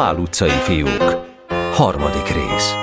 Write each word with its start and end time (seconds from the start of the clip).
Pál 0.00 0.18
utcai 0.18 0.48
fiúk. 0.48 1.26
Harmadik 1.72 2.26
rész. 2.26 2.74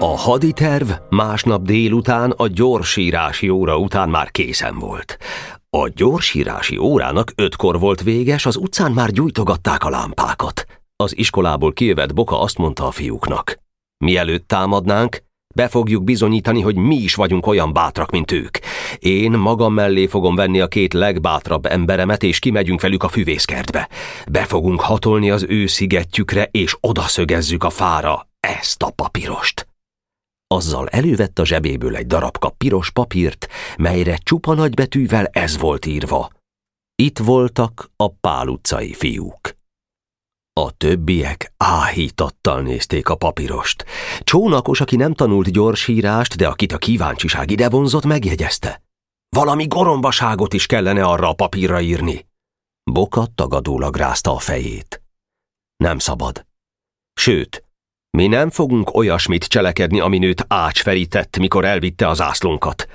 A 0.00 0.16
haditerv 0.16 0.90
másnap 1.10 1.62
délután 1.62 2.30
a 2.30 2.46
gyorsírási 2.46 3.48
óra 3.48 3.78
után 3.78 4.08
már 4.08 4.30
készen 4.30 4.78
volt. 4.78 5.17
A 5.78 5.90
gyorsírási 5.94 6.76
órának 6.76 7.32
ötkor 7.34 7.78
volt 7.78 8.02
véges, 8.02 8.46
az 8.46 8.56
utcán 8.56 8.92
már 8.92 9.10
gyújtogatták 9.10 9.84
a 9.84 9.90
lámpákat. 9.90 10.66
Az 10.96 11.18
iskolából 11.18 11.72
kijövett 11.72 12.14
Boka 12.14 12.40
azt 12.40 12.58
mondta 12.58 12.86
a 12.86 12.90
fiúknak. 12.90 13.58
Mielőtt 14.04 14.48
támadnánk, 14.48 15.22
be 15.54 15.68
fogjuk 15.68 16.04
bizonyítani, 16.04 16.60
hogy 16.60 16.76
mi 16.76 16.94
is 16.94 17.14
vagyunk 17.14 17.46
olyan 17.46 17.72
bátrak, 17.72 18.10
mint 18.10 18.32
ők. 18.32 18.58
Én 18.98 19.30
magam 19.30 19.74
mellé 19.74 20.06
fogom 20.06 20.34
venni 20.34 20.60
a 20.60 20.68
két 20.68 20.92
legbátrabb 20.92 21.66
emberemet, 21.66 22.22
és 22.22 22.38
kimegyünk 22.38 22.80
velük 22.80 23.02
a 23.02 23.08
füvészkertbe. 23.08 23.88
Be 24.30 24.44
fogunk 24.44 24.80
hatolni 24.80 25.30
az 25.30 25.46
ő 25.48 25.66
szigetjükre, 25.66 26.48
és 26.50 26.76
odaszögezzük 26.80 27.64
a 27.64 27.70
fára 27.70 28.28
ezt 28.40 28.82
a 28.82 28.90
papírost. 28.90 29.66
Azzal 30.54 30.88
elővett 30.88 31.38
a 31.38 31.44
zsebéből 31.44 31.96
egy 31.96 32.06
darabka 32.06 32.50
piros 32.50 32.90
papírt, 32.90 33.48
melyre 33.76 34.16
csupa 34.16 34.54
nagybetűvel 34.54 35.26
ez 35.26 35.58
volt 35.58 35.86
írva. 35.86 36.30
Itt 36.94 37.18
voltak 37.18 37.90
a 37.96 38.08
Pál 38.08 38.48
utcai 38.48 38.92
fiúk. 38.92 39.56
A 40.52 40.70
többiek 40.70 41.52
áhítattal 41.56 42.62
nézték 42.62 43.08
a 43.08 43.16
papírost. 43.16 43.84
Csónakos, 44.20 44.80
aki 44.80 44.96
nem 44.96 45.14
tanult 45.14 45.50
gyorsírást, 45.50 46.36
de 46.36 46.48
akit 46.48 46.72
a 46.72 46.78
kíváncsiság 46.78 47.50
ide 47.50 47.68
vonzott, 47.68 48.04
megjegyezte. 48.04 48.82
Valami 49.28 49.66
gorombaságot 49.66 50.54
is 50.54 50.66
kellene 50.66 51.04
arra 51.04 51.28
a 51.28 51.34
papírra 51.34 51.80
írni. 51.80 52.26
Boka 52.90 53.26
tagadólag 53.34 53.96
rázta 53.96 54.34
a 54.34 54.38
fejét. 54.38 55.02
Nem 55.76 55.98
szabad. 55.98 56.46
Sőt, 57.14 57.64
mi 58.10 58.26
nem 58.26 58.50
fogunk 58.50 58.94
olyasmit 58.94 59.44
cselekedni, 59.44 60.00
ami 60.00 60.18
nőt 60.18 60.44
ácsferített, 60.48 61.38
mikor 61.38 61.64
elvitte 61.64 62.08
az 62.08 62.20
ászlónkat. 62.20 62.86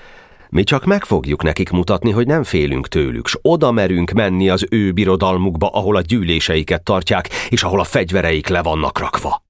Mi 0.49 0.63
csak 0.63 0.85
meg 0.85 1.03
fogjuk 1.03 1.43
nekik 1.43 1.69
mutatni, 1.69 2.11
hogy 2.11 2.27
nem 2.27 2.43
félünk 2.43 2.87
tőlük, 2.87 3.27
s 3.27 3.37
oda 3.41 3.71
merünk 3.71 4.11
menni 4.11 4.49
az 4.49 4.65
ő 4.69 4.91
birodalmukba, 4.91 5.67
ahol 5.67 5.95
a 5.95 6.01
gyűléseiket 6.01 6.83
tartják, 6.83 7.29
és 7.49 7.63
ahol 7.63 7.79
a 7.79 7.83
fegyvereik 7.83 8.47
le 8.47 8.61
vannak 8.61 8.99
rakva. 8.99 9.43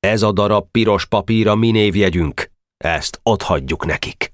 Ez 0.00 0.22
a 0.22 0.32
darab 0.32 0.70
piros 0.70 1.06
papír 1.06 1.48
a 1.48 1.54
mi 1.54 1.70
névjegyünk. 1.70 2.50
Ezt 2.76 3.20
hagyjuk 3.42 3.86
nekik. 3.86 4.32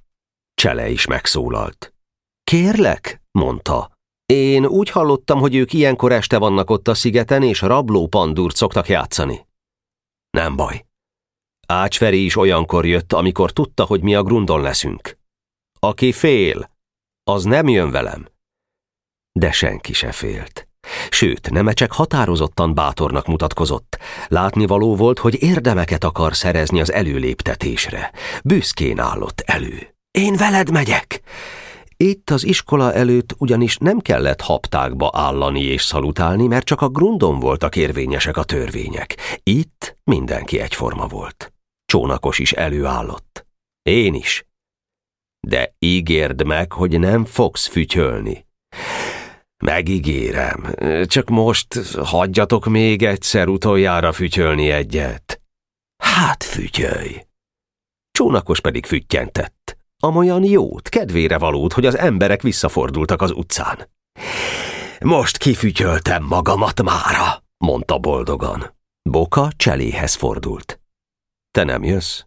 Csele 0.54 0.88
is 0.88 1.06
megszólalt. 1.06 1.94
Kérlek, 2.44 3.22
mondta. 3.30 3.90
Én 4.26 4.66
úgy 4.66 4.90
hallottam, 4.90 5.38
hogy 5.38 5.54
ők 5.54 5.72
ilyenkor 5.72 6.12
este 6.12 6.38
vannak 6.38 6.70
ott 6.70 6.88
a 6.88 6.94
szigeten, 6.94 7.42
és 7.42 7.60
rabló 7.60 8.06
pandúrt 8.06 8.56
szoktak 8.56 8.88
játszani. 8.88 9.45
Nem 10.36 10.56
baj. 10.56 10.84
Ácsferi 11.66 12.24
is 12.24 12.36
olyankor 12.36 12.86
jött, 12.86 13.12
amikor 13.12 13.52
tudta, 13.52 13.84
hogy 13.84 14.02
mi 14.02 14.14
a 14.14 14.22
grundon 14.22 14.60
leszünk. 14.60 15.18
Aki 15.78 16.12
fél, 16.12 16.70
az 17.30 17.44
nem 17.44 17.68
jön 17.68 17.90
velem. 17.90 18.28
De 19.32 19.52
senki 19.52 19.92
se 19.92 20.12
félt. 20.12 20.68
Sőt, 21.10 21.50
Nemecsek 21.50 21.92
határozottan 21.92 22.74
bátornak 22.74 23.26
mutatkozott. 23.26 23.98
Látnivaló 24.28 24.96
volt, 24.96 25.18
hogy 25.18 25.42
érdemeket 25.42 26.04
akar 26.04 26.36
szerezni 26.36 26.80
az 26.80 26.92
előléptetésre. 26.92 28.12
Büszkén 28.44 28.98
állott 28.98 29.40
elő. 29.40 29.94
Én 30.10 30.36
veled 30.36 30.70
megyek! 30.70 31.22
Itt 31.96 32.30
az 32.30 32.44
iskola 32.44 32.92
előtt 32.92 33.34
ugyanis 33.38 33.76
nem 33.76 33.98
kellett 33.98 34.40
haptákba 34.40 35.10
állani 35.12 35.62
és 35.62 35.82
szalutálni, 35.82 36.46
mert 36.46 36.66
csak 36.66 36.80
a 36.80 36.88
grundon 36.88 37.38
voltak 37.38 37.76
érvényesek 37.76 38.36
a 38.36 38.44
törvények. 38.44 39.16
Itt 39.42 39.96
mindenki 40.04 40.60
egyforma 40.60 41.06
volt. 41.06 41.52
Csónakos 41.84 42.38
is 42.38 42.52
előállott. 42.52 43.46
Én 43.82 44.14
is. 44.14 44.46
De 45.40 45.74
ígérd 45.78 46.44
meg, 46.44 46.72
hogy 46.72 46.98
nem 46.98 47.24
fogsz 47.24 47.66
fütyölni. 47.66 48.46
Megígérem, 49.64 50.74
csak 51.04 51.28
most 51.28 51.74
hagyjatok 51.96 52.66
még 52.66 53.02
egyszer 53.02 53.48
utoljára 53.48 54.12
fütyölni 54.12 54.70
egyet. 54.70 55.40
Hát 55.96 56.44
fütyölj! 56.44 57.20
Csónakos 58.10 58.60
pedig 58.60 58.86
füttyentett 58.86 59.65
amolyan 60.02 60.44
jót, 60.44 60.88
kedvére 60.88 61.38
valót, 61.38 61.72
hogy 61.72 61.86
az 61.86 61.98
emberek 61.98 62.42
visszafordultak 62.42 63.22
az 63.22 63.30
utcán. 63.30 63.88
Most 65.00 65.36
kifütyöltem 65.36 66.24
magamat 66.24 66.82
mára, 66.82 67.42
mondta 67.58 67.98
boldogan. 67.98 68.74
Boka 69.02 69.48
cseléhez 69.56 70.14
fordult. 70.14 70.80
Te 71.50 71.64
nem 71.64 71.84
jössz? 71.84 72.22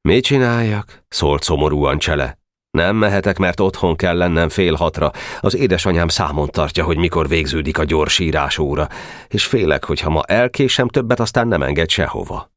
Mit 0.00 0.24
csináljak? 0.24 1.04
szólt 1.08 1.42
szomorúan 1.42 1.98
csele. 1.98 2.40
Nem 2.70 2.96
mehetek, 2.96 3.38
mert 3.38 3.60
otthon 3.60 3.96
kell 3.96 4.16
lennem 4.16 4.48
fél 4.48 4.74
hatra. 4.74 5.10
Az 5.40 5.56
édesanyám 5.56 6.08
számon 6.08 6.48
tartja, 6.48 6.84
hogy 6.84 6.96
mikor 6.96 7.28
végződik 7.28 7.78
a 7.78 7.84
gyors 7.84 8.18
írás 8.18 8.58
óra, 8.58 8.88
és 9.28 9.46
félek, 9.46 9.84
hogy 9.84 10.00
ha 10.00 10.10
ma 10.10 10.22
elkésem 10.22 10.88
többet, 10.88 11.20
aztán 11.20 11.48
nem 11.48 11.62
enged 11.62 11.90
sehova 11.90 12.51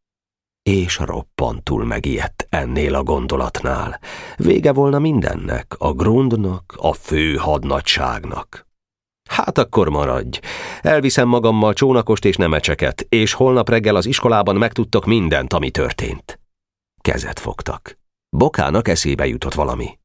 és 0.70 0.98
roppantul 0.98 1.86
megijedt 1.86 2.48
ennél 2.50 2.96
a 2.96 3.04
gondolatnál. 3.04 4.00
Vége 4.38 4.74
volna 4.74 5.00
mindennek, 5.00 5.76
a 5.78 5.94
grundnak, 5.94 6.74
a 6.78 6.94
fő 6.94 7.36
hadnagyságnak. 7.36 8.68
Hát 9.30 9.58
akkor 9.58 9.90
maradj. 9.90 10.40
Elviszem 10.82 11.28
magammal 11.28 11.74
csónakost 11.74 12.26
és 12.26 12.36
nemecseket, 12.36 13.06
és 13.10 13.34
holnap 13.34 13.70
reggel 13.70 13.96
az 13.96 14.06
iskolában 14.06 14.56
megtudtok 14.56 15.06
mindent, 15.06 15.54
ami 15.54 15.72
történt. 15.72 16.40
Kezet 17.02 17.40
fogtak. 17.40 17.98
Bokának 18.30 18.88
eszébe 18.88 19.28
jutott 19.28 19.54
valami. 19.54 20.00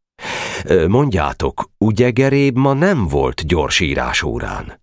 Mondjátok, 0.88 1.70
ugye 1.78 2.10
Geréb 2.10 2.56
ma 2.56 2.72
nem 2.72 3.06
volt 3.06 3.46
gyors 3.46 3.80
írás 3.80 4.22
órán? 4.22 4.80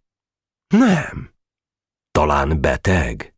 Nem. 0.68 1.34
Talán 2.12 2.62
beteg? 2.62 3.37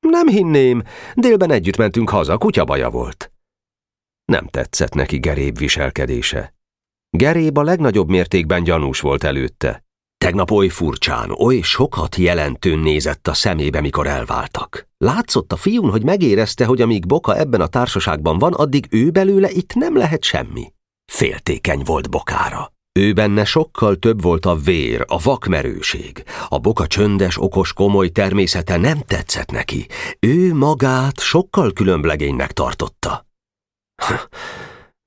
Nem 0.00 0.26
hinném, 0.28 0.82
délben 1.14 1.50
együtt 1.50 1.76
mentünk 1.76 2.10
haza, 2.10 2.38
kutyabaja 2.38 2.90
volt. 2.90 3.32
Nem 4.24 4.46
tetszett 4.46 4.94
neki 4.94 5.18
Geréb 5.18 5.58
viselkedése. 5.58 6.54
Geréb 7.10 7.58
a 7.58 7.62
legnagyobb 7.62 8.08
mértékben 8.08 8.62
gyanús 8.62 9.00
volt 9.00 9.24
előtte. 9.24 9.84
Tegnap 10.24 10.50
oly 10.50 10.68
furcsán, 10.68 11.30
oly 11.30 11.60
sokat 11.60 12.16
jelentőn 12.16 12.78
nézett 12.78 13.28
a 13.28 13.34
szemébe, 13.34 13.80
mikor 13.80 14.06
elváltak. 14.06 14.88
Látszott 14.98 15.52
a 15.52 15.56
fiún, 15.56 15.90
hogy 15.90 16.04
megérezte, 16.04 16.64
hogy 16.64 16.80
amíg 16.80 17.06
Boka 17.06 17.36
ebben 17.36 17.60
a 17.60 17.66
társaságban 17.66 18.38
van, 18.38 18.52
addig 18.52 18.86
ő 18.90 19.10
belőle 19.10 19.50
itt 19.50 19.74
nem 19.74 19.96
lehet 19.96 20.22
semmi. 20.22 20.72
Féltékeny 21.12 21.82
volt 21.84 22.10
Bokára. 22.10 22.72
Ő 22.92 23.12
benne 23.12 23.44
sokkal 23.44 23.96
több 23.96 24.22
volt 24.22 24.46
a 24.46 24.56
vér, 24.56 25.04
a 25.06 25.18
vakmerőség. 25.18 26.24
A 26.48 26.58
boka 26.58 26.86
csöndes, 26.86 27.42
okos, 27.42 27.72
komoly 27.72 28.08
természete 28.08 28.76
nem 28.76 28.98
tetszett 28.98 29.50
neki. 29.50 29.86
Ő 30.18 30.54
magát 30.54 31.20
sokkal 31.20 31.72
különblegénynek 31.72 32.52
tartotta. 32.52 33.26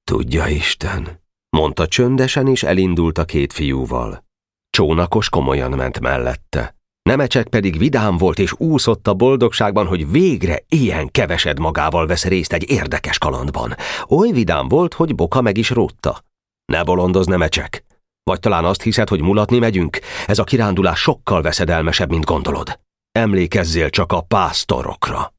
Tudja 0.04 0.48
Isten, 0.48 1.22
mondta 1.50 1.88
csöndesen, 1.88 2.48
és 2.48 2.64
elindult 2.64 3.18
a 3.18 3.26
két 3.26 3.54
fiúval. 3.54 4.24
Csónakos 4.70 5.30
komolyan 5.30 5.72
ment 5.72 6.00
mellette. 6.00 6.76
Nemecsek 7.02 7.48
pedig 7.48 7.78
vidám 7.78 8.18
volt 8.18 8.40
és 8.40 8.54
úszott 8.58 9.08
a 9.08 9.14
boldogságban, 9.14 9.88
hogy 9.88 10.12
végre 10.12 10.60
ilyen 10.70 11.12
kevesed 11.12 11.60
magával 11.60 12.08
vesz 12.08 12.26
részt 12.26 12.54
egy 12.54 12.70
érdekes 12.70 13.18
kalandban. 13.18 13.76
Oly 14.10 14.32
vidám 14.32 14.68
volt, 14.68 14.94
hogy 14.94 15.16
Boka 15.16 15.42
meg 15.42 15.58
is 15.58 15.70
rótta. 15.70 16.24
Ne 16.66 16.84
bolondoz, 16.84 17.26
nemecsek! 17.26 17.84
Vagy 18.24 18.40
talán 18.40 18.66
azt 18.66 18.82
hiszed, 18.82 19.10
hogy 19.10 19.22
mulatni 19.22 19.60
megyünk? 19.60 20.00
Ez 20.28 20.40
a 20.40 20.44
kirándulás 20.44 21.00
sokkal 21.00 21.42
veszedelmesebb, 21.42 22.10
mint 22.10 22.26
gondolod. 22.26 22.80
Emlékezzél 23.12 23.90
csak 23.90 24.12
a 24.12 24.22
pásztorokra. 24.22 25.34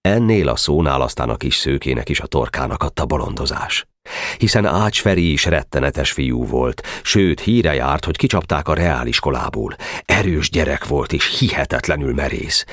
Ennél 0.00 0.48
a 0.48 0.56
szónál 0.56 1.00
aztán 1.00 1.28
a 1.28 1.36
kis 1.36 1.56
szőkének 1.56 2.08
is 2.08 2.20
a 2.20 2.26
torkának 2.26 2.82
adta 2.82 3.06
bolondozás. 3.06 3.86
Hiszen 4.38 4.66
Ács 4.66 5.00
Feri 5.00 5.32
is 5.32 5.44
rettenetes 5.44 6.12
fiú 6.12 6.46
volt, 6.46 6.82
sőt 7.02 7.40
híre 7.40 7.74
járt, 7.74 8.04
hogy 8.04 8.16
kicsapták 8.16 8.68
a 8.68 8.74
reáliskolából. 8.74 9.76
Erős 10.04 10.50
gyerek 10.50 10.86
volt 10.86 11.12
és 11.12 11.38
hihetetlenül 11.38 12.14
merész. 12.14 12.64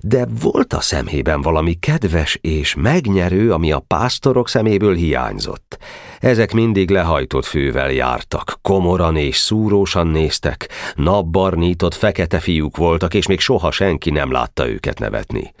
De 0.00 0.26
volt 0.40 0.72
a 0.72 0.80
szemében 0.80 1.42
valami 1.42 1.74
kedves 1.74 2.38
és 2.40 2.74
megnyerő, 2.74 3.52
ami 3.52 3.72
a 3.72 3.84
pásztorok 3.86 4.48
szeméből 4.48 4.94
hiányzott. 4.94 5.78
Ezek 6.20 6.52
mindig 6.52 6.90
lehajtott 6.90 7.44
fővel 7.44 7.90
jártak, 7.92 8.58
komoran 8.62 9.16
és 9.16 9.36
szúrósan 9.36 10.06
néztek, 10.06 10.68
napbarnított 10.94 11.94
fekete 11.94 12.40
fiúk 12.40 12.76
voltak, 12.76 13.14
és 13.14 13.26
még 13.26 13.40
soha 13.40 13.70
senki 13.70 14.10
nem 14.10 14.32
látta 14.32 14.68
őket 14.68 14.98
nevetni. 14.98 15.54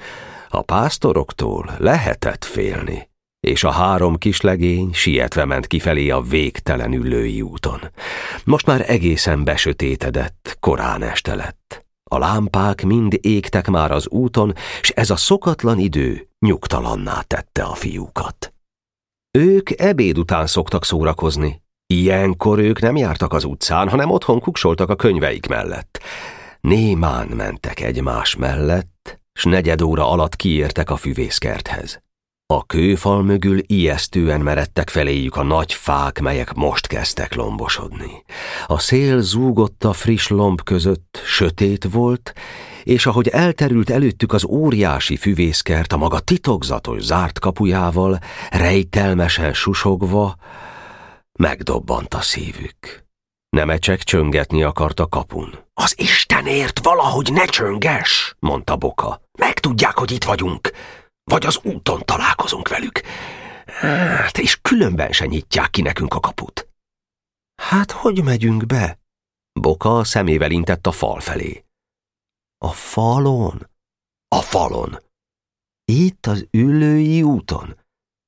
A 0.48 0.62
pásztoroktól 0.62 1.74
lehetett 1.78 2.44
félni 2.44 3.12
és 3.44 3.64
a 3.64 3.70
három 3.70 4.16
kislegény 4.16 4.92
sietve 4.92 5.44
ment 5.44 5.66
kifelé 5.66 6.10
a 6.10 6.20
végtelen 6.20 6.92
ülői 6.92 7.42
úton. 7.42 7.80
Most 8.44 8.66
már 8.66 8.90
egészen 8.90 9.44
besötétedett, 9.44 10.56
korán 10.60 11.02
este 11.02 11.34
lett. 11.34 11.84
A 12.10 12.18
lámpák 12.18 12.84
mind 12.84 13.18
égtek 13.20 13.68
már 13.68 13.90
az 13.90 14.08
úton, 14.08 14.54
és 14.80 14.90
ez 14.90 15.10
a 15.10 15.16
szokatlan 15.16 15.78
idő 15.78 16.28
nyugtalanná 16.38 17.20
tette 17.20 17.62
a 17.62 17.74
fiúkat. 17.74 18.52
Ők 19.38 19.80
ebéd 19.80 20.18
után 20.18 20.46
szoktak 20.46 20.84
szórakozni. 20.84 21.62
Ilyenkor 21.86 22.58
ők 22.58 22.80
nem 22.80 22.96
jártak 22.96 23.32
az 23.32 23.44
utcán, 23.44 23.88
hanem 23.88 24.10
otthon 24.10 24.40
kuksoltak 24.40 24.90
a 24.90 24.96
könyveik 24.96 25.46
mellett. 25.46 26.02
Némán 26.60 27.28
mentek 27.28 27.80
egymás 27.80 28.36
mellett, 28.36 29.20
s 29.32 29.44
negyed 29.44 29.82
óra 29.82 30.10
alatt 30.10 30.36
kiértek 30.36 30.90
a 30.90 30.96
füvészkerthez. 30.96 32.02
A 32.54 32.64
kőfal 32.66 33.22
mögül 33.22 33.58
ijesztően 33.66 34.40
meredtek 34.40 34.90
feléjük 34.90 35.36
a 35.36 35.42
nagy 35.42 35.72
fák, 35.72 36.20
melyek 36.20 36.52
most 36.52 36.86
kezdtek 36.86 37.34
lombosodni. 37.34 38.24
A 38.66 38.78
szél 38.78 39.20
zúgott 39.20 39.84
a 39.84 39.92
friss 39.92 40.28
lomb 40.28 40.62
között, 40.62 41.22
sötét 41.24 41.84
volt, 41.90 42.32
és 42.84 43.06
ahogy 43.06 43.28
elterült 43.28 43.90
előttük 43.90 44.32
az 44.32 44.44
óriási 44.44 45.16
füvészkert 45.16 45.92
a 45.92 45.96
maga 45.96 46.18
titokzatos 46.18 47.02
zárt 47.02 47.38
kapujával, 47.38 48.18
rejtelmesen 48.50 49.52
susogva, 49.52 50.36
megdobbant 51.38 52.14
a 52.14 52.20
szívük. 52.20 53.04
Nemecsek 53.48 54.02
csöngetni 54.02 54.62
akart 54.62 55.00
a 55.00 55.06
kapun. 55.06 55.64
Az 55.74 55.94
Istenért 55.96 56.84
valahogy 56.84 57.32
ne 57.32 57.44
csönges, 57.44 58.34
mondta 58.38 58.76
Boka. 58.76 59.20
Megtudják, 59.38 59.98
hogy 59.98 60.10
itt 60.10 60.24
vagyunk. 60.24 60.70
Vagy 61.24 61.46
az 61.46 61.60
úton 61.62 62.00
találkozunk 62.04 62.68
velük. 62.68 63.00
Hát, 63.66 64.38
és 64.38 64.60
különben 64.62 65.12
se 65.12 65.26
nyitják 65.26 65.70
ki 65.70 65.82
nekünk 65.82 66.14
a 66.14 66.20
kaput. 66.20 66.68
Hát, 67.62 67.90
hogy 67.90 68.22
megyünk 68.22 68.66
be? 68.66 68.98
Boka 69.60 70.04
szemével 70.04 70.50
intett 70.50 70.86
a 70.86 70.92
fal 70.92 71.20
felé. 71.20 71.64
A 72.58 72.72
falon? 72.72 73.70
A 74.28 74.40
falon. 74.40 74.98
Itt 75.84 76.26
az 76.26 76.46
ülői 76.50 77.22
úton? 77.22 77.80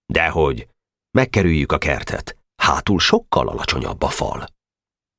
Dehogy, 0.06 0.68
megkerüljük 1.10 1.72
a 1.72 1.78
kertet. 1.78 2.36
Hátul 2.62 2.98
sokkal 2.98 3.48
alacsonyabb 3.48 4.02
a 4.02 4.08
fal. 4.08 4.46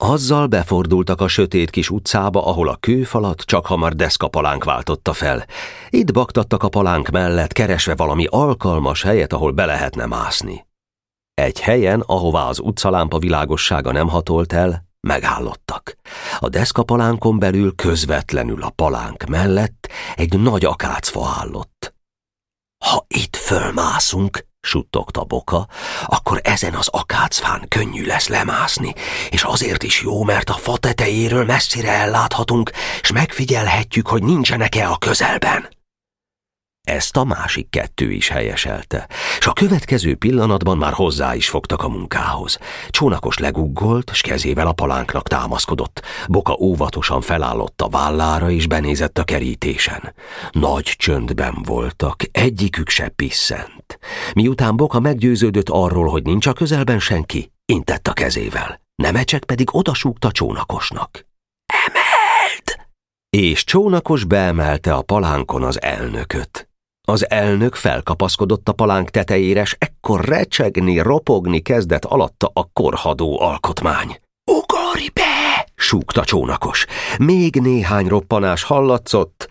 Azzal 0.03 0.47
befordultak 0.47 1.21
a 1.21 1.27
sötét 1.27 1.69
kis 1.69 1.89
utcába, 1.89 2.45
ahol 2.45 2.69
a 2.69 2.75
kőfalat 2.75 3.41
csak 3.41 3.65
hamar 3.65 3.95
deszkapalánk 3.95 4.63
váltotta 4.63 5.13
fel. 5.13 5.45
Itt 5.89 6.13
baktattak 6.13 6.63
a 6.63 6.69
palánk 6.69 7.09
mellett, 7.09 7.51
keresve 7.51 7.95
valami 7.95 8.25
alkalmas 8.29 9.01
helyet, 9.01 9.33
ahol 9.33 9.51
be 9.51 9.65
lehetne 9.65 10.05
mászni. 10.05 10.67
Egy 11.33 11.59
helyen, 11.59 12.03
ahová 12.05 12.47
az 12.47 12.59
utcalámpa 12.59 13.19
világossága 13.19 13.91
nem 13.91 14.07
hatolt 14.07 14.53
el, 14.53 14.85
megállottak. 15.07 15.97
A 16.39 16.49
deszkapalánkon 16.49 17.39
belül 17.39 17.75
közvetlenül 17.75 18.61
a 18.61 18.69
palánk 18.69 19.25
mellett 19.25 19.89
egy 20.15 20.39
nagy 20.39 20.65
akácfa 20.65 21.27
állott. 21.39 21.96
Fölmászunk, 23.47 24.45
suttogta 24.61 25.23
Boka, 25.23 25.67
akkor 26.05 26.39
ezen 26.43 26.73
az 26.73 26.87
akácfán 26.87 27.65
könnyű 27.67 28.05
lesz 28.05 28.27
lemászni, 28.27 28.93
és 29.29 29.43
azért 29.43 29.83
is 29.83 30.01
jó, 30.01 30.23
mert 30.23 30.49
a 30.49 30.53
fa 30.53 30.77
tetejéről 30.77 31.45
messzire 31.45 31.91
elláthatunk, 31.91 32.71
és 33.01 33.11
megfigyelhetjük, 33.11 34.07
hogy 34.07 34.23
nincsenek-e 34.23 34.89
a 34.89 34.97
közelben. 34.97 35.76
Ezt 36.87 37.17
a 37.17 37.23
másik 37.23 37.69
kettő 37.69 38.11
is 38.11 38.27
helyeselte, 38.27 39.07
és 39.39 39.47
a 39.47 39.53
következő 39.53 40.15
pillanatban 40.15 40.77
már 40.77 40.93
hozzá 40.93 41.35
is 41.35 41.49
fogtak 41.49 41.83
a 41.83 41.89
munkához. 41.89 42.59
Csónakos 42.89 43.37
leguggolt, 43.37 44.11
s 44.13 44.21
kezével 44.21 44.67
a 44.67 44.71
palánknak 44.71 45.27
támaszkodott. 45.27 46.01
Boka 46.27 46.55
óvatosan 46.59 47.21
felállott 47.21 47.81
a 47.81 47.89
vállára, 47.89 48.49
és 48.49 48.67
benézett 48.67 49.17
a 49.17 49.23
kerítésen. 49.23 50.13
Nagy 50.51 50.83
csöndben 50.83 51.55
voltak, 51.63 52.23
egyikük 52.31 52.89
se 52.89 53.09
pisszent. 53.09 53.99
Miután 54.33 54.75
Boka 54.75 54.99
meggyőződött 54.99 55.69
arról, 55.69 56.07
hogy 56.07 56.23
nincs 56.23 56.47
a 56.47 56.53
közelben 56.53 56.99
senki, 56.99 57.51
intett 57.65 58.07
a 58.07 58.13
kezével. 58.13 58.81
Nemecsek 58.95 59.43
pedig 59.43 59.75
odasúgta 59.75 60.31
csónakosnak. 60.31 61.25
Emeld! 61.85 62.87
És 63.29 63.63
csónakos 63.63 64.23
beemelte 64.23 64.93
a 64.93 65.01
palánkon 65.01 65.63
az 65.63 65.81
elnököt. 65.81 66.66
Az 67.11 67.29
elnök 67.29 67.75
felkapaszkodott 67.75 68.69
a 68.69 68.73
palánk 68.73 69.09
tetejére, 69.09 69.65
s 69.65 69.75
ekkor 69.79 70.25
recsegni, 70.25 70.99
ropogni 70.99 71.59
kezdett 71.59 72.05
alatta 72.05 72.51
a 72.53 72.69
korhadó 72.73 73.41
alkotmány. 73.41 74.19
Ugorj 74.51 75.07
be! 75.13 75.67
súgta 75.75 76.23
csónakos. 76.23 76.85
Még 77.17 77.55
néhány 77.55 78.07
roppanás 78.07 78.63
hallatszott, 78.63 79.47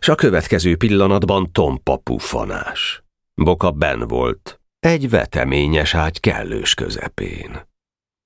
s 0.00 0.08
a 0.08 0.14
következő 0.14 0.76
pillanatban 0.76 1.52
tompa 1.52 1.96
puffanás. 1.96 3.02
Boka 3.34 3.70
ben 3.70 4.08
volt, 4.08 4.60
egy 4.78 5.10
veteményes 5.10 5.94
ágy 5.94 6.20
kellős 6.20 6.74
közepén. 6.74 7.66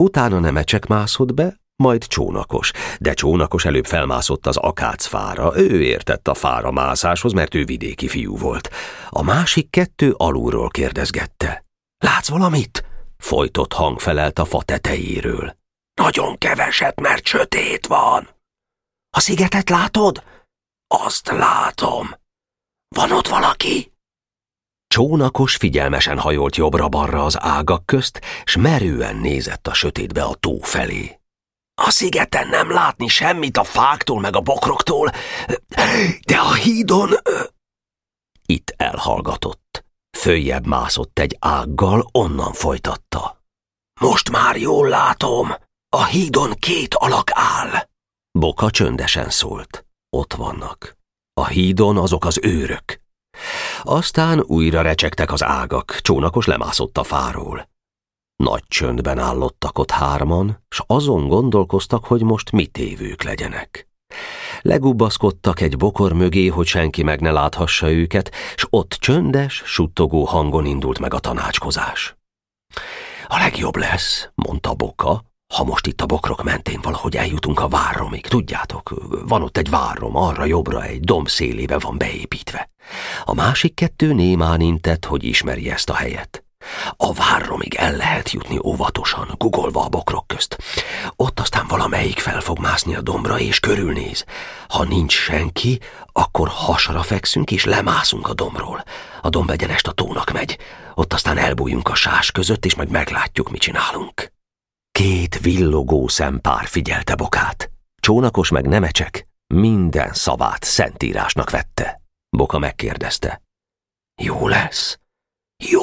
Utána 0.03 0.39
nemecsek 0.39 0.87
mászott 0.87 1.35
be, 1.35 1.61
majd 1.79 2.07
csónakos, 2.07 2.71
de 3.01 3.15
csónakos 3.15 3.65
előbb 3.65 3.87
felmászott 3.87 4.47
az 4.47 4.57
akácfára, 4.57 5.59
ő 5.59 5.83
értett 5.83 6.29
a 6.29 6.35
fára 6.35 6.71
mászáshoz, 6.71 7.33
mert 7.33 7.55
ő 7.55 7.65
vidéki 7.65 8.09
fiú 8.09 8.37
volt. 8.37 8.71
A 9.09 9.23
másik 9.23 9.71
kettő 9.71 10.15
alulról 10.17 10.69
kérdezgette. 10.69 11.65
Látsz 11.99 12.29
valamit? 12.29 12.85
Folytott 13.19 13.73
hang 13.73 14.01
felelt 14.01 14.39
a 14.39 14.45
fa 14.45 14.63
tetejéről. 14.63 15.57
Nagyon 16.01 16.39
keveset, 16.39 17.01
mert 17.01 17.27
sötét 17.27 17.87
van. 17.87 18.29
A 19.17 19.21
szigetet 19.21 19.69
látod? 19.69 20.23
Azt 20.87 21.29
látom. 21.29 22.09
Van 22.97 23.13
ott 23.13 23.29
valaki? 23.29 23.93
Csónakos 24.87 25.57
figyelmesen 25.57 26.19
hajolt 26.19 26.57
jobbra-balra 26.57 27.25
az 27.25 27.41
ágak 27.41 27.87
közt, 27.87 28.21
s 28.45 28.57
merően 28.57 29.17
nézett 29.17 29.67
a 29.67 29.75
sötétbe 29.75 30.23
a 30.23 30.35
tó 30.35 30.59
felé. 30.59 31.18
A 31.81 31.91
szigeten 31.91 32.49
nem 32.49 32.71
látni 32.71 33.09
semmit 33.09 33.57
a 33.57 33.65
fáktól 33.65 34.21
meg 34.21 34.37
a 34.37 34.41
bokroktól, 34.41 35.11
de 36.27 36.37
a 36.37 36.53
hídon... 36.53 37.11
Itt 38.47 38.75
elhallgatott. 38.77 39.85
Följebb 40.19 40.67
mászott 40.67 41.19
egy 41.19 41.37
ággal, 41.41 42.09
onnan 42.13 42.53
folytatta. 42.53 43.43
Most 44.01 44.31
már 44.31 44.57
jól 44.57 44.89
látom, 44.89 45.55
a 45.89 46.05
hídon 46.05 46.53
két 46.53 46.95
alak 46.95 47.31
áll. 47.33 47.89
Boka 48.39 48.71
csöndesen 48.71 49.31
szólt. 49.31 49.87
Ott 50.11 50.35
vannak. 50.35 50.97
A 51.33 51.47
hídon 51.47 51.97
azok 51.97 52.25
az 52.25 52.39
őrök. 52.43 53.01
Aztán 53.83 54.41
újra 54.41 54.83
recsegtek 54.83 55.33
az 55.33 55.43
ágak, 55.43 55.99
csónakos 56.01 56.47
lemászott 56.47 56.99
a 56.99 57.05
fáról. 57.05 57.69
Nagy 58.45 58.63
csöndben 58.69 59.19
állottak 59.19 59.79
ott 59.79 59.91
hárman, 59.91 60.65
s 60.69 60.83
azon 60.87 61.29
gondolkoztak, 61.29 62.05
hogy 62.05 62.23
most 62.23 62.51
mit 62.51 62.79
évők 62.79 63.23
legyenek. 63.23 63.89
Legubbaszkodtak 64.61 65.61
egy 65.61 65.77
bokor 65.77 66.13
mögé, 66.13 66.47
hogy 66.47 66.67
senki 66.67 67.03
meg 67.03 67.21
ne 67.21 67.31
láthassa 67.31 67.91
őket, 67.91 68.35
s 68.57 68.67
ott 68.71 68.97
csöndes, 69.01 69.63
suttogó 69.65 70.25
hangon 70.25 70.65
indult 70.65 70.99
meg 70.99 71.15
a 71.15 71.19
tanácskozás. 71.19 72.17
A 73.27 73.39
legjobb 73.39 73.77
lesz, 73.77 74.31
mondta 74.35 74.75
Boka, 74.75 75.23
ha 75.55 75.65
most 75.65 75.87
itt 75.87 76.01
a 76.01 76.07
bokrok 76.07 76.43
mentén 76.43 76.81
valahogy 76.83 77.17
eljutunk 77.17 77.61
a 77.61 77.69
várromig, 77.69 78.27
tudjátok, 78.27 78.95
van 79.29 79.43
ott 79.43 79.57
egy 79.57 79.71
várrom, 79.71 80.17
arra 80.17 80.45
jobbra 80.45 80.83
egy 80.83 81.01
domb 81.01 81.29
szélébe 81.29 81.79
van 81.79 81.99
beépítve. 81.99 82.71
A 83.25 83.35
másik 83.35 83.75
kettő 83.75 84.13
némán 84.13 84.61
intett, 84.61 85.05
hogy 85.05 85.25
ismeri 85.25 85.71
ezt 85.71 85.91
a 85.91 85.95
helyet. 85.95 86.43
A 86.97 87.13
várromig 87.13 87.75
el 87.75 87.97
lehet 87.97 88.31
jutni 88.31 88.59
óvatosan, 88.65 89.35
gugolva 89.39 89.85
a 89.85 89.89
bokrok 89.89 90.27
közt. 90.27 90.59
Ott 91.17 91.41
aztán 91.41 91.67
valamelyik 91.67 92.19
fel 92.19 92.41
fog 92.41 92.59
mászni 92.59 92.95
a 92.95 93.01
dombra 93.01 93.39
és 93.39 93.61
körülnéz. 93.61 94.25
Ha 94.69 94.85
nincs 94.85 95.13
senki, 95.13 95.81
akkor 96.13 96.49
hasra 96.49 97.03
fekszünk 97.03 97.51
és 97.51 97.65
lemászunk 97.65 98.29
a 98.29 98.35
dombról. 98.35 98.85
A 99.23 99.29
domb 99.29 99.51
egyenest 99.51 99.87
a 99.87 99.93
tónak 99.93 100.33
megy. 100.33 100.59
Ott 100.95 101.13
aztán 101.13 101.39
elbújunk 101.39 101.89
a 101.89 101.95
sás 101.95 102.31
között, 102.31 102.65
és 102.65 102.75
majd 102.75 102.91
meglátjuk, 102.91 103.51
mit 103.51 103.61
csinálunk. 103.61 104.33
Két 104.93 105.39
villogó 105.41 106.09
szempár 106.09 106.67
figyelte 106.67 107.15
bokát. 107.15 107.71
Csónakos 108.01 108.51
meg 108.51 108.67
nemecsek 108.67 109.27
minden 109.55 110.13
szavát 110.13 110.65
szentírásnak 110.65 111.51
vette. 111.51 112.01
Boka 112.31 112.59
megkérdezte. 112.59 113.43
Jó 114.23 114.49
lesz? 114.49 114.99
Jó, 115.65 115.83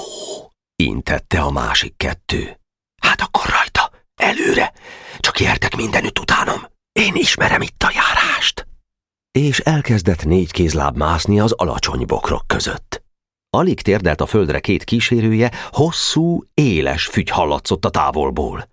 intette 0.75 1.41
a 1.41 1.51
másik 1.51 1.97
kettő. 1.97 2.59
Hát 3.01 3.21
akkor 3.21 3.43
rajta, 3.49 3.91
előre, 4.15 4.73
csak 5.19 5.39
jertek 5.39 5.75
mindenütt 5.75 6.19
utánom. 6.19 6.61
Én 6.91 7.15
ismerem 7.15 7.61
itt 7.61 7.83
a 7.83 7.91
járást. 7.93 8.67
És 9.31 9.59
elkezdett 9.59 10.25
négy 10.25 10.51
kézláb 10.51 10.97
mászni 10.97 11.39
az 11.39 11.51
alacsony 11.51 12.05
bokrok 12.05 12.47
között. 12.47 13.03
Alig 13.49 13.81
térdelt 13.81 14.21
a 14.21 14.25
földre 14.25 14.59
két 14.59 14.83
kísérője, 14.83 15.51
hosszú, 15.71 16.43
éles 16.53 17.05
fügy 17.05 17.29
hallatszott 17.29 17.85
a 17.85 17.89
távolból. 17.89 18.69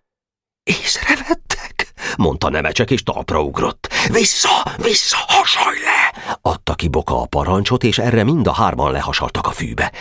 Észrevettek, 0.63 1.93
mondta 2.17 2.51
Nemecsek, 2.51 2.91
és 2.91 3.03
talpra 3.03 3.43
ugrott. 3.43 3.89
Vissza, 4.11 4.75
vissza, 4.77 5.17
hasalj 5.29 5.79
le! 5.79 6.37
Adta 6.41 6.75
ki 6.75 6.89
Boka 6.89 7.21
a 7.21 7.27
parancsot, 7.27 7.85
és 7.85 7.99
erre 7.99 8.25
mind 8.25 8.47
a 8.47 8.53
hárman 8.53 8.93
lehasaltak 8.93 9.47
a 9.47 9.51
fűbe. 9.51 9.93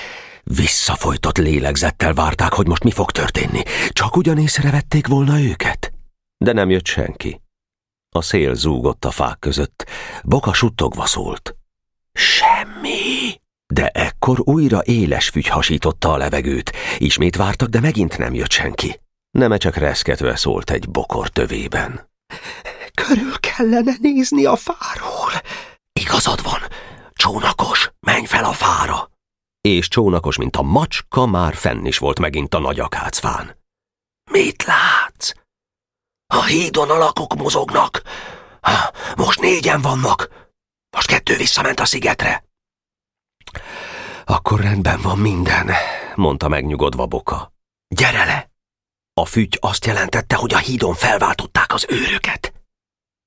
Visszafolytott 0.43 1.37
lélegzettel 1.37 2.13
várták, 2.13 2.53
hogy 2.53 2.67
most 2.67 2.83
mi 2.83 2.91
fog 2.91 3.11
történni. 3.11 3.61
Csak 3.89 4.15
ugyan 4.15 4.37
észrevették 4.37 5.07
volna 5.07 5.39
őket. 5.39 5.93
De 6.37 6.51
nem 6.51 6.69
jött 6.69 6.85
senki. 6.85 7.41
A 8.15 8.21
szél 8.21 8.53
zúgott 8.53 9.05
a 9.05 9.11
fák 9.11 9.39
között. 9.39 9.89
Boka 10.23 10.53
suttogva 10.53 11.05
szólt. 11.05 11.55
Semmi! 12.13 13.39
De 13.73 13.87
ekkor 13.87 14.39
újra 14.43 14.81
éles 14.83 15.29
fügy 15.29 15.47
hasította 15.47 16.11
a 16.13 16.17
levegőt. 16.17 16.71
Ismét 16.97 17.35
vártak, 17.35 17.69
de 17.69 17.79
megint 17.79 18.17
nem 18.17 18.33
jött 18.33 18.51
senki. 18.51 18.99
Neme 19.31 19.57
csak 19.57 19.75
reszketve 19.75 20.35
szólt 20.35 20.71
egy 20.71 20.89
bokor 20.89 21.29
tövében. 21.29 22.09
Körül 22.93 23.39
kellene 23.39 23.93
nézni 23.99 24.45
a 24.45 24.55
fáról. 24.55 25.31
Igazad 25.93 26.43
van, 26.43 26.59
csónakos, 27.13 27.91
menj 27.99 28.25
fel 28.25 28.43
a 28.43 28.51
fára. 28.51 29.10
És 29.61 29.87
csónakos, 29.87 30.37
mint 30.37 30.55
a 30.55 30.61
macska, 30.61 31.25
már 31.25 31.55
fenn 31.55 31.85
is 31.85 31.97
volt 31.97 32.19
megint 32.19 32.53
a 32.53 32.59
nagy 32.59 32.79
akácfán. 32.79 33.57
Mit 34.31 34.63
látsz? 34.63 35.31
A 36.33 36.43
hídon 36.43 36.89
alakok 36.89 37.35
mozognak. 37.35 38.01
Ha, 38.61 38.91
most 39.15 39.39
négyen 39.39 39.81
vannak. 39.81 40.29
Most 40.95 41.07
kettő 41.07 41.35
visszament 41.35 41.79
a 41.79 41.85
szigetre. 41.85 42.43
Akkor 44.25 44.59
rendben 44.59 45.01
van 45.01 45.17
minden, 45.17 45.71
mondta 46.15 46.47
megnyugodva 46.47 47.05
Boka. 47.05 47.53
Gyere 47.87 48.25
le! 48.25 48.49
A 49.13 49.25
fügy 49.25 49.57
azt 49.61 49.85
jelentette, 49.85 50.35
hogy 50.35 50.53
a 50.53 50.57
hídon 50.57 50.93
felváltották 50.93 51.73
az 51.73 51.85
őröket. 51.89 52.50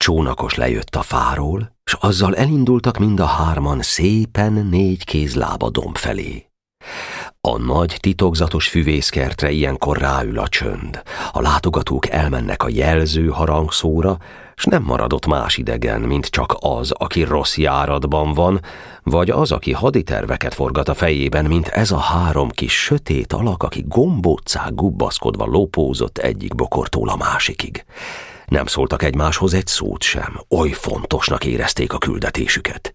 Csónakos 0.04 0.54
lejött 0.54 0.96
a 0.96 1.02
fáról, 1.02 1.76
s 1.84 1.96
azzal 2.00 2.36
elindultak 2.36 2.98
mind 2.98 3.20
a 3.20 3.24
hárman 3.24 3.82
szépen 3.82 4.52
négy 4.52 5.04
kézlába 5.04 5.70
domb 5.70 5.96
felé. 5.96 6.46
A 7.40 7.58
nagy 7.58 7.96
titokzatos 8.00 8.68
füvészkertre 8.68 9.50
ilyenkor 9.50 9.96
ráül 9.96 10.38
a 10.38 10.48
csönd. 10.48 11.02
A 11.32 11.40
látogatók 11.40 12.08
elmennek 12.08 12.62
a 12.62 12.68
jelző 12.68 13.26
harangszóra, 13.26 14.18
s 14.54 14.64
nem 14.64 14.82
maradott 14.82 15.26
más 15.26 15.56
idegen, 15.56 16.00
mint 16.00 16.26
csak 16.26 16.56
az, 16.58 16.90
aki 16.90 17.22
rossz 17.22 17.56
járatban 17.56 18.32
van, 18.32 18.60
vagy 19.02 19.30
az, 19.30 19.52
aki 19.52 19.72
haditerveket 19.72 20.54
forgat 20.54 20.88
a 20.88 20.94
fejében, 20.94 21.44
mint 21.44 21.68
ez 21.68 21.90
a 21.90 21.98
három 21.98 22.48
kis 22.48 22.82
sötét 22.82 23.32
alak, 23.32 23.62
aki 23.62 23.84
gombóccák 23.88 24.74
gubbaszkodva 24.74 25.44
lopózott 25.44 26.18
egyik 26.18 26.54
bokortól 26.54 27.08
a 27.08 27.16
másikig. 27.16 27.84
Nem 28.46 28.66
szóltak 28.66 29.02
egymáshoz 29.02 29.54
egy 29.54 29.66
szót 29.66 30.02
sem, 30.02 30.40
oly 30.48 30.70
fontosnak 30.70 31.44
érezték 31.44 31.92
a 31.92 31.98
küldetésüket. 31.98 32.92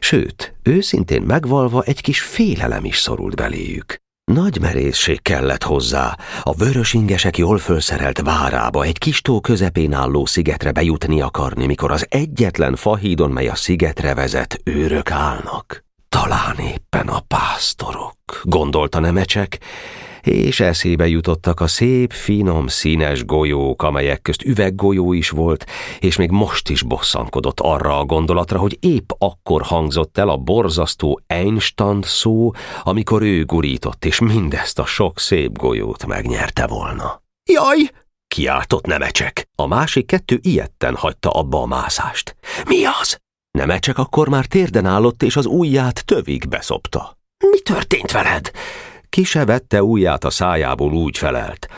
Sőt, 0.00 0.54
őszintén 0.62 1.22
megvalva 1.22 1.82
egy 1.82 2.00
kis 2.00 2.20
félelem 2.20 2.84
is 2.84 2.98
szorult 2.98 3.36
beléjük. 3.36 3.98
Nagy 4.24 4.60
merészség 4.60 5.22
kellett 5.22 5.62
hozzá, 5.62 6.16
a 6.42 6.54
vörös 6.54 6.94
ingesek 6.94 7.38
jól 7.38 7.58
fölszerelt 7.58 8.20
várába 8.20 8.84
egy 8.84 8.98
kis 8.98 9.20
tó 9.20 9.40
közepén 9.40 9.92
álló 9.92 10.26
szigetre 10.26 10.72
bejutni 10.72 11.20
akarni, 11.20 11.66
mikor 11.66 11.90
az 11.90 12.06
egyetlen 12.08 12.76
fahídon, 12.76 13.30
mely 13.30 13.48
a 13.48 13.54
szigetre 13.54 14.14
vezet, 14.14 14.60
őrök 14.64 15.10
állnak. 15.10 15.84
Talán 16.08 16.58
éppen 16.58 17.08
a 17.08 17.20
pásztorok, 17.20 18.40
gondolta 18.42 19.00
Nemecsek, 19.00 19.58
és 20.22 20.60
eszébe 20.60 21.08
jutottak 21.08 21.60
a 21.60 21.66
szép, 21.66 22.12
finom, 22.12 22.66
színes 22.66 23.24
golyók, 23.24 23.82
amelyek 23.82 24.22
közt 24.22 24.42
üveggolyó 24.42 25.12
is 25.12 25.30
volt, 25.30 25.66
és 25.98 26.16
még 26.16 26.30
most 26.30 26.68
is 26.68 26.82
bosszankodott 26.82 27.60
arra 27.60 27.98
a 27.98 28.04
gondolatra, 28.04 28.58
hogy 28.58 28.76
épp 28.80 29.10
akkor 29.18 29.62
hangzott 29.62 30.18
el 30.18 30.28
a 30.28 30.36
borzasztó 30.36 31.20
Einstand 31.26 32.04
szó, 32.04 32.50
amikor 32.82 33.22
ő 33.22 33.44
gurított, 33.44 34.04
és 34.04 34.20
mindezt 34.20 34.78
a 34.78 34.86
sok 34.86 35.18
szép 35.18 35.58
golyót 35.58 36.06
megnyerte 36.06 36.66
volna. 36.66 37.22
Jaj! 37.50 37.90
kiáltott 38.34 38.86
Nemecsek. 38.86 39.48
A 39.54 39.66
másik 39.66 40.06
kettő 40.06 40.38
ilyetten 40.42 40.96
hagyta 40.96 41.30
abba 41.30 41.62
a 41.62 41.66
mászást. 41.66 42.36
Mi 42.68 42.84
az? 43.00 43.18
Nemecsek 43.50 43.98
akkor 43.98 44.28
már 44.28 44.46
térden 44.46 44.86
állott, 44.86 45.22
és 45.22 45.36
az 45.36 45.46
ujját 45.46 46.04
tövig 46.04 46.48
beszopta. 46.48 47.18
Mi 47.50 47.60
történt 47.60 48.12
veled? 48.12 48.50
Ki 49.10 49.24
se 49.24 49.44
vette 49.44 49.82
ujját 49.82 50.24
a 50.24 50.30
szájából 50.30 50.92
úgy 50.92 51.18
felelt. 51.18 51.68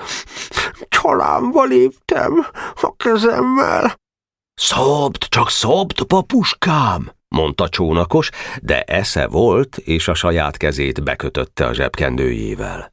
Csalámba 0.88 1.64
léptem 1.64 2.46
a 2.74 2.96
kezemmel. 2.96 4.00
Szobd, 4.54 5.24
csak 5.28 5.50
szobd, 5.50 6.02
papuskám, 6.02 7.12
mondta 7.28 7.68
csónakos, 7.68 8.30
de 8.62 8.82
esze 8.82 9.26
volt, 9.26 9.76
és 9.76 10.08
a 10.08 10.14
saját 10.14 10.56
kezét 10.56 11.02
bekötötte 11.02 11.66
a 11.66 11.72
zsebkendőjével. 11.72 12.92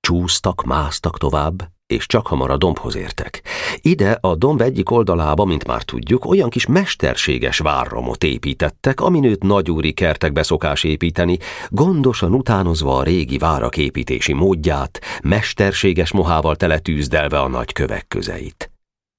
Csúsztak, 0.00 0.62
másztak 0.64 1.18
tovább, 1.18 1.75
és 1.86 2.06
csak 2.06 2.26
hamar 2.26 2.50
a 2.50 2.56
dombhoz 2.56 2.96
értek. 2.96 3.42
Ide 3.80 4.18
a 4.20 4.34
domb 4.34 4.60
egyik 4.60 4.90
oldalába, 4.90 5.44
mint 5.44 5.66
már 5.66 5.82
tudjuk, 5.82 6.24
olyan 6.24 6.50
kis 6.50 6.66
mesterséges 6.66 7.58
várromot 7.58 8.24
építettek, 8.24 9.00
amin 9.00 9.24
őt 9.24 9.42
nagyúri 9.42 9.92
kertekbe 9.92 10.42
szokás 10.42 10.84
építeni, 10.84 11.38
gondosan 11.68 12.34
utánozva 12.34 12.96
a 12.96 13.02
régi 13.02 13.38
várak 13.38 13.76
építési 13.76 14.32
módját, 14.32 15.00
mesterséges 15.22 16.12
mohával 16.12 16.56
teletűzdelve 16.56 17.40
a 17.40 17.48
nagy 17.48 17.72
kövek 17.72 18.08
közeit. 18.08 18.70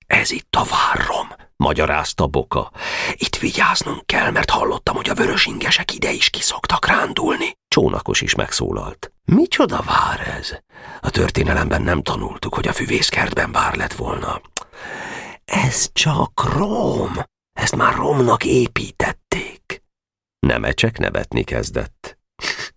Ez 0.08 0.32
itt 0.32 0.56
a 0.58 0.64
várrom, 0.64 1.17
magyarázta 1.58 2.28
Boka. 2.28 2.72
Itt 3.14 3.36
vigyáznunk 3.36 4.06
kell, 4.06 4.32
mert 4.32 4.50
hallottam, 4.50 4.96
hogy 4.96 5.10
a 5.10 5.14
vörösingesek 5.14 5.94
ide 5.94 6.12
is 6.12 6.30
kiszoktak 6.30 6.86
rándulni. 6.88 7.58
Csónakos 7.68 8.22
is 8.22 8.36
megszólalt. 8.36 9.12
Micsoda 9.26 9.84
vár 9.86 10.28
ez? 10.38 10.58
A 11.02 11.10
történelemben 11.10 11.82
nem 11.82 12.02
tanultuk, 12.02 12.54
hogy 12.54 12.68
a 12.68 12.74
füvészkertben 12.74 13.52
vár 13.52 13.76
lett 13.76 13.94
volna. 13.94 14.42
Ez 15.46 15.90
csak 15.94 16.54
Rom. 16.54 17.14
Ezt 17.54 17.76
már 17.76 17.96
Romnak 17.96 18.46
építették. 18.46 19.84
Nemecsek 20.40 20.98
nevetni 20.98 21.44
kezdett. 21.44 22.18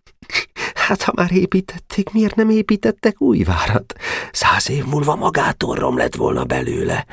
Hát, 0.75 1.03
ha 1.03 1.13
már 1.15 1.33
építették, 1.33 2.11
miért 2.11 2.35
nem 2.35 2.51
építettek 2.51 3.21
új 3.21 3.43
várat? 3.43 3.95
Száz 4.33 4.71
év 4.71 4.85
múlva 4.85 5.17
magától 5.17 5.75
rom 5.75 5.97
lett 5.97 6.15
volna 6.15 6.45
belőle. 6.45 7.07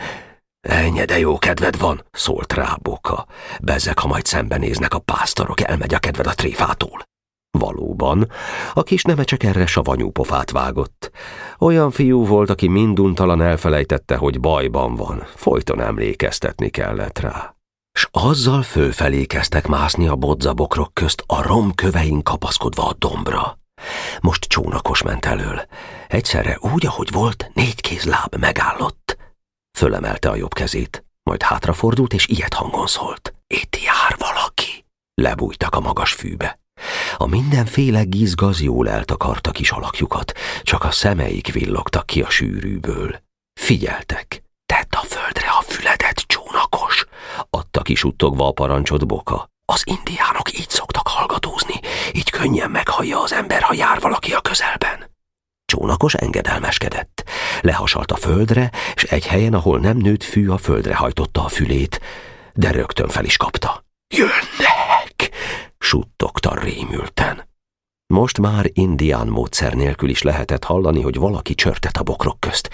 Ennyi, 0.61 1.05
de 1.05 1.19
jó 1.19 1.37
kedved 1.37 1.77
van, 1.77 2.05
szólt 2.11 2.53
rá 2.53 2.77
Boka. 2.81 3.25
Bezzek, 3.61 3.99
ha 3.99 4.07
majd 4.07 4.25
szembenéznek 4.25 4.93
a 4.93 4.99
pásztorok, 4.99 5.61
elmegy 5.61 5.93
a 5.93 5.99
kedved 5.99 6.27
a 6.27 6.33
tréfától. 6.33 7.05
Valóban, 7.57 8.31
a 8.73 8.83
kis 8.83 9.01
csak 9.01 9.43
erre 9.43 9.65
savanyú 9.65 10.11
pofát 10.11 10.51
vágott. 10.51 11.11
Olyan 11.59 11.91
fiú 11.91 12.25
volt, 12.25 12.49
aki 12.49 12.67
minduntalan 12.67 13.41
elfelejtette, 13.41 14.15
hogy 14.15 14.39
bajban 14.39 14.95
van, 14.95 15.23
folyton 15.35 15.81
emlékeztetni 15.81 16.69
kellett 16.69 17.19
rá. 17.19 17.55
S 17.93 18.07
azzal 18.11 18.61
fölfelé 18.61 19.25
kezdtek 19.25 19.67
mászni 19.67 20.07
a 20.07 20.15
bodzabokrok 20.15 20.93
közt 20.93 21.23
a 21.27 21.41
romkövein 21.41 22.23
kapaszkodva 22.23 22.87
a 22.87 22.95
dombra. 22.97 23.59
Most 24.21 24.43
csónakos 24.43 25.01
ment 25.01 25.25
elől. 25.25 25.61
Egyszerre 26.07 26.57
úgy, 26.73 26.85
ahogy 26.85 27.11
volt, 27.11 27.51
négy 27.53 27.81
kéz 27.81 28.03
láb 28.03 28.35
megállott. 28.39 29.17
Fölemelte 29.77 30.29
a 30.29 30.35
jobb 30.35 30.53
kezét, 30.53 31.05
majd 31.23 31.43
hátrafordult, 31.43 32.13
és 32.13 32.27
ilyet 32.27 32.53
hangon 32.53 32.87
szólt. 32.87 33.33
Itt 33.47 33.77
jár 33.83 34.15
valaki. 34.17 34.85
Lebújtak 35.13 35.75
a 35.75 35.79
magas 35.79 36.13
fűbe. 36.13 36.59
A 37.17 37.25
mindenféle 37.25 38.03
gizgaz 38.03 38.61
jól 38.61 38.89
eltakarta 38.89 39.51
kis 39.51 39.71
alakjukat, 39.71 40.31
csak 40.63 40.83
a 40.83 40.91
szemeik 40.91 41.53
villogtak 41.53 42.05
ki 42.05 42.21
a 42.21 42.29
sűrűből. 42.29 43.19
Figyeltek. 43.59 44.43
Tedd 44.65 45.01
a 45.01 45.05
földre 45.05 45.47
a 45.59 45.61
füledet, 45.61 46.23
csónakos! 46.27 47.05
Adta 47.49 47.81
kisuttogva 47.81 48.47
a 48.47 48.51
parancsot 48.51 49.07
Boka. 49.07 49.49
Az 49.65 49.83
indiánok 49.85 50.59
így 50.59 50.69
szoktak 50.69 51.07
hallgatózni, 51.07 51.79
így 52.11 52.29
könnyen 52.29 52.71
meghallja 52.71 53.21
az 53.21 53.33
ember, 53.33 53.61
ha 53.61 53.73
jár 53.73 53.99
valaki 53.99 54.33
a 54.33 54.41
közelben. 54.41 55.15
Csónakos 55.77 56.13
engedelmeskedett. 56.13 57.23
Lehasalt 57.61 58.11
a 58.11 58.15
földre, 58.15 58.71
és 58.95 59.03
egy 59.03 59.27
helyen, 59.27 59.53
ahol 59.53 59.79
nem 59.79 59.97
nőtt 59.97 60.23
fű, 60.23 60.49
a 60.49 60.57
földre 60.57 60.95
hajtotta 60.95 61.43
a 61.43 61.47
fülét, 61.47 62.01
de 62.53 62.71
rögtön 62.71 63.07
fel 63.07 63.25
is 63.25 63.37
kapta. 63.37 63.83
Jönnek! 64.15 65.29
suttogta 65.77 66.59
rémülten. 66.59 67.47
Most 68.13 68.39
már 68.39 68.69
indián 68.73 69.27
módszer 69.27 69.73
nélkül 69.73 70.09
is 70.09 70.21
lehetett 70.21 70.63
hallani, 70.63 71.01
hogy 71.01 71.15
valaki 71.15 71.55
csörtet 71.55 71.97
a 71.97 72.03
bokrok 72.03 72.39
közt, 72.39 72.69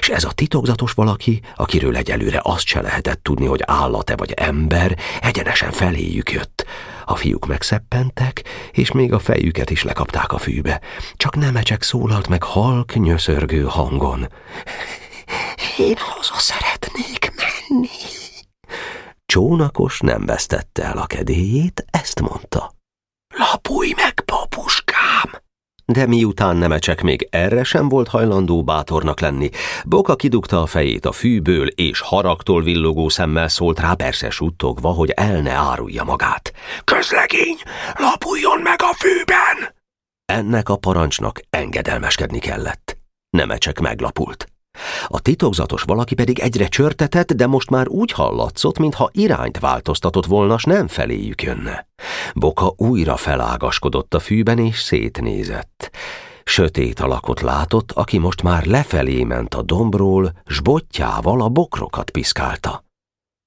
és 0.00 0.08
ez 0.08 0.24
a 0.24 0.32
titokzatos 0.32 0.92
valaki, 0.92 1.40
akiről 1.56 1.96
egyelőre 1.96 2.40
azt 2.42 2.66
se 2.66 2.80
lehetett 2.80 3.22
tudni, 3.22 3.46
hogy 3.46 3.62
állat-e 3.66 4.16
vagy 4.16 4.32
ember, 4.32 4.98
egyenesen 5.20 5.70
feléjük 5.70 6.30
jött. 6.30 6.66
A 7.04 7.16
fiúk 7.16 7.46
megszeppentek, 7.46 8.44
és 8.72 8.92
még 8.92 9.12
a 9.12 9.18
fejüket 9.18 9.70
is 9.70 9.82
lekapták 9.82 10.32
a 10.32 10.38
fűbe. 10.38 10.80
Csak 11.16 11.36
nemecsek 11.36 11.82
szólalt 11.82 12.28
meg 12.28 12.42
halk, 12.42 12.94
nyöszörgő 12.94 13.62
hangon. 13.62 14.28
Én 15.78 15.96
haza 15.98 16.38
szeretnék 16.38 17.32
menni. 17.36 17.88
Csónakos 19.26 20.00
nem 20.00 20.26
vesztette 20.26 20.84
el 20.84 20.98
a 20.98 21.06
kedélyét, 21.06 21.84
ezt 21.90 22.20
mondta. 22.20 22.76
Lapulj 23.38 23.92
meg, 23.96 24.20
papuskám! 24.20 25.30
De 25.92 26.06
miután 26.06 26.56
Nemecsek 26.56 27.02
még 27.02 27.28
erre 27.30 27.64
sem 27.64 27.88
volt 27.88 28.08
hajlandó 28.08 28.64
bátornak 28.64 29.20
lenni, 29.20 29.50
Boka 29.84 30.16
kidugta 30.16 30.62
a 30.62 30.66
fejét 30.66 31.06
a 31.06 31.12
fűből, 31.12 31.66
és 31.66 32.00
haragtól 32.00 32.62
villogó 32.62 33.08
szemmel 33.08 33.48
szólt 33.48 33.80
rá 33.80 33.94
persze 33.94 34.30
suttogva, 34.30 34.88
hogy 34.88 35.10
el 35.10 35.40
ne 35.40 35.52
árulja 35.52 36.04
magát. 36.04 36.52
Közlegény, 36.84 37.56
lapuljon 37.94 38.60
meg 38.60 38.76
a 38.78 38.94
fűben! 38.94 39.74
Ennek 40.24 40.68
a 40.68 40.76
parancsnak 40.76 41.40
engedelmeskedni 41.50 42.38
kellett. 42.38 42.98
Nemecsek 43.30 43.80
meglapult. 43.80 44.46
A 45.06 45.20
titokzatos 45.20 45.82
valaki 45.82 46.14
pedig 46.14 46.38
egyre 46.38 46.66
csörtetett, 46.66 47.32
de 47.32 47.46
most 47.46 47.70
már 47.70 47.88
úgy 47.88 48.12
hallatszott, 48.12 48.78
mintha 48.78 49.10
irányt 49.12 49.58
változtatott 49.58 50.26
volna, 50.26 50.58
s 50.58 50.64
nem 50.64 50.88
feléjük 50.88 51.42
jönne. 51.42 51.88
Boka 52.34 52.72
újra 52.76 53.16
felágaskodott 53.16 54.14
a 54.14 54.18
fűben, 54.18 54.58
és 54.58 54.80
szétnézett. 54.80 55.90
Sötét 56.44 57.00
alakot 57.00 57.40
látott, 57.40 57.92
aki 57.92 58.18
most 58.18 58.42
már 58.42 58.64
lefelé 58.66 59.24
ment 59.24 59.54
a 59.54 59.62
dombról, 59.62 60.32
s 60.46 60.60
botjával 60.60 61.42
a 61.42 61.48
bokrokat 61.48 62.10
piszkálta. 62.10 62.84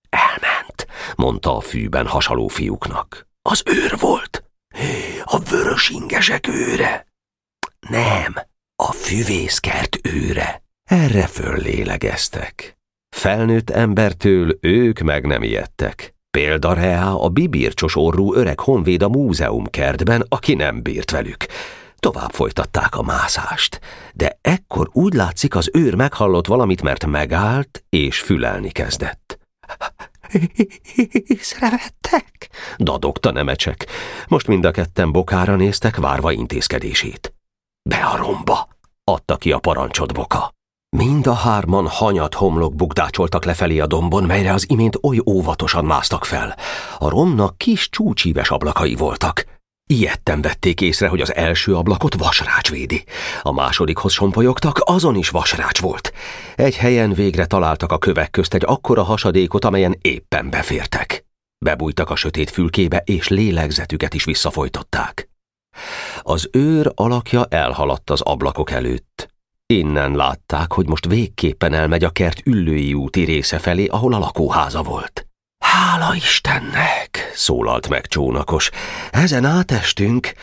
Elment, 0.09 0.87
mondta 1.15 1.55
a 1.55 1.59
fűben 1.59 2.07
hasaló 2.07 2.47
fiúknak. 2.47 3.27
Az 3.41 3.63
őr 3.65 3.97
volt. 3.99 4.43
A 5.23 5.39
vörös 5.39 5.89
ingesek 5.89 6.47
őre. 6.47 7.07
Nem, 7.89 8.33
a 8.75 8.91
füvészkert 8.91 9.99
őre. 10.03 10.63
Erre 10.91 11.27
föllélegeztek. 11.27 12.77
Felnőtt 13.15 13.69
embertől 13.69 14.57
ők 14.61 14.99
meg 14.99 15.25
nem 15.25 15.43
ijedtek. 15.43 16.15
Példareá 16.37 17.11
a 17.11 17.29
bibircsos 17.29 17.95
orrú 17.95 18.33
öreg 18.33 18.59
honvéd 18.59 19.01
a 19.01 19.09
múzeum 19.09 19.65
kertben, 19.65 20.25
aki 20.29 20.53
nem 20.53 20.81
bírt 20.81 21.11
velük. 21.11 21.45
Tovább 21.99 22.31
folytatták 22.31 22.95
a 22.95 23.01
mászást, 23.01 23.79
de 24.13 24.37
ekkor 24.41 24.89
úgy 24.93 25.13
látszik 25.13 25.55
az 25.55 25.69
őr 25.73 25.95
meghallott 25.95 26.47
valamit, 26.47 26.81
mert 26.81 27.05
megállt 27.05 27.83
és 27.89 28.19
fülelni 28.19 28.69
kezdett. 28.71 29.39
Észrevettek? 31.27 32.49
dadogta 32.77 33.31
nemecsek. 33.31 33.85
Most 34.27 34.47
mind 34.47 34.65
a 34.65 34.71
ketten 34.71 35.11
bokára 35.11 35.55
néztek, 35.55 35.97
várva 35.97 36.31
intézkedését. 36.31 37.33
Be 37.89 37.97
a 37.97 38.17
romba, 38.17 38.67
adta 39.03 39.37
ki 39.37 39.51
a 39.51 39.59
parancsot 39.59 40.13
boka. 40.13 40.59
Mind 40.97 41.27
a 41.27 41.33
hárman 41.33 41.87
hanyat 41.87 42.33
homlok 42.33 42.75
bukdácsoltak 42.75 43.45
lefelé 43.45 43.79
a 43.79 43.87
dombon, 43.87 44.23
melyre 44.23 44.53
az 44.53 44.69
imént 44.69 44.97
oly 45.01 45.17
óvatosan 45.25 45.85
másztak 45.85 46.25
fel. 46.25 46.57
A 46.97 47.09
romnak 47.09 47.57
kis 47.57 47.89
csúcsíves 47.89 48.49
ablakai 48.49 48.95
voltak. 48.95 49.45
Ilyetten 49.89 50.41
vették 50.41 50.81
észre, 50.81 51.07
hogy 51.07 51.21
az 51.21 51.35
első 51.35 51.75
ablakot 51.75 52.15
vasrács 52.15 52.69
védi. 52.69 53.03
A 53.41 53.51
másodikhoz 53.51 54.11
sompolyogtak, 54.11 54.81
azon 54.83 55.15
is 55.15 55.29
vasrács 55.29 55.79
volt. 55.79 56.13
Egy 56.55 56.75
helyen 56.75 57.13
végre 57.13 57.45
találtak 57.45 57.91
a 57.91 57.97
kövek 57.97 58.31
közt 58.31 58.53
egy 58.53 58.63
akkora 58.65 59.03
hasadékot, 59.03 59.65
amelyen 59.65 59.97
éppen 60.01 60.49
befértek. 60.49 61.25
Bebújtak 61.65 62.09
a 62.09 62.15
sötét 62.15 62.49
fülkébe, 62.49 63.01
és 63.05 63.27
lélegzetüket 63.27 64.13
is 64.13 64.23
visszafolytották. 64.23 65.29
Az 66.21 66.49
őr 66.51 66.91
alakja 66.95 67.45
elhaladt 67.45 68.09
az 68.09 68.21
ablakok 68.21 68.71
előtt. 68.71 69.29
Innen 69.71 70.15
látták, 70.15 70.73
hogy 70.73 70.87
most 70.87 71.05
végképpen 71.05 71.73
elmegy 71.73 72.03
a 72.03 72.09
kert 72.09 72.41
üllői 72.45 72.93
úti 72.93 73.23
része 73.23 73.59
felé, 73.59 73.85
ahol 73.85 74.13
a 74.13 74.19
lakóháza 74.19 74.81
volt. 74.81 75.27
Hála 75.65 76.15
Istennek, 76.15 77.31
szólalt 77.33 77.89
meg 77.89 78.07
csónakos, 78.07 78.69
ezen 79.11 79.45
átestünk, 79.45 80.33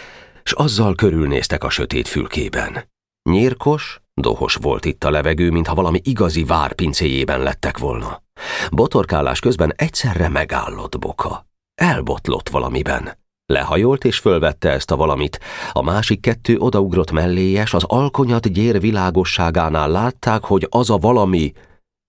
s 0.42 0.52
azzal 0.52 0.94
körülnéztek 0.94 1.64
a 1.64 1.70
sötét 1.70 2.08
fülkében. 2.08 2.88
Nyírkos, 3.30 4.00
dohos 4.14 4.54
volt 4.54 4.84
itt 4.84 5.04
a 5.04 5.10
levegő, 5.10 5.50
mintha 5.50 5.74
valami 5.74 6.00
igazi 6.04 6.44
vár 6.44 6.72
pincéjében 6.72 7.40
lettek 7.40 7.78
volna. 7.78 8.22
Botorkálás 8.70 9.40
közben 9.40 9.72
egyszerre 9.76 10.28
megállott 10.28 10.98
boka. 10.98 11.46
Elbotlott 11.74 12.48
valamiben. 12.48 13.18
Lehajolt 13.52 14.04
és 14.04 14.18
fölvette 14.18 14.70
ezt 14.70 14.90
a 14.90 14.96
valamit. 14.96 15.40
A 15.72 15.82
másik 15.82 16.20
kettő 16.20 16.56
odaugrott 16.58 17.10
melléjes, 17.10 17.74
az 17.74 17.84
alkonyat 17.86 18.52
gyér 18.52 18.80
világosságánál 18.80 19.90
látták, 19.90 20.44
hogy 20.44 20.66
az 20.70 20.90
a 20.90 20.96
valami 20.96 21.52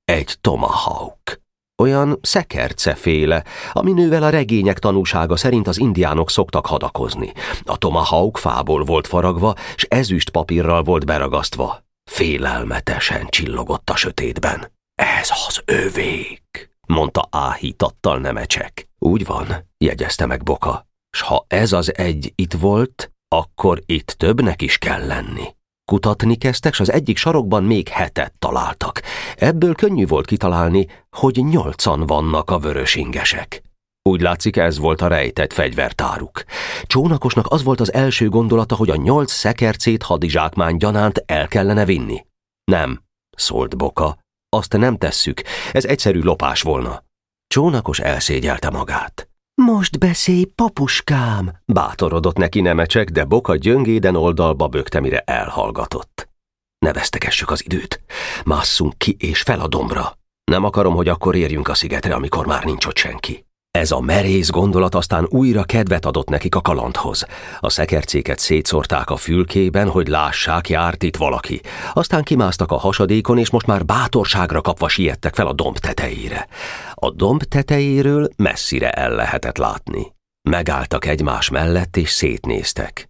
egy 0.06 0.36
tomahawk. 0.42 1.42
Olyan 1.82 2.20
szekerceféle, 2.22 3.44
aminővel 3.72 4.24
a 4.24 4.30
regények 4.30 4.80
tanúsága 4.80 5.36
szerint 5.36 5.68
az 5.68 5.80
indiánok 5.80 6.30
szoktak 6.30 6.66
hadakozni. 6.66 7.32
A 7.64 7.78
tomahawk 7.78 8.38
fából 8.38 8.84
volt 8.84 9.08
faragva, 9.08 9.56
s 9.76 9.86
ezüst 9.90 10.30
papírral 10.30 10.84
volt 10.84 11.06
beragasztva. 11.06 11.84
Félelmetesen 12.12 13.28
csillogott 13.30 13.90
a 13.90 13.96
sötétben. 13.96 14.72
Ez 14.96 15.30
az 15.48 15.62
övék, 15.66 16.72
mondta 16.88 17.28
áhítattal 17.32 18.18
nemecsek. 18.18 18.88
Úgy 18.98 19.26
van, 19.26 19.48
jegyezte 19.78 20.26
meg 20.26 20.44
Boka. 20.44 20.89
S 21.18 21.22
ha 21.22 21.46
ez 21.48 21.72
az 21.72 21.96
egy 21.98 22.34
itt 22.36 22.54
volt, 22.54 23.12
akkor 23.36 23.82
itt 23.86 24.08
többnek 24.08 24.62
is 24.62 24.78
kell 24.78 25.06
lenni. 25.06 25.56
Kutatni 25.86 26.36
kezdtek, 26.36 26.74
s 26.74 26.80
az 26.80 26.92
egyik 26.92 27.18
sarokban 27.18 27.64
még 27.64 27.88
hetet 27.88 28.34
találtak. 28.40 29.02
Ebből 29.36 29.76
könnyű 29.76 30.06
volt 30.06 30.26
kitalálni, 30.26 30.88
hogy 31.18 31.46
nyolcan 31.50 32.06
vannak 32.06 32.50
a 32.50 32.60
vörös 32.60 32.96
ingesek. 32.96 33.62
Úgy 34.10 34.22
látszik, 34.22 34.56
ez 34.58 34.78
volt 34.78 35.02
a 35.02 35.08
rejtett 35.08 35.54
fegyvertáruk. 35.54 36.44
Csónakosnak 36.84 37.46
az 37.50 37.64
volt 37.64 37.80
az 37.80 37.94
első 37.94 38.30
gondolata, 38.30 38.76
hogy 38.76 38.90
a 38.90 38.96
nyolc 38.96 39.32
szekercét 39.32 40.04
hadizsákmány 40.04 40.78
gyanánt 40.78 41.24
el 41.26 41.48
kellene 41.48 41.86
vinni. 41.86 42.26
Nem, 42.64 43.02
szólt 43.38 43.78
Boka, 43.78 44.18
azt 44.50 44.78
nem 44.78 44.98
tesszük, 44.98 45.42
ez 45.72 45.86
egyszerű 45.86 46.20
lopás 46.22 46.62
volna. 46.62 47.04
Csónakos 47.48 48.00
elszégyelte 48.00 48.70
magát. 48.70 49.30
Most 49.66 50.00
beszélj, 50.00 50.44
papuskám! 50.44 51.52
Bátorodott 51.66 52.38
neki 52.38 52.62
nemecsek, 52.62 53.10
de 53.10 53.24
Boka 53.24 53.56
gyöngéden 53.56 54.16
oldalba 54.16 54.68
bökte, 54.68 55.00
mire 55.00 55.20
elhallgatott. 55.26 56.30
Ne 56.78 56.94
vesztegessük 56.94 57.52
az 57.52 57.66
időt. 57.66 58.02
Másszunk 58.46 58.94
ki 58.98 59.16
és 59.20 59.42
fel 59.42 59.60
a 59.60 59.68
dombra. 59.68 60.14
Nem 60.44 60.64
akarom, 60.64 60.96
hogy 60.96 61.08
akkor 61.08 61.36
érjünk 61.36 61.68
a 61.68 61.74
szigetre, 61.74 62.14
amikor 62.14 62.46
már 62.46 62.64
nincs 62.64 62.86
ott 62.86 62.98
senki. 62.98 63.46
Ez 63.80 63.92
a 63.92 64.00
merész 64.00 64.50
gondolat 64.50 64.96
aztán 64.96 65.28
újra 65.30 65.64
kedvet 65.64 66.06
adott 66.06 66.30
nekik 66.30 66.56
a 66.56 66.62
kalandhoz. 66.62 67.26
A 67.60 67.70
szekercéket 67.70 68.40
szétszórták 68.40 69.10
a 69.10 69.16
fülkében, 69.16 69.90
hogy 69.90 70.08
lássák, 70.08 70.70
járt 70.70 71.04
itt 71.04 71.18
valaki. 71.18 71.62
Aztán 71.94 72.24
kimásztak 72.24 72.72
a 72.72 72.78
hasadékon, 72.78 73.38
és 73.38 73.50
most 73.50 73.66
már 73.66 73.86
bátorságra 73.86 74.62
kapva 74.62 74.88
siettek 74.88 75.36
fel 75.36 75.48
a 75.48 75.54
domb 75.54 75.78
tetejére. 75.78 76.48
A 76.94 77.12
domb 77.12 77.44
tetejéről 77.44 78.30
messzire 78.36 78.90
el 78.90 79.12
lehetett 79.12 79.58
látni. 79.58 80.14
Megálltak 80.50 81.06
egymás 81.06 81.50
mellett, 81.50 81.98
és 81.98 82.10
szétnéztek. 82.10 83.10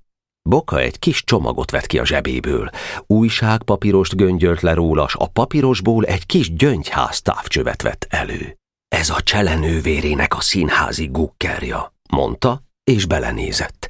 Boka 0.50 0.80
egy 0.80 1.00
kis 1.00 1.24
csomagot 1.24 1.72
vett 1.72 1.86
ki 1.86 2.00
a 2.00 2.06
zsebéből. 2.06 2.70
Újságpapírost 3.08 4.16
göngyölt 4.16 4.62
le 4.62 4.74
rólas, 4.74 5.16
a 5.16 5.28
papírosból 5.28 6.06
egy 6.06 6.26
kis 6.26 6.54
gyöngyház 6.54 7.22
távcsövet 7.22 7.82
vett 7.82 8.08
elő. 8.10 8.59
Ez 8.90 9.10
a 9.10 9.22
cselenővérének 9.22 10.36
a 10.36 10.42
színházi 10.42 11.08
gukkerja, 11.08 11.94
mondta, 12.10 12.62
és 12.84 13.06
belenézett. 13.06 13.90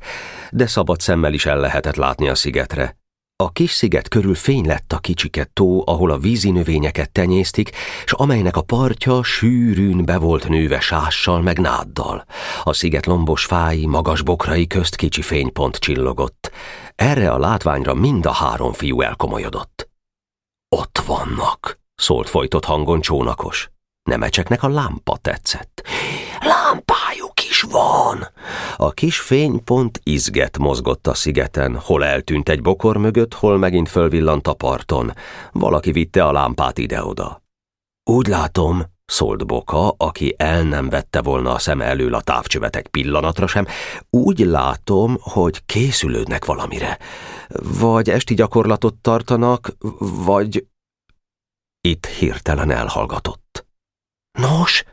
de 0.51 0.67
szabad 0.67 0.99
szemmel 0.99 1.33
is 1.33 1.45
el 1.45 1.59
lehetett 1.59 1.95
látni 1.95 2.29
a 2.29 2.35
szigetre. 2.35 2.97
A 3.43 3.51
kis 3.51 3.71
sziget 3.71 4.07
körül 4.07 4.35
fény 4.35 4.65
lett 4.65 4.93
a 4.93 4.97
kicsiket 4.97 5.49
tó, 5.49 5.83
ahol 5.85 6.11
a 6.11 6.17
vízi 6.17 6.51
növényeket 6.51 7.11
tenyésztik, 7.11 7.71
és 8.05 8.11
amelynek 8.11 8.55
a 8.57 8.61
partja 8.61 9.23
sűrűn 9.23 10.05
be 10.05 10.17
volt 10.17 10.47
nőve 10.47 10.79
sással 10.79 11.41
meg 11.41 11.59
náddal. 11.59 12.25
A 12.63 12.73
sziget 12.73 13.05
lombos 13.05 13.45
fái, 13.45 13.85
magas 13.85 14.21
bokrai 14.21 14.67
közt 14.67 14.95
kicsi 14.95 15.21
fénypont 15.21 15.75
csillogott. 15.75 16.51
Erre 16.95 17.31
a 17.31 17.37
látványra 17.37 17.93
mind 17.93 18.25
a 18.25 18.31
három 18.31 18.73
fiú 18.73 19.01
elkomolyodott. 19.01 19.89
Ott 20.75 20.97
vannak, 21.05 21.79
szólt 21.95 22.29
folytott 22.29 22.65
hangon 22.65 23.01
csónakos. 23.01 23.69
Nemecseknek 24.09 24.63
a 24.63 24.67
lámpa 24.67 25.17
tetszett. 25.21 25.83
Lámpájuk 26.41 27.43
is 27.49 27.61
van! 27.61 28.27
A 28.77 28.91
kis 28.91 29.19
fénypont 29.19 29.99
izget 30.03 30.57
mozgott 30.57 31.07
a 31.07 31.13
szigeten, 31.13 31.79
hol 31.79 32.05
eltűnt 32.05 32.49
egy 32.49 32.61
bokor 32.61 32.97
mögött, 32.97 33.33
hol 33.33 33.57
megint 33.57 33.89
fölvillant 33.89 34.47
a 34.47 34.53
parton. 34.53 35.13
Valaki 35.51 35.91
vitte 35.91 36.25
a 36.25 36.31
lámpát 36.31 36.77
ide-oda. 36.77 37.41
Úgy 38.03 38.27
látom, 38.27 38.83
szólt 39.05 39.45
Boka, 39.45 39.93
aki 39.97 40.33
el 40.37 40.63
nem 40.63 40.89
vette 40.89 41.21
volna 41.21 41.53
a 41.53 41.59
szem 41.59 41.81
elől 41.81 42.13
a 42.13 42.21
távcsövet 42.21 42.75
egy 42.75 42.87
pillanatra 42.87 43.47
sem, 43.47 43.65
úgy 44.09 44.39
látom, 44.39 45.17
hogy 45.19 45.65
készülődnek 45.65 46.45
valamire. 46.45 46.97
Vagy 47.79 48.09
esti 48.09 48.33
gyakorlatot 48.33 48.95
tartanak, 48.95 49.75
vagy... 50.25 50.67
Itt 51.81 52.05
hirtelen 52.05 52.71
elhallgatott. 52.71 53.48
Nos? 54.31 54.83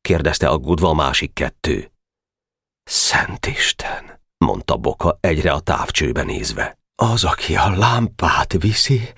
kérdezte 0.00 0.48
aggódva 0.48 0.88
a 0.88 0.94
másik 0.94 1.32
kettő. 1.32 1.92
Szent 2.84 3.46
Isten, 3.46 4.20
mondta 4.38 4.76
Boka 4.76 5.18
egyre 5.20 5.52
a 5.52 5.60
távcsőbe 5.60 6.22
nézve. 6.22 6.78
Az, 6.94 7.24
aki 7.24 7.56
a 7.56 7.70
lámpát 7.70 8.52
viszi, 8.52 9.12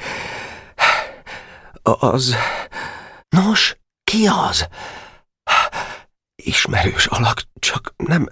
az... 1.82 2.36
Nos, 3.28 3.76
ki 4.04 4.26
az? 4.26 4.68
Ismerős 6.42 7.06
alak, 7.06 7.42
csak 7.58 7.94
nem... 7.96 8.28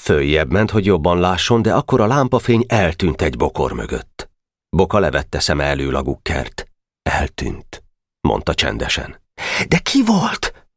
Följebb 0.00 0.50
ment, 0.50 0.70
hogy 0.70 0.84
jobban 0.84 1.20
lásson, 1.20 1.62
de 1.62 1.74
akkor 1.74 2.00
a 2.00 2.06
lámpafény 2.06 2.64
eltűnt 2.68 3.22
egy 3.22 3.36
bokor 3.36 3.72
mögött. 3.72 4.30
Boka 4.76 4.98
levette 4.98 5.40
szeme 5.40 5.64
elől 5.64 5.94
a. 5.96 6.70
Eltűnt, 7.02 7.84
mondta 8.20 8.54
csendesen. 8.54 9.22
De 9.68 9.78
ki 9.78 10.04
volt? 10.04 10.68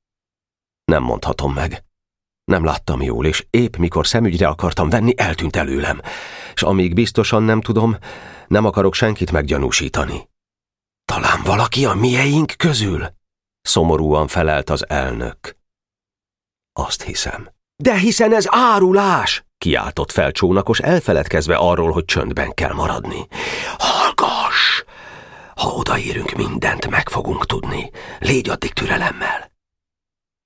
Nem 0.85 1.03
mondhatom 1.03 1.53
meg. 1.53 1.83
Nem 2.43 2.63
láttam 2.63 3.01
jól, 3.01 3.25
és 3.25 3.45
épp 3.49 3.75
mikor 3.75 4.07
szemügyre 4.07 4.47
akartam 4.47 4.89
venni, 4.89 5.13
eltűnt 5.17 5.55
előlem. 5.55 6.01
És 6.53 6.63
amíg 6.63 6.93
biztosan 6.93 7.43
nem 7.43 7.61
tudom, 7.61 7.97
nem 8.47 8.65
akarok 8.65 8.93
senkit 8.93 9.31
meggyanúsítani. 9.31 10.29
Talán 11.05 11.43
valaki 11.43 11.85
a 11.85 11.93
mieink 11.93 12.53
közül? 12.57 13.07
Szomorúan 13.61 14.27
felelt 14.27 14.69
az 14.69 14.89
elnök. 14.89 15.57
Azt 16.73 17.03
hiszem. 17.03 17.49
De 17.75 17.97
hiszen 17.97 18.33
ez 18.33 18.45
árulás! 18.49 19.43
kiáltott 19.57 20.11
fel 20.11 20.31
csónakos, 20.31 20.79
elfeledkezve 20.79 21.55
arról, 21.55 21.91
hogy 21.91 22.05
csöndben 22.05 22.53
kell 22.53 22.73
maradni. 22.73 23.27
Hallgass! 23.77 24.32
Ha 25.55 25.67
odaérünk, 25.67 26.31
mindent 26.31 26.89
meg 26.89 27.09
fogunk 27.09 27.45
tudni. 27.45 27.91
Légy 28.19 28.49
addig 28.49 28.73
türelemmel. 28.73 29.51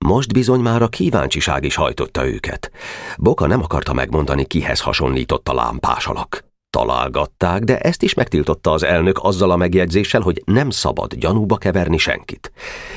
Most 0.05 0.33
bizony 0.33 0.59
már 0.59 0.81
a 0.81 0.87
kíváncsiság 0.87 1.63
is 1.63 1.75
hajtotta 1.75 2.27
őket. 2.27 2.71
Boka 3.17 3.47
nem 3.47 3.61
akarta 3.61 3.93
megmondani, 3.93 4.45
kihez 4.45 4.81
hasonlított 4.81 5.47
a 5.47 5.53
lámpás 5.53 6.05
alak. 6.07 6.46
Találgatták, 6.77 7.63
de 7.63 7.77
ezt 7.77 8.03
is 8.03 8.13
megtiltotta 8.13 8.71
az 8.71 8.83
elnök 8.83 9.19
azzal 9.21 9.51
a 9.51 9.55
megjegyzéssel, 9.55 10.21
hogy 10.21 10.41
nem 10.45 10.69
szabad 10.69 11.13
gyanúba 11.13 11.55
keverni 11.55 11.97
senkit. 11.97 12.51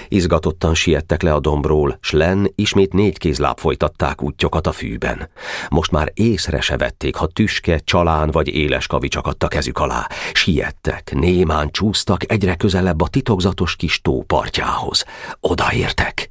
Izgatottan 0.09 0.75
siettek 0.75 1.23
le 1.23 1.35
a 1.35 1.41
dombról, 1.41 1.99
s 2.01 2.11
len 2.11 2.53
ismét 2.55 2.93
négy 2.93 3.19
kézláb 3.19 3.59
folytatták 3.59 4.23
útjokat 4.23 4.67
a 4.67 4.73
fűben. 4.73 5.29
Most 5.69 5.91
már 5.91 6.11
észre 6.15 6.61
se 6.61 6.77
vették, 6.77 7.17
ha 7.17 7.27
tüske, 7.27 7.79
csalán 7.79 8.31
vagy 8.31 8.49
éles 8.49 8.87
kavics 8.87 9.17
akadt 9.17 9.43
a 9.43 9.49
kezük 9.49 9.79
alá. 9.79 10.09
Siettek, 10.33 11.13
némán 11.15 11.71
csúsztak 11.71 12.33
egyre 12.33 12.55
közelebb 12.55 13.01
a 13.01 13.09
titokzatos 13.09 13.77
kis 13.77 14.01
tó 14.01 14.23
partjához. 14.23 15.05
Odaértek. 15.41 16.31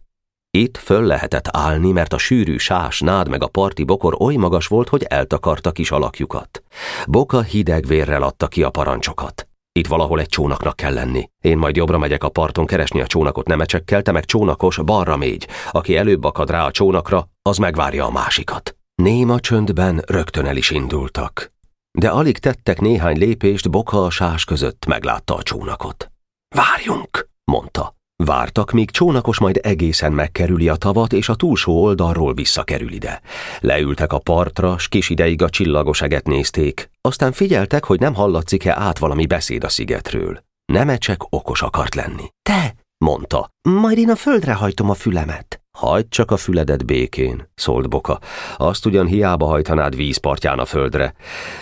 Itt 0.52 0.78
föl 0.78 1.02
lehetett 1.06 1.48
állni, 1.52 1.92
mert 1.92 2.14
a 2.14 2.18
sűrű 2.18 2.58
sás, 2.58 3.00
nád 3.00 3.30
meg 3.30 3.44
a 3.44 3.48
parti 3.48 3.84
bokor 3.84 4.16
oly 4.20 4.36
magas 4.36 4.68
volt, 4.68 4.90
hogy 4.90 5.04
eltakarta 5.04 5.72
kis 5.72 5.92
alakjukat. 5.92 6.64
Boka 7.08 7.42
hideg 7.42 7.86
vérrel 7.86 8.24
adta 8.24 8.48
ki 8.48 8.64
a 8.64 8.70
parancsokat. 8.70 9.48
Itt 9.72 9.88
valahol 9.88 10.20
egy 10.20 10.28
csónaknak 10.28 10.76
kell 10.76 10.94
lenni. 10.94 11.30
Én 11.42 11.58
majd 11.58 11.76
jobbra 11.76 11.98
megyek 11.98 12.24
a 12.24 12.30
parton 12.30 12.66
keresni 12.66 13.02
a 13.02 13.08
csónakot 13.08 13.48
nemecsekkel, 13.48 14.02
te 14.02 14.12
meg 14.12 14.26
csónakos 14.26 14.78
balra 14.78 15.18
mégy. 15.18 15.48
Aki 15.72 15.96
előbb 15.96 16.24
akad 16.24 16.50
rá 16.50 16.66
a 16.66 16.72
csónakra, 16.72 17.30
az 17.42 17.58
megvárja 17.58 18.06
a 18.06 18.12
másikat. 18.12 18.76
Néma 18.96 19.40
csöndben 19.40 20.04
rögtön 20.08 20.46
el 20.46 20.58
is 20.58 20.70
indultak. 20.70 21.52
De 21.92 22.10
alig 22.10 22.38
tettek 22.38 22.80
néhány 22.80 23.18
lépést, 23.18 23.70
Boka 23.70 24.06
a 24.06 24.10
sás 24.10 24.46
között 24.46 24.86
meglátta 24.86 25.36
a 25.36 25.44
csónakot. 25.44 26.12
Várjunk, 26.56 27.30
mondta. 27.44 27.98
Vártak, 28.26 28.72
míg 28.72 28.92
csónakos 28.92 29.40
majd 29.40 29.60
egészen 29.64 30.14
megkerüli 30.14 30.70
a 30.70 30.76
tavat, 30.76 31.14
és 31.14 31.30
a 31.30 31.36
túlsó 31.36 31.84
oldalról 31.84 32.34
visszakerül 32.34 32.92
ide. 32.92 33.22
Leültek 33.60 34.14
a 34.14 34.20
partra, 34.20 34.78
s 34.78 34.88
kis 34.88 35.10
ideig 35.10 35.42
a 35.42 35.50
csillagos 35.50 36.02
eget 36.02 36.28
nézték, 36.28 36.90
aztán 37.02 37.32
figyeltek, 37.32 37.84
hogy 37.86 38.00
nem 38.00 38.14
hallatszik-e 38.14 38.76
át 38.78 38.98
valami 38.98 39.26
beszéd 39.26 39.64
a 39.64 39.70
szigetről. 39.70 40.44
Nemecsek 40.66 41.22
okos 41.30 41.62
akart 41.62 41.96
lenni. 41.96 42.24
Te, 42.50 42.76
mondta, 42.98 43.50
majd 43.70 43.98
én 43.98 44.10
a 44.10 44.16
földre 44.16 44.54
hajtom 44.54 44.90
a 44.90 44.94
fülemet. 44.94 45.62
Hagyd 45.78 46.10
csak 46.10 46.32
a 46.32 46.38
füledet 46.38 46.86
békén, 46.86 47.50
szólt 47.56 47.90
Boka. 47.90 48.20
Azt 48.58 48.86
ugyan 48.86 49.06
hiába 49.06 49.46
hajtanád 49.46 49.96
vízpartján 49.96 50.60
a 50.60 50.66
földre, 50.66 51.14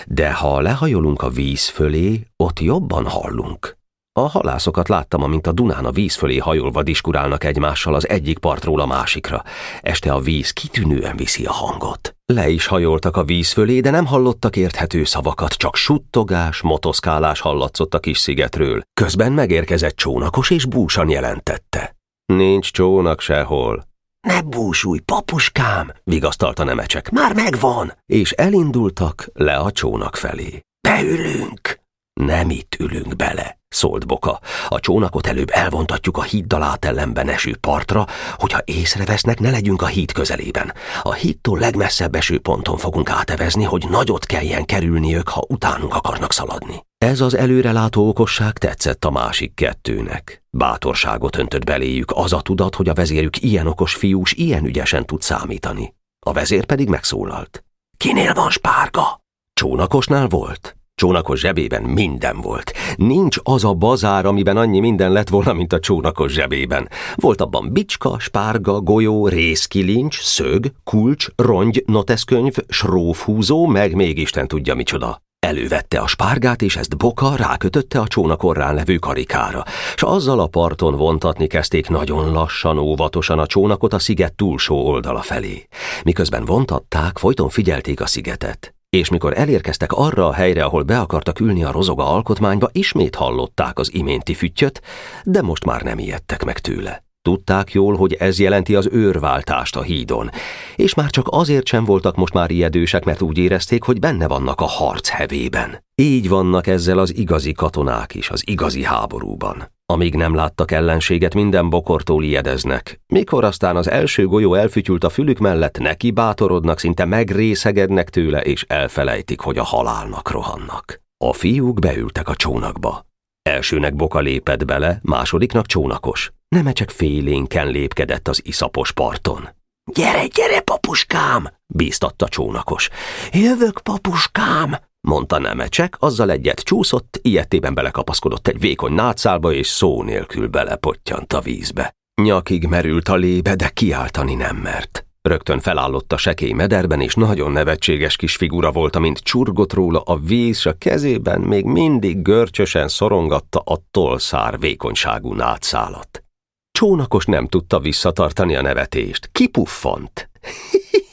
de 0.08 0.34
ha 0.34 0.62
lehajolunk 0.62 1.22
a 1.22 1.30
víz 1.30 1.68
fölé, 1.68 2.28
ott 2.36 2.60
jobban 2.60 3.06
hallunk. 3.06 3.77
A 4.18 4.28
halászokat 4.28 4.88
láttam, 4.88 5.24
amint 5.24 5.48
a 5.48 5.52
Dunán 5.52 5.86
a 5.86 5.92
víz 5.92 6.16
fölé 6.16 6.38
hajolva 6.38 6.84
diskurálnak 6.84 7.44
egymással 7.44 7.96
az 7.96 8.10
egyik 8.10 8.38
partról 8.38 8.80
a 8.80 8.86
másikra. 8.86 9.44
Este 9.82 10.14
a 10.14 10.20
víz 10.20 10.52
kitűnően 10.52 11.16
viszi 11.16 11.46
a 11.46 11.52
hangot. 11.52 12.16
Le 12.26 12.50
is 12.50 12.66
hajoltak 12.66 13.18
a 13.18 13.24
víz 13.24 13.52
fölé, 13.52 13.80
de 13.80 13.90
nem 13.90 14.06
hallottak 14.06 14.56
érthető 14.56 15.04
szavakat, 15.04 15.54
csak 15.54 15.76
suttogás, 15.76 16.62
motoszkálás 16.62 17.40
hallatszott 17.40 17.94
a 17.94 18.00
kis 18.00 18.18
szigetről. 18.18 18.82
Közben 18.94 19.32
megérkezett 19.32 19.96
csónakos 19.96 20.50
és 20.50 20.66
búsan 20.66 21.10
jelentette. 21.10 21.96
Nincs 22.26 22.72
csónak 22.72 23.22
sehol. 23.22 23.88
Ne 24.28 24.42
búsulj, 24.42 25.00
papuskám, 25.00 25.92
vigasztalta 26.04 26.64
nemecsek. 26.64 27.10
Már 27.10 27.34
megvan! 27.34 27.94
És 28.06 28.32
elindultak 28.32 29.30
le 29.34 29.56
a 29.56 29.72
csónak 29.72 30.16
felé. 30.16 30.60
Beülünk! 30.88 31.86
Nem 32.18 32.50
itt 32.50 32.76
ülünk 32.80 33.16
bele, 33.16 33.60
szólt 33.70 34.08
Boka. 34.08 34.40
A 34.68 34.80
csónakot 34.80 35.28
előbb 35.28 35.50
elvontatjuk 35.52 36.18
a 36.18 36.22
híddal 36.22 36.64
átellenben 36.64 37.30
eső 37.30 37.56
partra, 37.56 38.06
hogyha 38.36 38.62
észrevesznek, 38.66 39.40
ne 39.40 39.50
legyünk 39.50 39.82
a 39.82 39.86
híd 39.86 40.12
közelében. 40.12 40.74
A 41.02 41.14
hídtól 41.14 41.60
legmesszebb 41.60 42.16
eső 42.16 42.40
ponton 42.40 42.78
fogunk 42.78 43.10
átevezni, 43.10 43.64
hogy 43.64 43.86
nagyot 43.90 44.26
kelljen 44.26 44.66
kerülniük, 44.66 45.30
ha 45.30 45.46
utánunk 45.48 45.96
akarnak 45.96 46.34
szaladni. 46.34 46.86
Ez 46.98 47.22
az 47.22 47.36
előrelátó 47.36 48.08
okosság 48.08 48.58
tetszett 48.58 49.06
a 49.06 49.12
másik 49.12 49.54
kettőnek. 49.54 50.44
Bátorságot 50.50 51.38
öntött 51.38 51.66
beléjük 51.66 52.12
az 52.16 52.34
a 52.34 52.42
tudat, 52.42 52.76
hogy 52.76 52.90
a 52.90 52.94
vezérük 52.94 53.42
ilyen 53.42 53.68
okos 53.68 53.96
fiús 53.96 54.34
ilyen 54.34 54.66
ügyesen 54.66 55.06
tud 55.06 55.22
számítani. 55.22 55.94
A 56.26 56.32
vezér 56.32 56.66
pedig 56.66 56.90
megszólalt. 56.90 57.64
Kinél 57.98 58.34
van 58.34 58.50
spárga? 58.50 59.22
Csónakosnál 59.54 60.28
volt. 60.28 60.78
Csónakos 61.02 61.40
zsebében 61.40 61.84
minden 61.84 62.42
volt. 62.42 62.74
Nincs 62.96 63.38
az 63.44 63.64
a 63.64 63.74
bazár, 63.74 64.26
amiben 64.26 64.58
annyi 64.58 64.80
minden 64.80 65.12
lett 65.12 65.30
volna, 65.30 65.54
mint 65.54 65.74
a 65.74 65.80
csónakos 65.80 66.32
zsebében. 66.32 66.90
Volt 67.16 67.42
abban 67.42 67.70
bicska, 67.72 68.20
spárga, 68.20 68.80
golyó, 68.80 69.28
részkilincs, 69.28 70.22
szög, 70.22 70.66
kulcs, 70.84 71.28
rongy, 71.36 71.84
noteszkönyv, 71.86 72.56
srófhúzó, 72.68 73.66
meg 73.66 73.96
még 73.96 74.18
Isten 74.18 74.48
tudja 74.48 74.76
micsoda. 74.76 75.22
Elővette 75.40 76.00
a 76.00 76.08
spárgát, 76.08 76.62
és 76.62 76.76
ezt 76.76 76.98
Boka 76.98 77.36
rákötötte 77.36 78.00
a 78.00 78.08
csónakorrán 78.08 78.76
levő 78.76 78.96
karikára, 78.96 79.64
s 79.96 80.04
azzal 80.04 80.40
a 80.40 80.48
parton 80.48 80.96
vontatni 80.96 81.48
kezdték 81.48 81.90
nagyon 81.90 82.32
lassan, 82.32 82.78
óvatosan 82.78 83.40
a 83.40 83.46
csónakot 83.46 83.94
a 83.94 84.00
sziget 84.00 84.34
túlsó 84.34 84.88
oldala 84.88 85.22
felé. 85.22 85.68
Miközben 86.04 86.46
vontatták, 86.46 87.18
folyton 87.18 87.50
figyelték 87.50 88.02
a 88.02 88.06
szigetet 88.06 88.77
és 88.98 89.10
mikor 89.10 89.38
elérkeztek 89.38 89.92
arra 89.92 90.28
a 90.28 90.34
helyre, 90.34 90.64
ahol 90.64 90.84
be 90.84 91.00
akartak 91.00 91.40
ülni 91.40 91.64
a 91.64 91.72
rozoga 91.72 92.10
alkotmányba, 92.14 92.70
ismét 92.72 93.16
hallották 93.16 93.80
az 93.80 93.94
iménti 93.94 94.34
füttyöt, 94.34 94.82
de 95.24 95.42
most 95.42 95.66
már 95.66 95.82
nem 95.82 96.00
ijedtek 96.00 96.46
meg 96.46 96.60
tőle. 96.60 97.06
Tudták 97.22 97.72
jól, 97.72 97.96
hogy 97.96 98.14
ez 98.14 98.40
jelenti 98.40 98.76
az 98.76 98.90
őrváltást 98.92 99.76
a 99.76 99.82
hídon, 99.82 100.30
és 100.76 100.94
már 100.94 101.10
csak 101.10 101.28
azért 101.30 101.66
sem 101.66 101.86
voltak 101.86 102.16
most 102.16 102.34
már 102.34 102.52
ijedősek, 102.52 103.04
mert 103.04 103.22
úgy 103.22 103.38
érezték, 103.38 103.84
hogy 103.84 104.00
benne 104.00 104.28
vannak 104.28 104.62
a 104.62 104.66
harc 104.66 105.10
hevében. 105.10 105.84
Így 105.96 106.30
vannak 106.30 106.68
ezzel 106.68 106.98
az 106.98 107.16
igazi 107.16 107.52
katonák 107.52 108.16
is, 108.16 108.30
az 108.30 108.44
igazi 108.46 108.84
háborúban. 108.84 109.77
Amíg 109.94 110.16
nem 110.16 110.36
láttak 110.36 110.72
ellenséget, 110.72 111.34
minden 111.34 111.70
bokortól 111.70 112.24
ijedeznek. 112.24 113.02
Mikor 113.08 113.44
aztán 113.44 113.76
az 113.76 113.90
első 113.90 114.28
golyó 114.28 114.54
elfütyült 114.54 115.04
a 115.04 115.10
fülük 115.10 115.38
mellett, 115.38 115.78
neki 115.78 116.12
bátorodnak, 116.12 116.80
szinte 116.80 117.06
megrészegednek 117.06 118.10
tőle, 118.10 118.42
és 118.42 118.66
elfelejtik, 118.68 119.40
hogy 119.40 119.58
a 119.58 119.64
halálnak 119.64 120.32
rohannak. 120.32 121.02
A 121.26 121.34
fiúk 121.34 121.80
beültek 121.80 122.30
a 122.30 122.36
csónakba. 122.36 123.06
Elsőnek 123.42 123.96
Boka 123.96 124.20
lépett 124.20 124.66
bele, 124.66 125.00
másodiknak 125.02 125.66
csónakos. 125.66 126.32
csak 126.74 126.90
félénken 126.90 127.68
lépkedett 127.68 128.28
az 128.28 128.42
iszapos 128.46 128.92
parton. 128.92 129.50
Gyere, 129.94 130.26
gyere, 130.26 130.62
papuskám! 130.62 131.50
bíztatta 131.66 132.28
csónakos. 132.28 132.90
Jövök, 133.32 133.80
papuskám! 133.84 134.78
Mondta 135.08 135.40
Nemecsek, 135.40 135.96
azzal 136.00 136.32
egyet 136.32 136.60
csúszott, 136.60 137.20
ilyetében 137.22 137.74
belekapaszkodott 137.74 138.48
egy 138.48 138.60
vékony 138.60 138.94
nátszálba, 138.94 139.54
és 139.54 139.68
szó 139.68 140.04
nélkül 140.04 140.48
belepottyant 140.48 141.34
a 141.34 141.42
vízbe. 141.42 141.96
Nyakig 142.22 142.66
merült 142.66 143.08
a 143.08 143.16
lébe, 143.16 143.56
de 143.56 143.70
kiáltani 143.70 144.36
nem 144.36 144.56
mert. 144.56 145.06
Rögtön 145.22 145.60
felállott 145.60 146.14
a 146.14 146.18
sekély 146.18 146.52
mederben, 146.52 147.02
és 147.02 147.14
nagyon 147.14 147.52
nevetséges 147.52 148.16
kis 148.16 148.36
figura 148.36 148.72
volt, 148.72 148.96
amint 148.96 149.20
csurgott 149.20 149.74
róla 149.74 150.02
a 150.02 150.18
víz, 150.18 150.66
a 150.66 150.74
kezében 150.74 151.42
még 151.42 151.66
mindig 151.66 152.22
görcsösen 152.22 152.88
szorongatta 152.88 153.60
a 153.60 153.78
tolszár 153.92 154.60
vékonyságú 154.60 155.34
nátszálat. 155.34 156.24
Csónakos 156.72 157.26
nem 157.26 157.48
tudta 157.48 157.80
visszatartani 157.80 158.56
a 158.56 158.62
nevetést. 158.62 159.30
Kipuffant. 159.32 160.30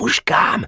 Papuskám? 0.00 0.64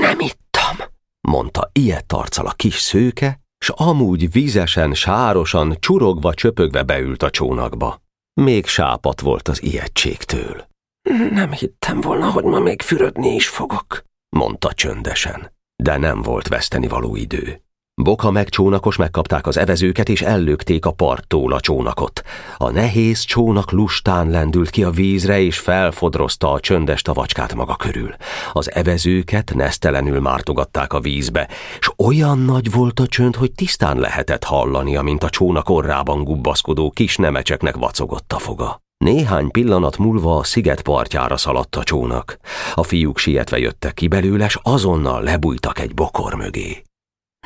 Nem 0.00 0.20
ittam, 0.20 0.76
mondta 1.20 1.70
ilyet 1.72 2.12
arccal 2.12 2.46
a 2.46 2.52
kis 2.52 2.74
szőke, 2.74 3.40
s 3.58 3.68
amúgy 3.68 4.32
vízesen, 4.32 4.94
sárosan, 4.94 5.76
csurogva, 5.80 6.34
csöpögve 6.34 6.82
beült 6.82 7.22
a 7.22 7.30
csónakba. 7.30 8.02
Még 8.40 8.66
sápat 8.66 9.20
volt 9.20 9.48
az 9.48 9.62
ijegységtől. 9.62 10.66
Nem 11.30 11.52
hittem 11.52 12.00
volna, 12.00 12.30
hogy 12.30 12.44
ma 12.44 12.58
még 12.58 12.82
fürödni 12.82 13.34
is 13.34 13.48
fogok, 13.48 14.02
mondta 14.36 14.72
csöndesen. 14.72 15.52
De 15.82 15.96
nem 15.96 16.22
volt 16.22 16.48
veszteni 16.48 16.88
való 16.88 17.16
idő. 17.16 17.62
Boka 18.00 18.30
meg 18.30 18.48
csónakos 18.48 18.96
megkapták 18.96 19.46
az 19.46 19.56
evezőket, 19.56 20.08
és 20.08 20.22
ellökték 20.22 20.86
a 20.86 20.90
parttól 20.90 21.52
a 21.52 21.60
csónakot. 21.60 22.22
A 22.56 22.70
nehéz 22.70 23.20
csónak 23.20 23.70
lustán 23.70 24.30
lendült 24.30 24.70
ki 24.70 24.84
a 24.84 24.90
vízre, 24.90 25.40
és 25.40 25.58
felfodrozta 25.58 26.52
a 26.52 26.60
csöndes 26.60 27.02
tavacskát 27.02 27.54
maga 27.54 27.76
körül. 27.76 28.14
Az 28.52 28.72
evezőket 28.72 29.52
nesztelenül 29.54 30.20
mártogatták 30.20 30.92
a 30.92 31.00
vízbe, 31.00 31.48
és 31.78 31.90
olyan 31.96 32.38
nagy 32.38 32.72
volt 32.72 33.00
a 33.00 33.06
csönd, 33.06 33.36
hogy 33.36 33.52
tisztán 33.52 33.98
lehetett 33.98 34.44
hallani, 34.44 34.96
amint 34.96 35.24
a 35.24 35.30
csónak 35.30 35.68
orrában 35.68 36.24
gubbaszkodó 36.24 36.90
kis 36.90 37.16
nemecseknek 37.16 37.76
vacogott 37.76 38.32
a 38.32 38.38
foga. 38.38 38.80
Néhány 39.04 39.50
pillanat 39.50 39.98
múlva 39.98 40.36
a 40.36 40.44
sziget 40.44 40.82
partjára 40.82 41.36
szaladt 41.36 41.76
a 41.76 41.82
csónak. 41.82 42.38
A 42.74 42.82
fiúk 42.82 43.18
sietve 43.18 43.58
jöttek 43.58 43.94
ki 43.94 44.08
belőle, 44.08 44.48
s 44.48 44.58
azonnal 44.62 45.22
lebújtak 45.22 45.78
egy 45.78 45.94
bokor 45.94 46.34
mögé. 46.34 46.82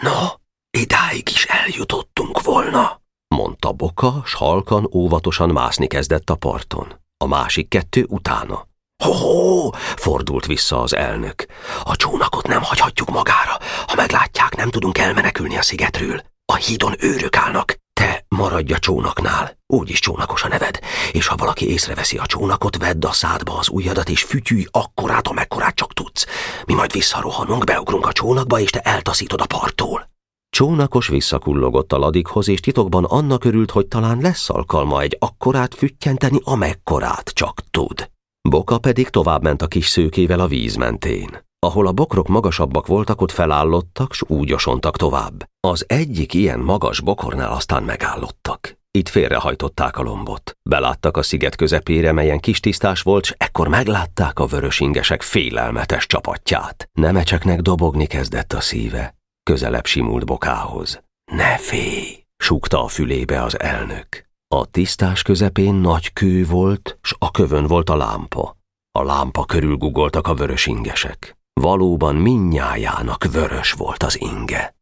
Na, 0.03 0.41
Idáig 0.79 1.29
is 1.29 1.45
eljutottunk 1.45 2.43
volna, 2.43 3.01
mondta 3.35 3.73
Boka, 3.73 4.23
s 4.25 4.35
halkan 4.35 4.89
óvatosan 4.93 5.51
mászni 5.51 5.87
kezdett 5.87 6.31
a 6.31 6.35
parton. 6.35 7.01
A 7.17 7.27
másik 7.27 7.69
kettő 7.69 8.07
utána. 8.09 8.67
Ho-ho! 9.05 9.71
fordult 9.97 10.47
vissza 10.47 10.81
az 10.81 10.95
elnök. 10.95 11.47
A 11.83 11.97
csónakot 11.97 12.47
nem 12.47 12.63
hagyhatjuk 12.63 13.11
magára. 13.11 13.59
Ha 13.87 13.95
meglátják, 13.97 14.57
nem 14.57 14.71
tudunk 14.71 14.99
elmenekülni 14.99 15.57
a 15.57 15.63
szigetről. 15.63 16.23
A 16.53 16.55
hídon 16.55 16.95
őrök 16.99 17.37
állnak. 17.37 17.75
Te 17.93 18.25
maradj 18.29 18.73
a 18.73 18.79
csónaknál, 18.79 19.59
úgyis 19.67 20.01
csónakos 20.01 20.43
a 20.43 20.49
neved, 20.49 20.79
és 21.13 21.27
ha 21.27 21.37
valaki 21.37 21.71
észreveszi 21.71 22.19
a 22.19 22.27
csónakot, 22.27 22.77
vedd 22.77 23.07
a 23.07 23.13
szádba 23.13 23.59
az 23.59 23.69
ujjadat, 23.69 24.09
és 24.09 24.23
fütyülj 24.23 24.67
akkorát, 24.71 25.29
amekkorát 25.29 25.75
csak 25.75 25.93
tudsz. 25.93 26.27
Mi 26.67 26.75
majd 26.75 26.93
visszarohanunk, 26.93 27.65
beugrunk 27.65 28.07
a 28.07 28.13
csónakba, 28.13 28.61
és 28.61 28.71
te 28.71 28.81
eltaszítod 28.81 29.41
a 29.41 29.47
parttól. 29.47 30.11
Csónakos 30.57 31.09
visszakullogott 31.09 31.93
a 31.93 31.99
ladikhoz, 31.99 32.49
és 32.49 32.61
titokban 32.61 33.05
annak 33.05 33.45
örült, 33.45 33.71
hogy 33.71 33.87
talán 33.87 34.21
lesz 34.21 34.51
alkalma 34.51 35.01
egy 35.01 35.17
akkorát 35.21 35.75
füttyenteni, 35.75 36.38
amekkorát 36.45 37.29
csak 37.29 37.61
tud. 37.71 38.11
Boka 38.49 38.79
pedig 38.79 39.09
továbbment 39.09 39.62
a 39.62 39.67
kis 39.67 39.87
szőkével 39.87 40.41
a 40.41 40.47
víz 40.47 40.77
mentén. 40.77 41.45
Ahol 41.59 41.87
a 41.87 41.93
bokrok 41.93 42.29
magasabbak 42.29 42.87
voltak, 42.87 43.21
ott 43.21 43.31
felállottak, 43.31 44.12
s 44.12 44.23
úgy 44.27 44.53
osontak 44.53 44.97
tovább. 44.97 45.49
Az 45.61 45.85
egyik 45.88 46.35
ilyen 46.35 46.61
magas 46.61 47.01
bokornál 47.01 47.53
aztán 47.53 47.83
megállottak. 47.83 48.77
Itt 48.91 49.09
félrehajtották 49.09 49.99
a 49.99 50.03
lombot. 50.03 50.57
Beláttak 50.62 51.17
a 51.17 51.23
sziget 51.23 51.57
közepére, 51.57 52.12
melyen 52.12 52.41
kis 52.41 52.61
tisztás 52.61 53.03
volt, 53.03 53.25
s 53.25 53.35
ekkor 53.37 53.69
meglátták 53.69 54.38
a 54.38 54.47
vörösingesek 54.47 55.23
félelmetes 55.23 56.07
csapatját. 56.07 56.88
Nemecseknek 56.93 57.61
dobogni 57.61 58.07
kezdett 58.07 58.53
a 58.53 58.61
szíve. 58.61 59.15
Közelebb 59.45 59.87
simult 59.87 60.27
bokához. 60.27 61.03
Ne 61.33 61.59
félj, 61.59 62.25
súgta 62.37 62.85
a 62.85 62.89
fülébe 62.89 63.43
az 63.43 63.61
elnök. 63.61 64.27
A 64.55 64.67
tisztás 64.67 65.23
közepén 65.23 65.75
nagy 65.75 66.13
kő 66.13 66.47
volt, 66.47 66.99
s 67.03 67.15
a 67.19 67.31
kövön 67.31 67.67
volt 67.67 67.91
a 67.91 67.97
lámpa. 67.97 68.57
A 68.99 69.03
lámpa 69.03 69.45
körül 69.45 69.77
gugoltak 69.77 70.27
a 70.27 70.35
vörös 70.35 70.67
ingesek. 70.67 71.37
Valóban 71.53 72.15
minnyájának 72.15 73.25
vörös 73.33 73.73
volt 73.73 74.03
az 74.03 74.21
inge. 74.21 74.75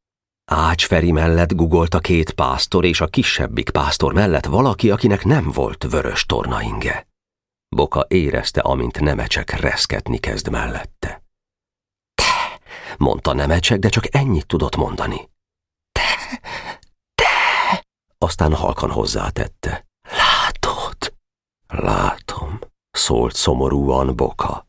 Ács 0.50 0.86
Feri 0.86 1.12
mellett 1.12 1.54
gugolt 1.54 1.94
a 1.94 1.98
két 1.98 2.30
pásztor, 2.30 2.84
és 2.84 3.00
a 3.00 3.06
kisebbik 3.06 3.70
pásztor 3.70 4.12
mellett 4.12 4.46
valaki, 4.46 4.90
akinek 4.90 5.24
nem 5.24 5.50
volt 5.50 5.86
vörös 5.90 6.26
torna 6.26 6.62
inge. 6.62 7.08
Boka 7.76 8.04
érezte, 8.08 8.60
amint 8.60 9.00
nemecsek 9.00 9.60
reszketni 9.60 10.18
kezd 10.18 10.50
mellette 10.50 11.22
mondta 12.98 13.32
Nemecsek, 13.32 13.78
de 13.78 13.88
csak 13.88 14.14
ennyit 14.14 14.46
tudott 14.46 14.76
mondani. 14.76 15.30
Te, 15.92 16.40
te! 17.14 17.84
Aztán 18.18 18.54
halkan 18.54 18.90
hozzátette. 18.90 19.86
Látod? 20.02 21.14
Látom, 21.66 22.58
szólt 22.90 23.34
szomorúan 23.34 24.16
Boka. 24.16 24.66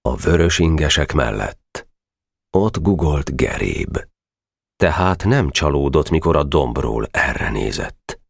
A 0.00 0.16
vörös 0.16 0.58
ingesek 0.58 1.12
mellett. 1.12 1.88
Ott 2.50 2.78
gugolt 2.78 3.36
Geréb. 3.36 3.98
Tehát 4.76 5.24
nem 5.24 5.50
csalódott, 5.50 6.10
mikor 6.10 6.36
a 6.36 6.42
dombról 6.42 7.08
erre 7.10 7.50
nézett. 7.50 8.20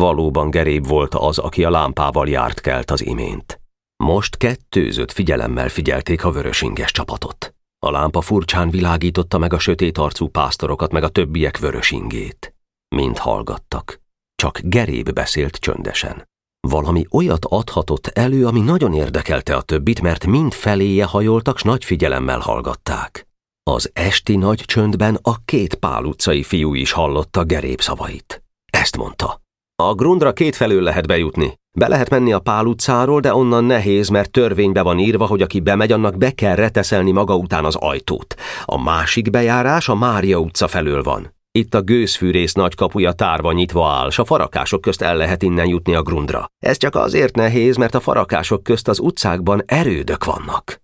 Valóban 0.00 0.50
Geréb 0.50 0.86
volt 0.86 1.14
az, 1.14 1.38
aki 1.38 1.64
a 1.64 1.70
lámpával 1.70 2.28
járt 2.28 2.60
kelt 2.60 2.90
az 2.90 3.04
imént. 3.04 3.60
Most 4.04 4.36
kettőzött 4.36 5.12
figyelemmel 5.12 5.68
figyelték 5.68 6.24
a 6.24 6.30
vörösinges 6.30 6.90
csapatot. 6.90 7.54
A 7.86 7.90
lámpa 7.90 8.20
furcsán 8.20 8.70
világította 8.70 9.38
meg 9.38 9.52
a 9.52 9.58
sötét 9.58 9.98
arcú 9.98 10.28
pásztorokat, 10.28 10.92
meg 10.92 11.02
a 11.02 11.08
többiek 11.08 11.58
vörös 11.58 11.90
ingét. 11.90 12.54
Mind 12.96 13.18
hallgattak. 13.18 14.00
Csak 14.34 14.60
Geréb 14.62 15.12
beszélt 15.12 15.56
csöndesen. 15.56 16.28
Valami 16.68 17.06
olyat 17.10 17.44
adhatott 17.44 18.06
elő, 18.06 18.46
ami 18.46 18.60
nagyon 18.60 18.94
érdekelte 18.94 19.56
a 19.56 19.62
többit, 19.62 20.00
mert 20.00 20.26
mind 20.26 20.52
feléje 20.52 21.04
hajoltak, 21.04 21.58
s 21.58 21.62
nagy 21.62 21.84
figyelemmel 21.84 22.38
hallgatták. 22.38 23.26
Az 23.62 23.90
esti 23.92 24.36
nagy 24.36 24.60
csöndben 24.60 25.18
a 25.22 25.44
két 25.44 25.74
pál 25.74 26.04
utcai 26.04 26.42
fiú 26.42 26.74
is 26.74 26.92
hallotta 26.92 27.44
Geréb 27.44 27.80
szavait. 27.80 28.42
Ezt 28.72 28.96
mondta. 28.96 29.40
A 29.82 29.94
grundra 29.94 30.32
két 30.32 30.56
felől 30.56 30.82
lehet 30.82 31.06
bejutni. 31.06 31.57
Be 31.72 31.88
lehet 31.88 32.10
menni 32.10 32.32
a 32.32 32.38
Pál 32.38 32.66
utcáról, 32.66 33.20
de 33.20 33.34
onnan 33.34 33.64
nehéz, 33.64 34.08
mert 34.08 34.30
törvénybe 34.30 34.82
van 34.82 34.98
írva, 34.98 35.26
hogy 35.26 35.42
aki 35.42 35.60
bemegy, 35.60 35.92
annak 35.92 36.16
be 36.16 36.30
kell 36.30 36.54
reteszelni 36.54 37.10
maga 37.10 37.36
után 37.36 37.64
az 37.64 37.74
ajtót. 37.74 38.34
A 38.64 38.82
másik 38.82 39.30
bejárás 39.30 39.88
a 39.88 39.94
Mária 39.94 40.38
utca 40.38 40.68
felől 40.68 41.02
van. 41.02 41.36
Itt 41.50 41.74
a 41.74 41.82
gőzfűrész 41.82 42.52
nagy 42.52 42.74
kapuja 42.74 43.12
tárva 43.12 43.52
nyitva 43.52 43.90
áll, 43.90 44.10
s 44.10 44.18
a 44.18 44.24
farakások 44.24 44.80
közt 44.80 45.02
el 45.02 45.16
lehet 45.16 45.42
innen 45.42 45.66
jutni 45.66 45.94
a 45.94 46.02
grundra. 46.02 46.46
Ez 46.58 46.76
csak 46.76 46.94
azért 46.94 47.36
nehéz, 47.36 47.76
mert 47.76 47.94
a 47.94 48.00
farakások 48.00 48.62
közt 48.62 48.88
az 48.88 48.98
utcákban 48.98 49.62
erődök 49.66 50.24
vannak. 50.24 50.80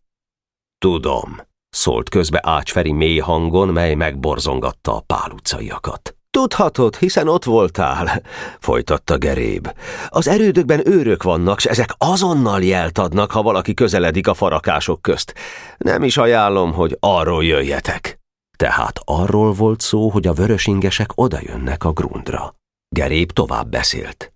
Tudom, 0.78 1.40
szólt 1.68 2.08
közbe 2.08 2.40
Ácsferi 2.42 2.92
mély 2.92 3.18
hangon, 3.18 3.68
mely 3.68 3.94
megborzongatta 3.94 4.96
a 4.96 5.00
Pál 5.00 5.30
utcaiakat. 5.30 6.16
Tudhatod, 6.34 6.96
hiszen 6.96 7.28
ott 7.28 7.44
voltál, 7.44 8.22
folytatta 8.68 9.18
Geréb. 9.18 9.72
Az 10.08 10.28
erődökben 10.28 10.88
őrök 10.88 11.22
vannak, 11.22 11.60
s 11.60 11.64
ezek 11.64 11.94
azonnal 11.98 12.62
jelt 12.62 12.98
adnak, 12.98 13.30
ha 13.30 13.42
valaki 13.42 13.74
közeledik 13.74 14.28
a 14.28 14.34
farakások 14.34 15.02
közt. 15.02 15.34
Nem 15.78 16.02
is 16.02 16.16
ajánlom, 16.16 16.72
hogy 16.72 16.96
arról 17.00 17.44
jöjjetek. 17.44 18.18
Tehát 18.56 19.00
arról 19.04 19.52
volt 19.52 19.80
szó, 19.80 20.08
hogy 20.08 20.26
a 20.26 20.32
vörösingesek 20.32 21.10
odajönnek 21.14 21.84
a 21.84 21.92
grundra. 21.92 22.54
Gerép 22.88 23.32
tovább 23.32 23.68
beszélt. 23.68 24.32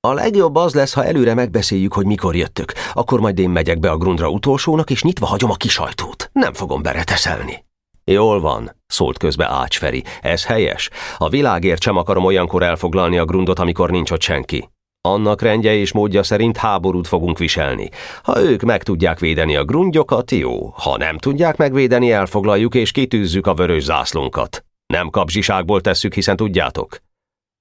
A 0.00 0.12
legjobb 0.12 0.54
az 0.54 0.74
lesz, 0.74 0.92
ha 0.92 1.04
előre 1.04 1.34
megbeszéljük, 1.34 1.92
hogy 1.92 2.06
mikor 2.06 2.36
jöttök. 2.36 2.72
Akkor 2.92 3.20
majd 3.20 3.38
én 3.38 3.50
megyek 3.50 3.78
be 3.78 3.90
a 3.90 3.96
grundra 3.96 4.28
utolsónak, 4.28 4.90
és 4.90 5.02
nyitva 5.02 5.26
hagyom 5.26 5.50
a 5.50 5.54
kisajtót. 5.54 6.30
Nem 6.32 6.52
fogom 6.52 6.82
bereteszelni. 6.82 7.63
Jól 8.04 8.40
van, 8.40 8.76
szólt 8.86 9.18
közbe 9.18 9.48
Ács 9.48 9.78
Feri. 9.78 10.04
Ez 10.20 10.44
helyes. 10.44 10.90
A 11.18 11.28
világért 11.28 11.82
sem 11.82 11.96
akarom 11.96 12.24
olyankor 12.24 12.62
elfoglalni 12.62 13.18
a 13.18 13.24
grundot, 13.24 13.58
amikor 13.58 13.90
nincs 13.90 14.10
ott 14.10 14.22
senki. 14.22 14.68
Annak 15.00 15.42
rendje 15.42 15.74
és 15.74 15.92
módja 15.92 16.22
szerint 16.22 16.56
háborút 16.56 17.06
fogunk 17.06 17.38
viselni. 17.38 17.88
Ha 18.22 18.40
ők 18.40 18.62
meg 18.62 18.82
tudják 18.82 19.18
védeni 19.18 19.56
a 19.56 19.64
grundjokat, 19.64 20.30
jó. 20.30 20.66
Ha 20.66 20.96
nem 20.96 21.18
tudják 21.18 21.56
megvédeni, 21.56 22.12
elfoglaljuk 22.12 22.74
és 22.74 22.90
kitűzzük 22.90 23.46
a 23.46 23.54
vörös 23.54 23.82
zászlónkat. 23.82 24.64
Nem 24.86 25.10
kapzsiságból 25.10 25.80
tesszük, 25.80 26.14
hiszen 26.14 26.36
tudjátok. 26.36 26.96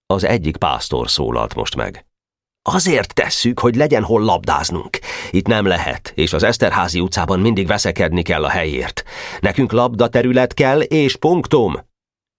Az 0.05 0.23
egyik 0.23 0.57
pásztor 0.57 1.09
szólalt 1.09 1.55
most 1.55 1.75
meg. 1.75 2.05
Azért 2.69 3.13
tesszük, 3.13 3.59
hogy 3.59 3.75
legyen 3.75 4.03
hol 4.03 4.21
labdáznunk. 4.21 4.99
Itt 5.31 5.47
nem 5.47 5.65
lehet, 5.65 6.11
és 6.15 6.33
az 6.33 6.43
Eszterházi 6.43 6.99
utcában 6.99 7.39
mindig 7.39 7.67
veszekedni 7.67 8.21
kell 8.21 8.43
a 8.43 8.49
helyért. 8.49 9.03
Nekünk 9.39 9.71
labda 9.71 10.07
terület 10.07 10.53
kell, 10.53 10.81
és 10.81 11.15
punktum. 11.15 11.75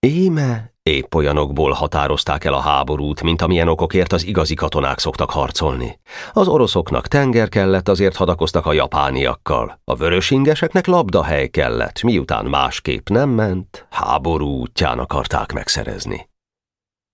Íme, 0.07 0.73
épp 0.83 1.15
olyanokból 1.15 1.73
határozták 1.73 2.45
el 2.45 2.55
a 2.55 2.61
háborút, 2.61 3.23
mint 3.23 3.43
amilyen 3.43 3.69
okokért 3.69 4.13
az 4.13 4.25
igazi 4.25 4.55
katonák 4.55 4.99
szoktak 4.99 5.31
harcolni. 5.31 6.01
Az 6.33 6.49
oroszoknak 6.49 7.09
tenger 7.09 7.49
kellett, 7.49 7.89
azért 7.89 8.17
hadakoztak 8.17 8.67
a 8.67 8.73
japániakkal. 8.73 9.81
A 9.85 9.95
vörösingeseknek 9.95 10.87
labdahely 10.87 11.49
kellett, 11.49 12.03
miután 12.03 12.45
másképp 12.45 13.09
nem 13.09 13.29
ment, 13.29 13.87
háború 13.91 14.49
útján 14.49 14.99
akarták 14.99 15.53
megszerezni. 15.53 16.29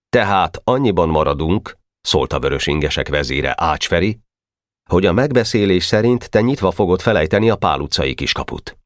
Tehát 0.08 0.60
annyiban 0.64 1.08
maradunk, 1.08 1.78
szólt 2.00 2.32
a 2.32 2.38
vörösingesek 2.38 3.08
vezére 3.08 3.54
Ácsferi, 3.56 4.20
hogy 4.90 5.06
a 5.06 5.12
megbeszélés 5.12 5.84
szerint 5.84 6.30
te 6.30 6.40
nyitva 6.40 6.70
fogod 6.70 7.00
felejteni 7.00 7.50
a 7.50 7.56
Pál 7.56 7.80
utcai 7.80 8.14
kiskaput. 8.14 8.78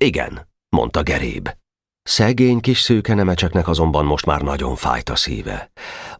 Igen, 0.00 0.48
mondta 0.68 1.02
Geréb. 1.02 1.48
Szegény 2.02 2.60
kis 2.60 2.80
szőke 2.80 3.14
nemecseknek 3.14 3.68
azonban 3.68 4.04
most 4.04 4.26
már 4.26 4.42
nagyon 4.42 4.76
fájt 4.76 5.08
a 5.08 5.16
szíve. 5.16 5.70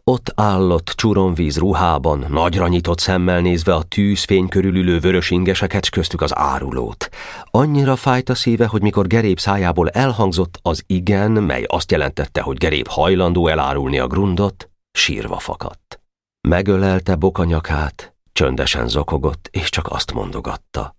Ott 0.03 0.31
állott 0.35 0.93
csuromvíz 0.95 1.57
ruhában, 1.57 2.25
nagyra 2.29 2.67
nyitott 2.67 2.99
szemmel 2.99 3.41
nézve 3.41 3.73
a 3.73 3.83
tűzfény 3.83 4.47
körülülő 4.47 4.99
vörös 4.99 5.31
ingeseket, 5.31 5.89
köztük 5.89 6.21
az 6.21 6.35
árulót. 6.35 7.09
Annyira 7.51 7.95
fájt 7.95 8.29
a 8.29 8.35
szíve, 8.35 8.65
hogy 8.65 8.81
mikor 8.81 9.07
Geréb 9.07 9.39
szájából 9.39 9.89
elhangzott 9.89 10.59
az 10.61 10.83
igen, 10.87 11.31
mely 11.31 11.63
azt 11.67 11.91
jelentette, 11.91 12.41
hogy 12.41 12.57
Geréb 12.57 12.87
hajlandó 12.87 13.47
elárulni 13.47 13.99
a 13.99 14.07
grundot, 14.07 14.69
sírva 14.91 15.39
fakadt. 15.39 15.86
Megölelte 16.47 17.15
bokanyakát, 17.15 18.15
csöndesen 18.33 18.87
zokogott, 18.87 19.47
és 19.51 19.69
csak 19.69 19.87
azt 19.87 20.13
mondogatta. 20.13 20.95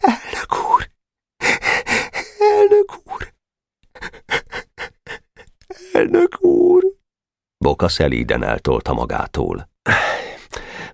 Elnök 0.00 0.70
úr! 0.70 0.90
Elnök 2.38 3.00
úr! 3.04 3.32
Elnök 5.92 6.42
úr! 6.42 6.84
Boka 7.58 7.88
szelíden 7.88 8.42
eltolta 8.42 8.92
magától. 8.92 9.70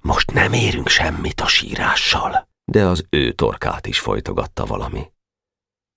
Most 0.00 0.32
nem 0.32 0.52
érünk 0.52 0.88
semmit 0.88 1.40
a 1.40 1.46
sírással, 1.46 2.48
de 2.64 2.84
az 2.84 3.06
ő 3.10 3.32
torkát 3.32 3.86
is 3.86 3.98
folytogatta 3.98 4.66
valami. 4.66 5.10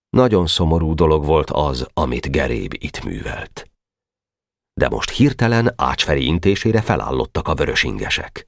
Nagyon 0.10 0.48
szomorú 0.48 0.94
dolog 0.94 1.26
volt 1.26 1.50
az, 1.50 1.88
amit 1.94 2.32
Geréb 2.32 2.74
itt 2.78 3.04
művelt 3.04 3.68
de 4.80 4.89
most 4.89 5.10
hirtelen 5.10 5.74
Ácsferi 5.76 6.26
intésére 6.26 6.82
felállottak 6.82 7.48
a 7.48 7.54
vörösingesek. 7.54 8.48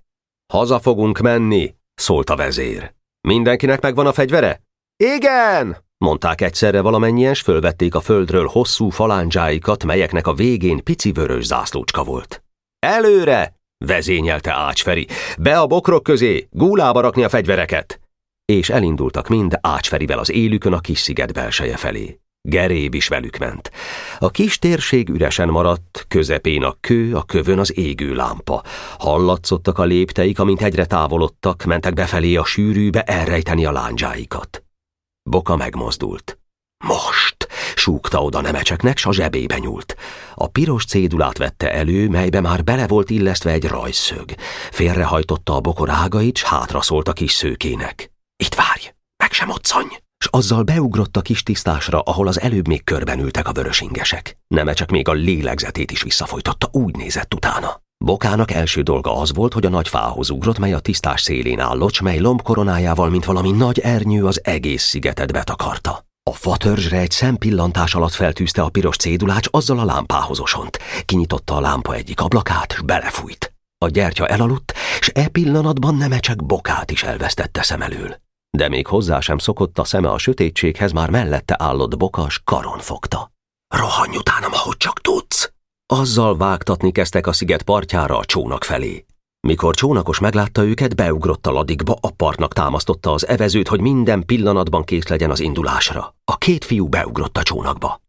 Haza 0.53 0.79
fogunk 0.79 1.19
menni, 1.19 1.75
szólt 1.93 2.29
a 2.29 2.35
vezér. 2.35 2.93
Mindenkinek 3.27 3.81
megvan 3.81 4.05
a 4.05 4.13
fegyvere? 4.13 4.61
Igen, 5.03 5.77
mondták 5.97 6.41
egyszerre 6.41 6.81
valamennyien, 6.81 7.33
s 7.33 7.41
fölvették 7.41 7.95
a 7.95 7.99
földről 7.99 8.47
hosszú 8.47 8.89
falándzsáikat, 8.89 9.83
melyeknek 9.83 10.27
a 10.27 10.33
végén 10.33 10.83
pici 10.83 11.11
vörös 11.11 11.45
zászlócska 11.45 12.03
volt. 12.03 12.43
Előre! 12.79 13.59
vezényelte 13.85 14.53
Ácsferi. 14.53 15.07
Be 15.39 15.59
a 15.59 15.67
bokrok 15.67 16.03
közé, 16.03 16.47
gúlába 16.49 17.01
rakni 17.01 17.23
a 17.23 17.29
fegyvereket! 17.29 17.99
És 18.45 18.69
elindultak 18.69 19.27
mind 19.27 19.57
Ácsferivel 19.61 20.19
az 20.19 20.31
élükön 20.31 20.73
a 20.73 20.79
kis 20.79 20.99
sziget 20.99 21.33
belseje 21.33 21.77
felé. 21.77 22.19
Geréb 22.41 22.93
is 22.93 23.07
velük 23.07 23.37
ment. 23.37 23.71
A 24.19 24.29
kis 24.29 24.59
térség 24.59 25.09
üresen 25.09 25.49
maradt, 25.49 26.05
közepén 26.07 26.63
a 26.63 26.77
kő, 26.79 27.15
a 27.15 27.23
kövön 27.23 27.59
az 27.59 27.77
égő 27.77 28.13
lámpa. 28.13 28.63
Hallatszottak 28.97 29.77
a 29.77 29.83
lépteik, 29.83 30.39
amint 30.39 30.61
egyre 30.61 30.85
távolodtak, 30.85 31.63
mentek 31.63 31.93
befelé 31.93 32.35
a 32.35 32.45
sűrűbe 32.45 33.01
elrejteni 33.01 33.65
a 33.65 33.71
lándzsáikat. 33.71 34.63
Boka 35.29 35.55
megmozdult. 35.55 36.39
Most! 36.83 37.47
súgta 37.75 38.21
oda 38.23 38.41
nemecseknek, 38.41 38.97
s 38.97 39.05
a 39.05 39.13
zsebébe 39.13 39.57
nyúlt. 39.57 39.95
A 40.35 40.47
piros 40.47 40.85
cédulát 40.85 41.37
vette 41.37 41.71
elő, 41.71 42.09
melybe 42.09 42.41
már 42.41 42.63
bele 42.63 42.87
volt 42.87 43.09
illesztve 43.09 43.51
egy 43.51 43.67
rajszög. 43.67 44.35
Félrehajtotta 44.71 45.55
a 45.55 45.59
bokor 45.59 45.89
ágait, 45.89 46.37
s 46.37 46.43
hátra 46.43 46.81
szólt 46.81 47.07
a 47.07 47.13
kis 47.13 47.31
szőkének. 47.31 48.11
Itt 48.35 48.55
várj, 48.55 48.93
meg 49.23 49.31
sem 49.31 49.49
otszany! 49.49 49.97
S 50.21 50.27
azzal 50.29 50.63
beugrott 50.63 51.17
a 51.17 51.21
kis 51.21 51.43
tisztásra, 51.43 51.99
ahol 51.99 52.27
az 52.27 52.39
előbb 52.39 52.67
még 52.67 52.83
körben 52.83 53.19
ültek 53.19 53.47
a 53.47 53.51
vörösingesek. 53.51 54.37
Neme 54.47 54.73
csak 54.73 54.89
még 54.89 55.07
a 55.07 55.11
lélegzetét 55.11 55.91
is 55.91 56.01
visszafolytotta, 56.01 56.69
úgy 56.71 56.95
nézett 56.95 57.33
utána. 57.33 57.81
Bokának 58.05 58.51
első 58.51 58.81
dolga 58.81 59.19
az 59.19 59.33
volt, 59.33 59.53
hogy 59.53 59.65
a 59.65 59.69
nagy 59.69 59.87
fához 59.87 60.29
ugrott, 60.29 60.59
mely 60.59 60.73
a 60.73 60.79
tisztás 60.79 61.21
szélén 61.21 61.59
állott, 61.59 62.01
mely 62.01 62.19
lombkoronájával, 62.19 63.09
mint 63.09 63.25
valami 63.25 63.51
nagy 63.51 63.79
ernyő 63.79 64.25
az 64.25 64.39
egész 64.43 64.83
szigetet 64.83 65.31
betakarta. 65.31 66.05
A 66.29 66.33
fatörzsre 66.33 66.97
egy 66.97 67.11
szempillantás 67.11 67.95
alatt 67.95 68.13
feltűzte 68.13 68.61
a 68.61 68.69
piros 68.69 68.95
cédulács, 68.95 69.47
azzal 69.51 69.79
a 69.79 69.85
lámpához 69.85 70.39
osont. 70.39 70.79
Kinyitotta 71.05 71.55
a 71.55 71.59
lámpa 71.59 71.93
egyik 71.93 72.21
ablakát, 72.21 72.71
s 72.71 72.81
belefújt. 72.81 73.53
A 73.77 73.87
gyertya 73.87 74.27
elaludt, 74.27 74.73
s 74.99 75.11
e 75.13 75.27
pillanatban 75.27 75.95
Nemecsek 75.95 76.45
bokát 76.45 76.91
is 76.91 77.03
elvesztette 77.03 77.63
szem 77.63 77.81
elől 77.81 78.15
de 78.57 78.69
még 78.69 78.87
hozzá 78.87 79.19
sem 79.19 79.37
szokott 79.37 79.79
a 79.79 79.83
szeme 79.83 80.09
a 80.09 80.17
sötétséghez, 80.17 80.91
már 80.91 81.09
mellette 81.09 81.55
állott 81.59 81.97
bokas 81.97 82.41
karon 82.43 82.79
fogta. 82.79 83.31
Rohanj 83.75 84.17
utánam, 84.17 84.51
ahogy 84.53 84.77
csak 84.77 85.01
tudsz! 85.01 85.53
Azzal 85.93 86.37
vágtatni 86.37 86.91
kezdtek 86.91 87.27
a 87.27 87.33
sziget 87.33 87.61
partjára 87.61 88.17
a 88.17 88.25
csónak 88.25 88.63
felé. 88.63 89.05
Mikor 89.47 89.75
csónakos 89.75 90.19
meglátta 90.19 90.63
őket, 90.63 90.95
beugrott 90.95 91.47
a 91.47 91.51
ladikba, 91.51 91.97
a 92.01 92.09
partnak 92.11 92.53
támasztotta 92.53 93.11
az 93.11 93.27
evezőt, 93.27 93.67
hogy 93.67 93.81
minden 93.81 94.25
pillanatban 94.25 94.83
kész 94.83 95.07
legyen 95.07 95.31
az 95.31 95.39
indulásra. 95.39 96.15
A 96.25 96.37
két 96.37 96.65
fiú 96.65 96.87
beugrott 96.87 97.37
a 97.37 97.43
csónakba. 97.43 98.01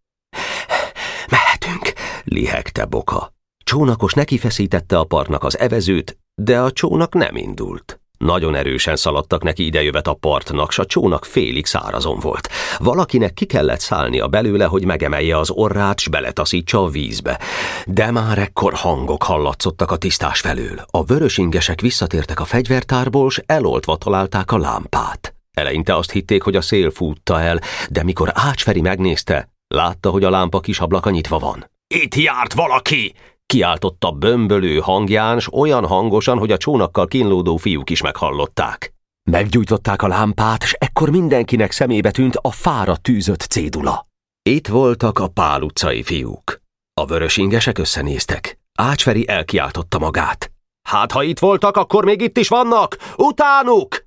Mehetünk, 1.29 1.93
lihegte 2.25 2.85
Boka. 2.85 3.33
Csónakos 3.65 4.13
neki 4.13 4.39
feszítette 4.39 4.99
a 4.99 5.05
partnak 5.05 5.45
az 5.45 5.59
evezőt, 5.59 6.19
de 6.35 6.61
a 6.61 6.73
csónak 6.73 7.15
nem 7.15 7.37
indult. 7.37 8.02
Nagyon 8.23 8.55
erősen 8.55 8.97
szaladtak 8.97 9.43
neki 9.43 9.65
idejövet 9.65 10.07
a 10.07 10.15
partnak, 10.15 10.73
s 10.73 10.79
a 10.79 10.87
csónak 10.87 11.25
félig 11.25 11.67
szárazon 11.67 12.19
volt. 12.19 12.49
Valakinek 12.79 13.35
ki 13.35 13.45
kellett 13.45 13.81
szállnia 13.81 14.29
belőle, 14.29 14.65
hogy 14.65 14.85
megemelje 14.85 15.39
az 15.39 15.51
orrát, 15.51 16.01
s 16.01 16.09
beletaszítsa 16.09 16.83
a 16.83 16.89
vízbe. 16.89 17.41
De 17.87 18.11
már 18.11 18.39
ekkor 18.39 18.73
hangok 18.75 19.23
hallatszottak 19.23 19.91
a 19.91 19.97
tisztás 19.97 20.41
felől. 20.41 20.85
A 20.91 21.05
vörösingesek 21.05 21.81
visszatértek 21.81 22.41
a 22.41 22.45
fegyvertárból, 22.45 23.31
s 23.31 23.43
eloltva 23.47 23.97
találták 23.97 24.53
a 24.53 24.59
lámpát. 24.59 25.35
Eleinte 25.53 25.97
azt 25.97 26.11
hitték, 26.11 26.43
hogy 26.43 26.57
a 26.57 26.61
szél 26.61 26.91
fútta 26.91 27.41
el, 27.41 27.61
de 27.91 28.03
mikor 28.03 28.31
Ácsferi 28.35 28.81
megnézte, 28.81 29.49
látta, 29.69 30.11
hogy 30.11 30.25
a 30.25 30.31
lámpa 30.31 30.61
kis 30.61 30.79
ablaka 30.79 31.11
nyitva 31.11 31.39
van. 31.39 31.71
Itt 31.95 32.15
járt 32.15 32.53
valaki! 32.53 33.15
Kiáltotta 33.53 34.11
bömbölő 34.11 34.79
hangján, 34.79 35.41
s 35.41 35.53
olyan 35.53 35.87
hangosan, 35.87 36.39
hogy 36.39 36.51
a 36.51 36.57
csónakkal 36.57 37.07
kínlódó 37.07 37.57
fiúk 37.57 37.91
is 37.91 38.03
meghallották. 38.03 38.95
Meggyújtották 39.31 40.03
a 40.03 40.07
lámpát, 40.07 40.63
s 40.63 40.73
ekkor 40.79 41.11
mindenkinek 41.11 41.73
szemébe 41.73 42.11
tűnt 42.11 42.37
a 42.37 42.51
fára 42.51 42.97
tűzött 42.97 43.41
cédula. 43.41 44.07
Itt 44.43 44.69
voltak 44.69 45.19
a 45.19 45.29
Pál 45.29 45.63
utcai 45.63 46.03
fiúk. 46.03 46.61
A 47.01 47.07
vörös 47.07 47.37
ingesek 47.37 47.79
összenéztek. 47.79 48.59
Ácsferi 48.79 49.29
elkiáltotta 49.29 49.99
magát. 49.99 50.53
Hát, 50.89 51.13
ha 51.13 51.23
itt 51.23 51.39
voltak, 51.39 51.77
akkor 51.77 52.05
még 52.05 52.21
itt 52.21 52.39
is 52.39 52.49
vannak! 52.49 52.97
Utánuk! 53.17 54.07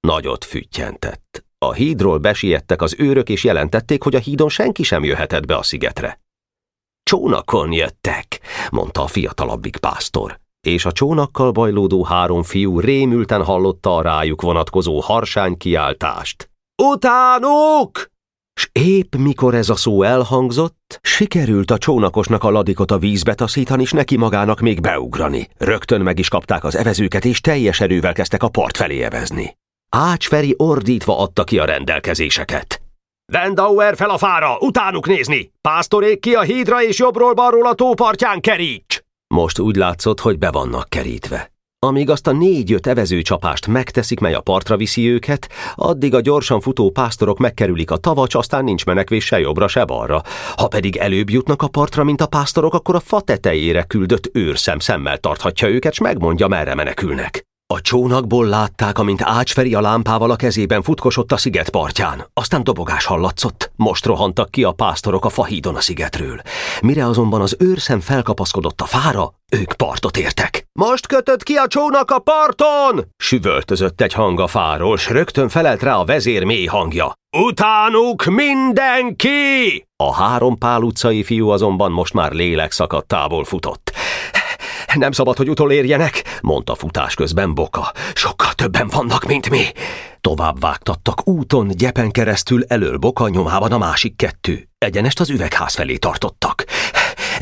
Nagyot 0.00 0.44
füttyentett. 0.44 1.44
A 1.58 1.72
hídról 1.72 2.18
besiettek 2.18 2.82
az 2.82 2.94
őrök, 2.98 3.28
és 3.28 3.44
jelentették, 3.44 4.02
hogy 4.02 4.14
a 4.14 4.18
hídon 4.18 4.48
senki 4.48 4.82
sem 4.82 5.04
jöhetett 5.04 5.46
be 5.46 5.56
a 5.56 5.62
szigetre. 5.62 6.19
Csónakon 7.02 7.72
jöttek, 7.72 8.40
mondta 8.70 9.02
a 9.02 9.06
fiatalabbik 9.06 9.76
pásztor, 9.76 10.40
és 10.60 10.84
a 10.84 10.92
csónakkal 10.92 11.50
bajlódó 11.50 12.04
három 12.04 12.42
fiú 12.42 12.80
rémülten 12.80 13.44
hallotta 13.44 13.96
a 13.96 14.02
rájuk 14.02 14.42
vonatkozó 14.42 15.00
harsány 15.00 15.56
kiáltást. 15.56 16.50
Utánuk! 16.82 18.10
s 18.60 18.68
épp 18.72 19.14
mikor 19.14 19.54
ez 19.54 19.68
a 19.68 19.74
szó 19.74 20.02
elhangzott, 20.02 20.98
sikerült 21.02 21.70
a 21.70 21.78
csónakosnak 21.78 22.44
a 22.44 22.50
ladikot 22.50 22.90
a 22.90 22.98
vízbe 22.98 23.34
taszítani, 23.34 23.82
és 23.82 23.92
neki 23.92 24.16
magának 24.16 24.60
még 24.60 24.80
beugrani. 24.80 25.48
Rögtön 25.56 26.00
meg 26.00 26.18
is 26.18 26.28
kapták 26.28 26.64
az 26.64 26.76
evezőket, 26.76 27.24
és 27.24 27.40
teljes 27.40 27.80
erővel 27.80 28.12
kezdtek 28.12 28.42
a 28.42 28.48
part 28.48 28.76
felé 28.76 29.02
evezni. 29.02 29.58
Ácsferi 29.88 30.54
ordítva 30.56 31.18
adta 31.18 31.44
ki 31.44 31.58
a 31.58 31.64
rendelkezéseket. 31.64 32.79
Vendauer 33.30 33.96
fel 33.96 34.10
a 34.10 34.18
fára, 34.18 34.56
utánuk 34.58 35.06
nézni! 35.06 35.52
Pásztorék 35.60 36.20
ki 36.20 36.34
a 36.34 36.40
hídra 36.40 36.82
és 36.82 36.98
jobbról-balról 36.98 37.66
a 37.66 37.74
tópartján 37.74 38.40
keríts! 38.40 39.04
Most 39.34 39.58
úgy 39.58 39.76
látszott, 39.76 40.20
hogy 40.20 40.38
be 40.38 40.50
vannak 40.50 40.88
kerítve. 40.88 41.52
Amíg 41.78 42.10
azt 42.10 42.26
a 42.26 42.32
négy-öt 42.32 42.86
evező 42.86 43.22
csapást 43.22 43.66
megteszik, 43.66 44.20
mely 44.20 44.34
a 44.34 44.40
partra 44.40 44.76
viszi 44.76 45.10
őket, 45.10 45.48
addig 45.74 46.14
a 46.14 46.20
gyorsan 46.20 46.60
futó 46.60 46.90
pásztorok 46.90 47.38
megkerülik 47.38 47.90
a 47.90 47.96
tavacs, 47.96 48.34
aztán 48.34 48.64
nincs 48.64 48.86
menekvés 48.86 49.24
se 49.24 49.40
jobbra, 49.40 49.68
se 49.68 49.84
balra. 49.84 50.22
Ha 50.56 50.68
pedig 50.68 50.96
előbb 50.96 51.30
jutnak 51.30 51.62
a 51.62 51.68
partra, 51.68 52.04
mint 52.04 52.20
a 52.20 52.26
pásztorok, 52.26 52.74
akkor 52.74 52.94
a 52.94 53.00
fa 53.00 53.20
tetejére 53.20 53.82
küldött 53.82 54.30
őrszem 54.32 54.78
szemmel 54.78 55.18
tarthatja 55.18 55.68
őket, 55.68 55.92
s 55.92 56.00
megmondja, 56.00 56.48
merre 56.48 56.74
menekülnek. 56.74 57.49
A 57.72 57.80
csónakból 57.80 58.46
látták, 58.46 58.98
amint 58.98 59.22
Ácsferi 59.22 59.74
a 59.74 59.80
lámpával 59.80 60.30
a 60.30 60.36
kezében 60.36 60.82
futkosott 60.82 61.32
a 61.32 61.36
sziget 61.36 61.70
partján. 61.70 62.26
Aztán 62.34 62.64
dobogás 62.64 63.04
hallatszott. 63.04 63.70
Most 63.76 64.06
rohantak 64.06 64.50
ki 64.50 64.64
a 64.64 64.72
pásztorok 64.72 65.24
a 65.24 65.28
fahídon 65.28 65.76
a 65.76 65.80
szigetről. 65.80 66.40
Mire 66.80 67.06
azonban 67.06 67.40
az 67.40 67.56
őrszem 67.58 68.00
felkapaszkodott 68.00 68.80
a 68.80 68.84
fára, 68.84 69.32
ők 69.50 69.72
partot 69.72 70.16
értek. 70.16 70.66
Most 70.72 71.06
kötött 71.06 71.42
ki 71.42 71.54
a 71.54 71.66
csónak 71.66 72.10
a 72.10 72.18
parton! 72.18 73.04
Süvöltözött 73.16 74.00
egy 74.00 74.12
hang 74.12 74.40
a 74.40 74.46
fáról, 74.46 74.96
s 74.96 75.08
rögtön 75.08 75.48
felelt 75.48 75.82
rá 75.82 75.96
a 75.96 76.04
vezér 76.04 76.44
mély 76.44 76.66
hangja. 76.66 77.12
Utánuk 77.38 78.24
mindenki! 78.24 79.86
A 79.96 80.14
három 80.14 80.58
pál 80.58 80.82
utcai 80.82 81.22
fiú 81.22 81.48
azonban 81.48 81.92
most 81.92 82.14
már 82.14 82.32
lélek 82.32 82.72
szakadtából 82.72 83.44
futott. 83.44 83.89
Nem 84.94 85.12
szabad, 85.12 85.36
hogy 85.36 85.48
utolérjenek, 85.48 86.38
mondta 86.42 86.74
futás 86.74 87.14
közben 87.14 87.54
Boka. 87.54 87.92
Sokkal 88.14 88.52
többen 88.52 88.88
vannak, 88.88 89.24
mint 89.24 89.50
mi. 89.50 89.64
Tovább 90.20 90.60
vágtattak 90.60 91.28
úton, 91.28 91.68
gyepen 91.68 92.10
keresztül 92.10 92.64
elől 92.66 92.96
Boka 92.96 93.28
nyomában 93.28 93.72
a 93.72 93.78
másik 93.78 94.16
kettő. 94.16 94.68
Egyenest 94.78 95.20
az 95.20 95.30
üvegház 95.30 95.74
felé 95.74 95.96
tartottak. 95.96 96.64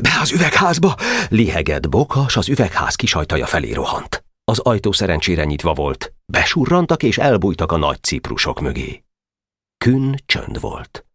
Be 0.02 0.18
az 0.20 0.32
üvegházba! 0.32 0.94
Lihegett 1.28 1.88
Boka, 1.88 2.28
s 2.28 2.36
az 2.36 2.48
üvegház 2.48 2.94
kisajtaja 2.94 3.46
felé 3.46 3.72
rohant. 3.72 4.24
Az 4.44 4.58
ajtó 4.58 4.92
szerencsére 4.92 5.44
nyitva 5.44 5.74
volt. 5.74 6.12
Besurrantak 6.32 7.02
és 7.02 7.18
elbújtak 7.18 7.72
a 7.72 7.76
nagy 7.76 8.02
ciprusok 8.02 8.60
mögé. 8.60 9.02
Kün 9.84 10.22
csönd 10.26 10.60
volt. 10.60 11.06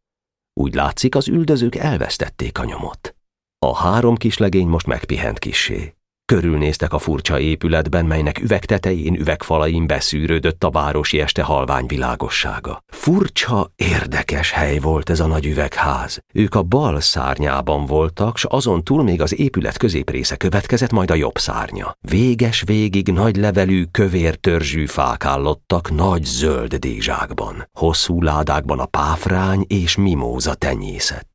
Úgy 0.53 0.73
látszik, 0.73 1.15
az 1.15 1.27
üldözők 1.27 1.75
elvesztették 1.75 2.59
a 2.59 2.63
nyomot. 2.63 3.15
A 3.63 3.75
három 3.75 4.15
kislegény 4.15 4.67
most 4.67 4.87
megpihent 4.87 5.39
kissé. 5.39 5.93
Körülnéztek 6.25 6.93
a 6.93 6.99
furcsa 6.99 7.39
épületben, 7.39 8.05
melynek 8.05 8.39
üvegtetején, 8.39 9.15
üvegfalain 9.15 9.87
beszűrődött 9.87 10.63
a 10.63 10.69
városi 10.69 11.19
este 11.19 11.41
halvány 11.41 11.85
világossága. 11.85 12.83
Furcsa, 12.87 13.71
érdekes 13.75 14.51
hely 14.51 14.79
volt 14.79 15.09
ez 15.09 15.19
a 15.19 15.25
nagy 15.25 15.45
üvegház. 15.45 16.19
Ők 16.33 16.55
a 16.55 16.61
bal 16.61 16.99
szárnyában 16.99 17.85
voltak, 17.85 18.37
s 18.37 18.45
azon 18.49 18.83
túl 18.83 19.03
még 19.03 19.21
az 19.21 19.39
épület 19.39 19.77
középrésze 19.77 20.35
következett, 20.35 20.91
majd 20.91 21.11
a 21.11 21.15
jobb 21.15 21.37
szárnya. 21.37 21.95
Véges 22.01 22.61
végig 22.65 23.07
nagy 23.07 23.35
levelű, 23.35 23.83
kövér 23.91 24.35
törzsű 24.35 24.85
fák 24.85 25.25
állottak 25.25 25.91
nagy 25.91 26.23
zöld 26.23 26.75
dézsákban. 26.75 27.69
Hosszú 27.79 28.21
ládákban 28.21 28.79
a 28.79 28.85
páfrány 28.85 29.65
és 29.67 29.95
mimóza 29.95 30.53
tenyészet. 30.53 31.27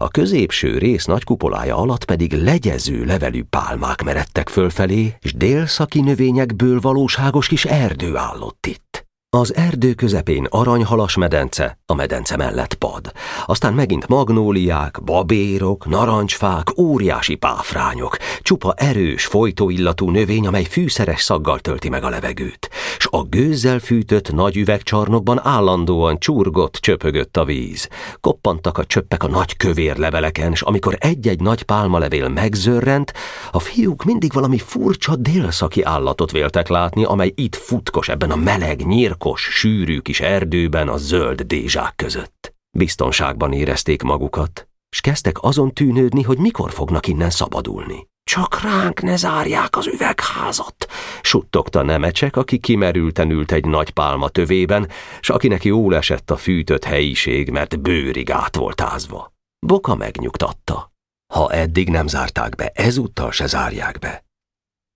A 0.00 0.08
középső 0.08 0.78
rész 0.78 1.04
nagy 1.04 1.24
kupolája 1.24 1.76
alatt 1.76 2.04
pedig 2.04 2.32
legyező 2.32 3.04
levelű 3.04 3.42
pálmák 3.50 4.02
meredtek 4.02 4.48
fölfelé, 4.48 5.14
és 5.20 5.34
délszaki 5.34 6.00
növényekből 6.00 6.80
valóságos 6.80 7.48
kis 7.48 7.64
erdő 7.64 8.16
állott 8.16 8.66
itt. 8.66 9.07
Az 9.36 9.54
erdő 9.54 9.94
közepén 9.94 10.46
aranyhalas 10.50 11.16
medence, 11.16 11.78
a 11.86 11.94
medence 11.94 12.36
mellett 12.36 12.74
pad. 12.74 13.12
Aztán 13.46 13.74
megint 13.74 14.08
magnóliák, 14.08 15.02
babérok, 15.04 15.86
narancsfák, 15.86 16.78
óriási 16.78 17.34
páfrányok, 17.34 18.16
csupa 18.42 18.72
erős, 18.72 19.26
folytóillatú 19.26 20.10
növény, 20.10 20.46
amely 20.46 20.64
fűszeres 20.64 21.22
szaggal 21.22 21.58
tölti 21.58 21.88
meg 21.88 22.04
a 22.04 22.08
levegőt. 22.08 22.68
S 22.98 23.06
a 23.10 23.22
gőzzel 23.22 23.78
fűtött 23.78 24.32
nagy 24.32 24.56
üvegcsarnokban 24.56 25.40
állandóan 25.46 26.18
csurgott, 26.18 26.74
csöpögött 26.74 27.36
a 27.36 27.44
víz. 27.44 27.88
Koppantak 28.20 28.78
a 28.78 28.84
csöppek 28.84 29.22
a 29.22 29.28
nagy 29.28 29.56
kövér 29.56 29.96
leveleken, 29.96 30.54
s 30.54 30.62
amikor 30.62 30.96
egy-egy 31.00 31.40
nagy 31.40 31.62
pálmalevél 31.62 32.28
megzörrent, 32.28 33.12
a 33.50 33.58
fiúk 33.58 34.04
mindig 34.04 34.32
valami 34.32 34.58
furcsa 34.58 35.16
délszaki 35.16 35.82
állatot 35.82 36.30
véltek 36.30 36.68
látni, 36.68 37.04
amely 37.04 37.32
itt 37.34 37.56
futkos 37.56 38.08
ebben 38.08 38.30
a 38.30 38.36
meleg, 38.36 38.86
nyír 38.86 39.16
sarkos, 39.18 39.42
sűrű 39.42 39.98
kis 39.98 40.20
erdőben 40.20 40.88
a 40.88 40.96
zöld 40.96 41.42
dézsák 41.42 41.96
között. 41.96 42.54
Biztonságban 42.78 43.52
érezték 43.52 44.02
magukat, 44.02 44.68
s 44.90 45.00
kezdtek 45.00 45.42
azon 45.42 45.74
tűnődni, 45.74 46.22
hogy 46.22 46.38
mikor 46.38 46.72
fognak 46.72 47.06
innen 47.06 47.30
szabadulni. 47.30 48.06
Csak 48.24 48.60
ránk 48.62 49.02
ne 49.02 49.16
zárják 49.16 49.76
az 49.76 49.86
üvegházat, 49.86 50.86
suttogta 51.22 51.82
Nemecsek, 51.82 52.36
aki 52.36 52.58
kimerülten 52.58 53.30
ült 53.30 53.52
egy 53.52 53.64
nagy 53.64 53.90
pálma 53.90 54.28
tövében, 54.28 54.88
s 55.20 55.28
akinek 55.30 55.64
jól 55.64 55.96
esett 55.96 56.30
a 56.30 56.36
fűtött 56.36 56.84
helyiség, 56.84 57.50
mert 57.50 57.80
bőrig 57.80 58.30
át 58.30 58.56
volt 58.56 58.80
ázva. 58.80 59.32
Boka 59.66 59.94
megnyugtatta. 59.94 60.92
Ha 61.34 61.50
eddig 61.50 61.88
nem 61.88 62.06
zárták 62.06 62.54
be, 62.54 62.70
ezúttal 62.74 63.32
se 63.32 63.46
zárják 63.46 63.98
be. 63.98 64.24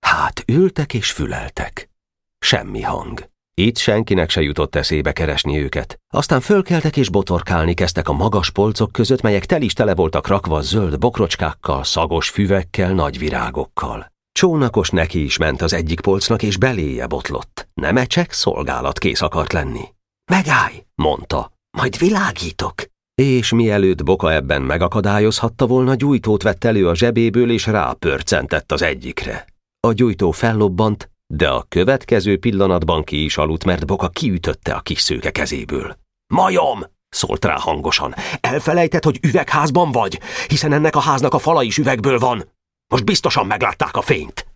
Hát 0.07 0.43
ültek 0.47 0.95
és 0.95 1.13
füleltek. 1.13 1.91
Semmi 2.39 2.83
hang. 2.83 3.32
Itt 3.55 3.77
senkinek 3.77 4.31
se 4.31 4.43
jutott 4.43 4.75
eszébe 4.75 5.13
keresni 5.13 5.63
őket. 5.63 5.99
Aztán 6.09 6.41
fölkeltek 6.41 6.97
és 6.97 7.09
botorkálni 7.09 7.75
kezdtek 7.75 8.09
a 8.09 8.13
magas 8.13 8.51
polcok 8.51 8.93
között, 8.93 9.21
melyek 9.21 9.47
tel 9.47 9.63
is 9.63 9.73
tele 9.73 9.95
voltak 9.95 10.27
rakva 10.27 10.61
zöld 10.61 10.99
bokrocskákkal, 10.99 11.85
szagos 11.85 12.29
füvekkel, 12.29 12.93
nagy 12.93 13.19
virágokkal. 13.19 14.13
Csónakos 14.33 14.91
neki 14.91 15.25
is 15.25 15.37
ment 15.37 15.63
az 15.63 15.73
egyik 15.73 16.01
polcnak, 16.01 16.43
és 16.43 16.57
beléje 16.57 17.07
botlott. 17.07 17.69
Nemecsek 17.75 18.33
szolgálatkész 18.33 19.23
akart 19.23 19.53
lenni. 19.53 19.85
Megállj, 20.31 20.85
mondta, 20.95 21.53
majd 21.79 21.99
világítok. 21.99 22.75
És 23.15 23.53
mielőtt 23.53 24.05
Boka 24.05 24.33
ebben 24.33 24.63
megakadályozhatta 24.63 25.67
volna, 25.67 25.95
gyújtót 25.95 26.43
vett 26.43 26.65
elő 26.65 26.89
a 26.89 26.95
zsebéből, 26.95 27.51
és 27.51 27.67
rápörcentett 27.67 28.73
az 28.73 28.83
egyikre. 28.83 29.47
A 29.81 29.93
gyújtó 29.93 30.31
fellobbant, 30.31 31.12
de 31.35 31.49
a 31.49 31.65
következő 31.69 32.39
pillanatban 32.39 33.05
ki 33.05 33.25
is 33.25 33.37
aludt, 33.37 33.65
mert 33.65 33.87
Boka 33.87 34.09
kiütötte 34.09 34.75
a 34.75 34.81
kis 34.81 35.01
szőke 35.01 35.31
kezéből. 35.31 35.97
Majom! 36.27 36.85
szólt 37.09 37.45
rá 37.45 37.59
hangosan. 37.59 38.15
Elfelejtett, 38.41 39.05
hogy 39.05 39.19
üvegházban 39.23 39.93
vagy, 39.93 40.21
hiszen 40.47 40.73
ennek 40.73 40.97
a 40.97 41.01
háznak 41.01 41.35
a 41.35 41.39
fala 41.39 41.63
is 41.63 41.79
üvegből 41.79 42.19
van. 42.19 42.45
Most 42.89 43.05
biztosan 43.05 43.47
meglátták 43.47 43.97
a 43.97 44.03
fényt. 44.03 44.47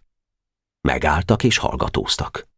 Megálltak 0.80 1.44
és 1.44 1.58
hallgatóztak. 1.58 2.48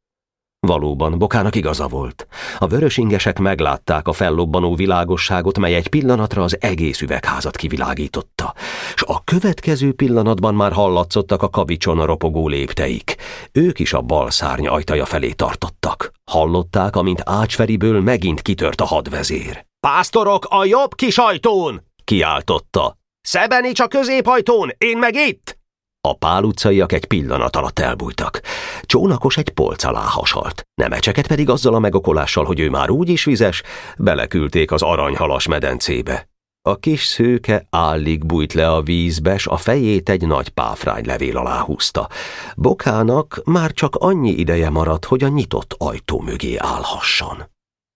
Valóban, 0.68 1.18
Bokának 1.18 1.54
igaza 1.54 1.86
volt. 1.86 2.26
A 2.58 2.66
vörösingesek 2.66 3.38
meglátták 3.38 4.08
a 4.08 4.12
fellobbanó 4.12 4.74
világosságot, 4.74 5.58
mely 5.58 5.74
egy 5.74 5.88
pillanatra 5.88 6.42
az 6.42 6.56
egész 6.60 7.00
üvegházat 7.00 7.56
kivilágította, 7.56 8.54
s 8.94 9.02
a 9.06 9.24
következő 9.24 9.92
pillanatban 9.92 10.54
már 10.54 10.72
hallatszottak 10.72 11.42
a 11.42 11.48
kavicson 11.48 11.98
a 11.98 12.04
ropogó 12.04 12.48
lépteik. 12.48 13.16
Ők 13.52 13.78
is 13.78 13.92
a 13.92 14.00
bal 14.00 14.30
szárny 14.30 14.66
ajtaja 14.66 15.04
felé 15.04 15.30
tartottak. 15.30 16.12
Hallották, 16.30 16.96
amint 16.96 17.22
Ácsferiből 17.24 18.00
megint 18.00 18.42
kitört 18.42 18.80
a 18.80 18.84
hadvezér. 18.84 19.66
Pásztorok 19.80 20.46
a 20.48 20.64
jobb 20.64 20.94
kis 20.94 21.18
ajtón! 21.18 21.82
kiáltotta. 22.04 22.96
Szebenics 23.20 23.80
a 23.80 23.86
középajtón, 23.86 24.70
én 24.78 24.98
meg 24.98 25.14
itt! 25.14 25.57
A 26.08 26.14
pál 26.14 26.44
utcaiak 26.44 26.92
egy 26.92 27.04
pillanat 27.04 27.56
alatt 27.56 27.78
elbújtak. 27.78 28.40
Csónakos 28.82 29.36
egy 29.36 29.50
polc 29.50 29.84
alá 29.84 30.04
hasalt, 30.04 30.62
nemecseket 30.74 31.26
pedig 31.26 31.48
azzal 31.48 31.74
a 31.74 31.78
megokolással, 31.78 32.44
hogy 32.44 32.60
ő 32.60 32.70
már 32.70 32.90
úgy 32.90 33.08
is 33.08 33.24
vizes, 33.24 33.62
beleküldték 33.98 34.72
az 34.72 34.82
aranyhalas 34.82 35.46
medencébe. 35.46 36.28
A 36.62 36.76
kis 36.76 37.04
szőke 37.04 37.66
állig 37.70 38.26
bújt 38.26 38.52
le 38.52 38.70
a 38.70 38.82
vízbe, 38.82 39.38
s 39.38 39.46
a 39.46 39.56
fejét 39.56 40.08
egy 40.08 40.26
nagy 40.26 40.48
páfrány 40.48 41.06
levél 41.06 41.36
alá 41.36 41.60
húzta. 41.60 42.08
Bokának 42.56 43.40
már 43.44 43.72
csak 43.72 43.96
annyi 43.96 44.30
ideje 44.30 44.70
maradt, 44.70 45.04
hogy 45.04 45.24
a 45.24 45.28
nyitott 45.28 45.74
ajtó 45.78 46.20
mögé 46.20 46.56
állhasson. 46.56 47.42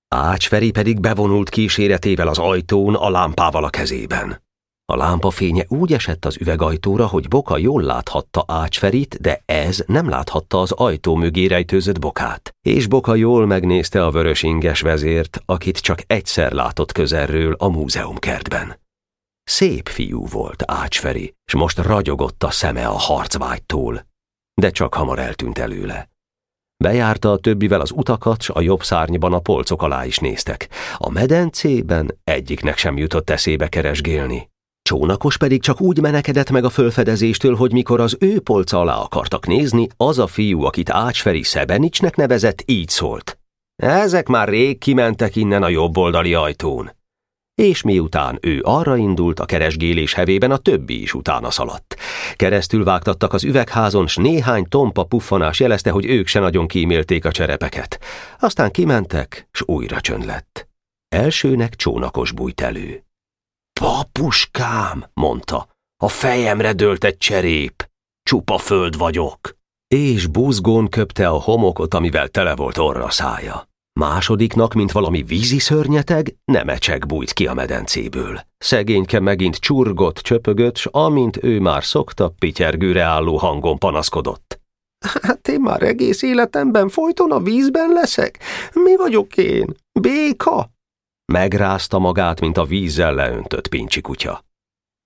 Ácsferi 0.08 0.70
pedig 0.70 1.00
bevonult 1.00 1.48
kíséretével 1.48 2.28
az 2.28 2.38
ajtón, 2.38 2.94
a 2.94 3.10
lámpával 3.10 3.64
a 3.64 3.70
kezében. 3.70 4.42
A 4.84 4.96
lámpafénye 4.96 5.64
úgy 5.68 5.92
esett 5.92 6.24
az 6.24 6.36
üvegajtóra, 6.40 7.06
hogy 7.06 7.28
Boka 7.28 7.58
jól 7.58 7.82
láthatta 7.82 8.44
Ácsferit, 8.46 9.20
de 9.20 9.42
ez 9.46 9.82
nem 9.86 10.08
láthatta 10.08 10.60
az 10.60 10.72
ajtó 10.72 11.14
mögé 11.14 11.46
rejtőzött 11.46 11.98
Bokát. 11.98 12.50
És 12.66 12.86
Boka 12.86 13.14
jól 13.14 13.46
megnézte 13.46 14.04
a 14.04 14.10
vörös 14.10 14.42
inges 14.42 14.80
vezért, 14.80 15.42
akit 15.44 15.78
csak 15.78 15.98
egyszer 16.06 16.52
látott 16.52 16.92
közelről 16.92 17.54
a 17.58 17.68
múzeumkertben. 17.68 18.80
Szép 19.44 19.88
fiú 19.88 20.26
volt 20.26 20.62
Ácsferi, 20.66 21.34
és 21.44 21.54
most 21.54 21.78
ragyogott 21.78 22.42
a 22.42 22.50
szeme 22.50 22.86
a 22.86 22.98
harcvágytól, 22.98 24.06
de 24.54 24.70
csak 24.70 24.94
hamar 24.94 25.18
eltűnt 25.18 25.58
előle. 25.58 26.10
Bejárta 26.76 27.32
a 27.32 27.36
többivel 27.36 27.80
az 27.80 27.90
utakat, 27.90 28.42
s 28.42 28.48
a 28.48 28.60
jobb 28.60 28.82
szárnyban 28.82 29.32
a 29.32 29.38
polcok 29.38 29.82
alá 29.82 30.04
is 30.04 30.18
néztek. 30.18 30.68
A 30.96 31.10
medencében 31.10 32.18
egyiknek 32.24 32.78
sem 32.78 32.96
jutott 32.96 33.30
eszébe 33.30 33.68
keresgélni. 33.68 34.50
Csónakos 34.82 35.36
pedig 35.36 35.62
csak 35.62 35.80
úgy 35.80 36.00
menekedett 36.00 36.50
meg 36.50 36.64
a 36.64 36.70
fölfedezéstől, 36.70 37.54
hogy 37.54 37.72
mikor 37.72 38.00
az 38.00 38.16
ő 38.20 38.40
polca 38.40 38.80
alá 38.80 38.96
akartak 38.96 39.46
nézni, 39.46 39.88
az 39.96 40.18
a 40.18 40.26
fiú, 40.26 40.62
akit 40.62 40.90
Ácsferi 40.90 41.42
Szebenicsnek 41.42 42.16
nevezett, 42.16 42.62
így 42.66 42.88
szólt. 42.88 43.38
Ezek 43.82 44.28
már 44.28 44.48
rég 44.48 44.78
kimentek 44.78 45.36
innen 45.36 45.62
a 45.62 45.68
jobb 45.68 45.96
oldali 45.96 46.34
ajtón 46.34 46.92
és 47.54 47.82
miután 47.82 48.38
ő 48.40 48.60
arra 48.64 48.96
indult, 48.96 49.40
a 49.40 49.44
keresgélés 49.44 50.14
hevében 50.14 50.50
a 50.50 50.56
többi 50.56 51.02
is 51.02 51.14
utána 51.14 51.50
szaladt. 51.50 51.96
Keresztül 52.36 52.84
vágtattak 52.84 53.32
az 53.32 53.44
üvegházon, 53.44 54.06
s 54.06 54.16
néhány 54.16 54.68
tompa 54.68 55.04
puffanás 55.04 55.60
jelezte, 55.60 55.90
hogy 55.90 56.06
ők 56.06 56.26
se 56.26 56.40
nagyon 56.40 56.66
kímélték 56.66 57.24
a 57.24 57.30
cserepeket. 57.30 58.00
Aztán 58.40 58.70
kimentek, 58.70 59.48
s 59.52 59.62
újra 59.66 60.00
csönd 60.00 60.24
lett. 60.24 60.68
Elsőnek 61.08 61.74
csónakos 61.74 62.32
bújt 62.32 62.60
elő. 62.60 63.04
Papuskám, 63.82 65.04
mondta, 65.14 65.68
a 66.02 66.08
fejemre 66.08 66.72
dőlt 66.72 67.04
egy 67.04 67.18
cserép. 67.18 67.88
Csupa 68.22 68.58
föld 68.58 68.96
vagyok. 68.96 69.38
És 69.94 70.26
buzgón 70.26 70.88
köpte 70.88 71.28
a 71.28 71.40
homokot, 71.40 71.94
amivel 71.94 72.28
tele 72.28 72.54
volt 72.54 72.78
orra 72.78 73.10
szája. 73.10 73.68
Másodiknak, 74.00 74.72
mint 74.74 74.92
valami 74.92 75.22
vízi 75.22 75.58
szörnyeteg, 75.58 76.34
nemecsek 76.44 77.06
bújt 77.06 77.32
ki 77.32 77.46
a 77.46 77.54
medencéből. 77.54 78.40
Szegényke 78.58 79.20
megint 79.20 79.56
csurgott, 79.56 80.16
csöpögött, 80.16 80.76
s 80.76 80.88
amint 80.90 81.42
ő 81.42 81.60
már 81.60 81.84
szokta, 81.84 82.34
pityergőre 82.38 83.02
álló 83.02 83.36
hangon 83.36 83.78
panaszkodott. 83.78 84.60
Hát 85.22 85.48
én 85.48 85.60
már 85.60 85.82
egész 85.82 86.22
életemben 86.22 86.88
folyton 86.88 87.32
a 87.32 87.40
vízben 87.40 87.88
leszek? 87.88 88.38
Mi 88.72 88.96
vagyok 88.96 89.36
én? 89.36 89.74
Béka? 90.00 90.70
Megrázta 91.24 91.98
magát, 91.98 92.40
mint 92.40 92.56
a 92.56 92.64
vízzel 92.64 93.14
leöntött 93.14 93.68
pincsi 93.68 94.00
kutya. 94.00 94.44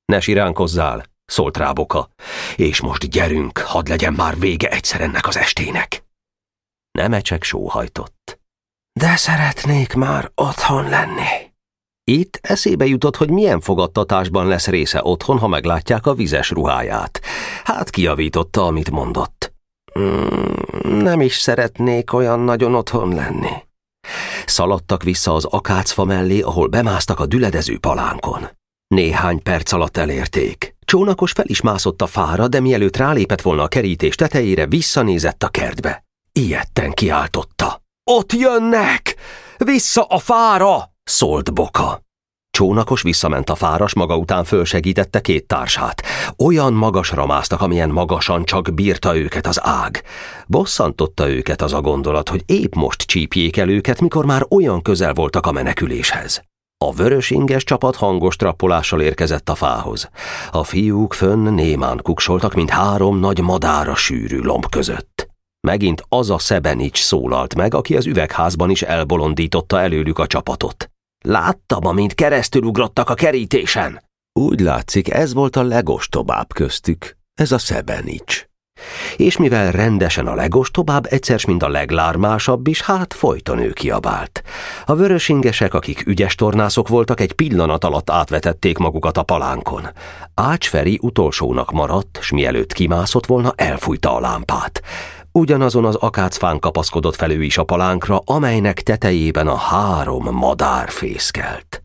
Ne 0.04 0.20
siránkozzál, 0.20 1.04
szólt 1.24 1.56
rá 1.56 1.72
Boka, 1.72 2.08
és 2.56 2.80
most 2.80 3.10
gyerünk, 3.10 3.58
hadd 3.58 3.88
legyen 3.88 4.12
már 4.12 4.38
vége 4.38 4.68
egyszer 4.68 5.00
ennek 5.00 5.26
az 5.26 5.36
estének. 5.36 6.04
Nemecsek 6.90 7.42
sóhajtott. 7.42 8.40
De 9.00 9.16
szeretnék 9.16 9.94
már 9.94 10.30
otthon 10.34 10.88
lenni. 10.88 11.54
Itt 12.10 12.38
eszébe 12.42 12.84
jutott, 12.86 13.16
hogy 13.16 13.30
milyen 13.30 13.60
fogadtatásban 13.60 14.46
lesz 14.46 14.66
része 14.66 15.00
otthon, 15.02 15.38
ha 15.38 15.46
meglátják 15.46 16.06
a 16.06 16.14
vizes 16.14 16.50
ruháját. 16.50 17.20
Hát 17.64 17.90
kiavította, 17.90 18.66
amit 18.66 18.90
mondott. 18.90 19.52
Mm, 19.98 20.98
nem 20.98 21.20
is 21.20 21.36
szeretnék 21.36 22.12
olyan 22.12 22.40
nagyon 22.40 22.74
otthon 22.74 23.14
lenni. 23.14 23.50
Szaladtak 24.46 25.02
vissza 25.02 25.34
az 25.34 25.44
akácfa 25.44 26.04
mellé, 26.04 26.40
ahol 26.40 26.66
bemásztak 26.66 27.20
a 27.20 27.26
düledező 27.26 27.78
palánkon. 27.78 28.48
Néhány 28.86 29.42
perc 29.42 29.72
alatt 29.72 29.96
elérték. 29.96 30.74
Csónakos 30.84 31.32
fel 31.32 31.46
is 31.48 31.60
mászott 31.60 32.02
a 32.02 32.06
fára, 32.06 32.48
de 32.48 32.60
mielőtt 32.60 32.96
rálépett 32.96 33.40
volna 33.40 33.62
a 33.62 33.68
kerítés 33.68 34.14
tetejére, 34.14 34.66
visszanézett 34.66 35.42
a 35.42 35.48
kertbe. 35.48 36.04
Ilyetten 36.32 36.92
kiáltotta. 36.92 37.82
Ott 38.10 38.32
jönnek! 38.32 39.16
Vissza 39.56 40.02
a 40.02 40.18
fára! 40.18 40.90
szólt 41.04 41.54
Boka. 41.54 42.05
Csónakos 42.56 43.02
visszament 43.02 43.50
a 43.50 43.54
fáras, 43.54 43.94
maga 43.94 44.16
után 44.16 44.44
fölsegítette 44.44 45.20
két 45.20 45.46
társát. 45.46 46.02
Olyan 46.44 46.72
magasra 46.72 47.26
másztak, 47.26 47.60
amilyen 47.60 47.90
magasan 47.90 48.44
csak 48.44 48.74
bírta 48.74 49.16
őket 49.16 49.46
az 49.46 49.60
ág. 49.62 50.02
Bosszantotta 50.46 51.28
őket 51.28 51.62
az 51.62 51.72
a 51.72 51.80
gondolat, 51.80 52.28
hogy 52.28 52.42
épp 52.46 52.74
most 52.74 53.02
csípjék 53.02 53.56
el 53.56 53.68
őket, 53.68 54.00
mikor 54.00 54.24
már 54.24 54.46
olyan 54.50 54.82
közel 54.82 55.12
voltak 55.12 55.46
a 55.46 55.52
meneküléshez. 55.52 56.42
A 56.84 56.92
vörös 56.92 57.30
inges 57.30 57.64
csapat 57.64 57.96
hangos 57.96 58.36
trappolással 58.36 59.00
érkezett 59.00 59.48
a 59.48 59.54
fához. 59.54 60.08
A 60.50 60.64
fiúk 60.64 61.12
fönn 61.12 61.48
némán 61.48 62.00
kuksoltak, 62.02 62.54
mint 62.54 62.70
három 62.70 63.18
nagy 63.18 63.40
madára 63.40 63.94
sűrű 63.94 64.38
lomb 64.38 64.68
között. 64.68 65.28
Megint 65.66 66.02
az 66.08 66.30
a 66.30 66.38
Szebenics 66.38 67.02
szólalt 67.02 67.54
meg, 67.54 67.74
aki 67.74 67.96
az 67.96 68.06
üvegházban 68.06 68.70
is 68.70 68.82
elbolondította 68.82 69.80
előlük 69.80 70.18
a 70.18 70.26
csapatot. 70.26 70.90
Láttam, 71.24 71.86
amint 71.86 72.14
keresztülugrottak 72.14 73.10
a 73.10 73.14
kerítésen. 73.14 74.02
Úgy 74.32 74.60
látszik, 74.60 75.10
ez 75.10 75.34
volt 75.34 75.56
a 75.56 75.62
legostobább 75.62 76.52
köztük, 76.52 77.16
ez 77.34 77.52
a 77.52 77.58
Szebenics. 77.58 78.46
És 79.16 79.36
mivel 79.36 79.72
rendesen 79.72 80.26
a 80.26 80.34
legostobább, 80.34 81.06
egyszer 81.10 81.40
mint 81.46 81.62
a 81.62 81.68
leglármásabb 81.68 82.66
is, 82.66 82.82
hát 82.82 83.14
folyton 83.14 83.58
ő 83.58 83.72
kiabált. 83.72 84.42
A 84.84 84.94
vörösingesek, 84.94 85.74
akik 85.74 86.06
ügyes 86.06 86.34
tornászok 86.34 86.88
voltak, 86.88 87.20
egy 87.20 87.32
pillanat 87.32 87.84
alatt 87.84 88.10
átvetették 88.10 88.78
magukat 88.78 89.16
a 89.16 89.22
palánkon. 89.22 89.88
Ácsferi 90.34 90.98
utolsónak 91.02 91.70
maradt, 91.70 92.18
s 92.22 92.30
mielőtt 92.30 92.72
kimászott 92.72 93.26
volna, 93.26 93.52
elfújta 93.56 94.16
a 94.16 94.20
lámpát. 94.20 94.82
Ugyanazon 95.36 95.84
az 95.84 95.94
akácfán 95.94 96.58
kapaszkodott 96.58 97.14
felő 97.14 97.42
is 97.42 97.58
a 97.58 97.64
palánkra, 97.64 98.18
amelynek 98.24 98.82
tetejében 98.82 99.46
a 99.46 99.56
három 99.56 100.34
madár 100.34 100.88
fészkelt. 100.88 101.82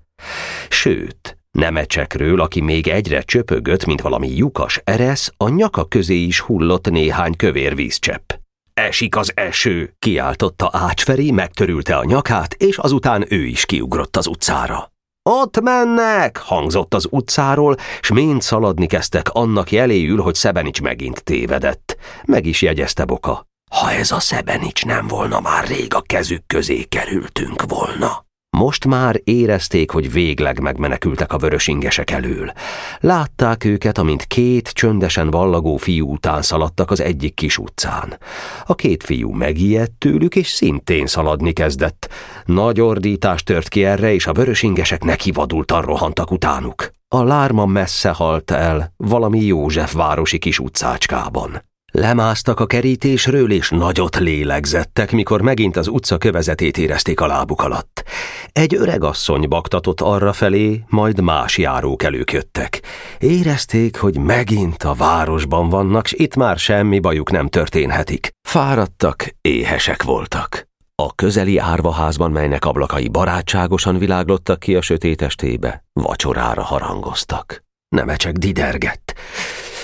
Sőt, 0.69 1.37
Nemecsekről, 1.51 2.41
aki 2.41 2.61
még 2.61 2.87
egyre 2.87 3.21
csöpögött, 3.21 3.85
mint 3.85 4.01
valami 4.01 4.35
lyukas 4.35 4.81
eresz, 4.83 5.33
a 5.37 5.49
nyaka 5.49 5.85
közé 5.85 6.15
is 6.15 6.39
hullott 6.39 6.89
néhány 6.89 7.35
kövér 7.35 7.75
vízcsepp. 7.75 8.31
Esik 8.73 9.15
az 9.15 9.31
eső, 9.35 9.95
kiáltotta 9.99 10.69
Ácsferi, 10.73 11.31
megtörülte 11.31 11.95
a 11.95 12.05
nyakát, 12.05 12.53
és 12.53 12.77
azután 12.77 13.25
ő 13.29 13.45
is 13.45 13.65
kiugrott 13.65 14.17
az 14.17 14.27
utcára. 14.27 14.90
Ott 15.29 15.61
mennek, 15.61 16.37
hangzott 16.37 16.93
az 16.93 17.07
utcáról, 17.09 17.75
s 18.01 18.11
mind 18.11 18.41
szaladni 18.41 18.85
kezdtek 18.85 19.29
annak 19.29 19.71
jeléül, 19.71 20.21
hogy 20.21 20.35
Szebenics 20.35 20.81
megint 20.81 21.23
tévedett. 21.23 21.97
Meg 22.25 22.45
is 22.45 22.61
jegyezte 22.61 23.05
Boka. 23.05 23.45
Ha 23.71 23.91
ez 23.91 24.11
a 24.11 24.19
Szebenics 24.19 24.85
nem 24.85 25.07
volna, 25.07 25.39
már 25.39 25.67
rég 25.67 25.93
a 25.93 26.01
kezük 26.01 26.43
közé 26.47 26.83
kerültünk 26.83 27.63
volna. 27.67 28.25
Most 28.57 28.85
már 28.85 29.21
érezték, 29.23 29.91
hogy 29.91 30.11
végleg 30.11 30.59
megmenekültek 30.59 31.33
a 31.33 31.37
vörösingesek 31.37 32.11
elől. 32.11 32.51
Látták 32.99 33.63
őket, 33.63 33.97
amint 33.97 34.23
két 34.23 34.69
csöndesen 34.69 35.29
vallagó 35.29 35.77
fiú 35.77 36.11
után 36.11 36.41
szaladtak 36.41 36.91
az 36.91 37.01
egyik 37.01 37.33
kis 37.33 37.57
utcán. 37.57 38.17
A 38.65 38.75
két 38.75 39.03
fiú 39.03 39.31
megijedt 39.31 39.91
tőlük, 39.97 40.35
és 40.35 40.47
szintén 40.47 41.07
szaladni 41.07 41.51
kezdett. 41.51 42.09
Nagy 42.45 42.81
ordítás 42.81 43.43
tört 43.43 43.67
ki 43.67 43.83
erre, 43.83 44.13
és 44.13 44.27
a 44.27 44.33
vörösingesek 44.33 45.03
nekivadultan 45.03 45.81
rohantak 45.81 46.31
utánuk. 46.31 46.91
A 47.07 47.23
lárma 47.23 47.65
messze 47.65 48.09
halt 48.09 48.51
el, 48.51 48.93
valami 48.97 49.39
József 49.39 49.93
városi 49.93 50.37
kis 50.37 50.59
utcácskában. 50.59 51.70
Lemásztak 51.91 52.59
a 52.59 52.65
kerítésről, 52.65 53.51
és 53.51 53.69
nagyot 53.69 54.17
lélegzettek, 54.17 55.11
mikor 55.11 55.41
megint 55.41 55.77
az 55.77 55.87
utca 55.87 56.17
kövezetét 56.17 56.77
érezték 56.77 57.21
a 57.21 57.25
lábuk 57.25 57.61
alatt. 57.61 58.03
Egy 58.51 58.75
öreg 58.75 59.03
asszony 59.03 59.47
baktatott 59.47 60.01
arra 60.01 60.33
felé, 60.33 60.83
majd 60.87 61.21
más 61.21 61.57
járók 61.57 62.03
előköttek. 62.03 62.81
Érezték, 63.19 63.97
hogy 63.97 64.17
megint 64.17 64.83
a 64.83 64.93
városban 64.93 65.69
vannak, 65.69 66.07
s 66.07 66.11
itt 66.11 66.35
már 66.35 66.57
semmi 66.57 66.99
bajuk 66.99 67.31
nem 67.31 67.47
történhetik. 67.47 68.29
Fáradtak, 68.47 69.27
éhesek 69.41 70.03
voltak. 70.03 70.69
A 70.95 71.15
közeli 71.15 71.57
árvaházban, 71.57 72.31
melynek 72.31 72.65
ablakai 72.65 73.07
barátságosan 73.07 73.97
világlottak 73.97 74.59
ki 74.59 74.75
a 74.75 74.81
sötét 74.81 75.21
estébe, 75.21 75.83
vacsorára 75.93 76.61
harangoztak. 76.61 77.63
Nemecsek 77.95 78.33
didergett. 78.33 79.13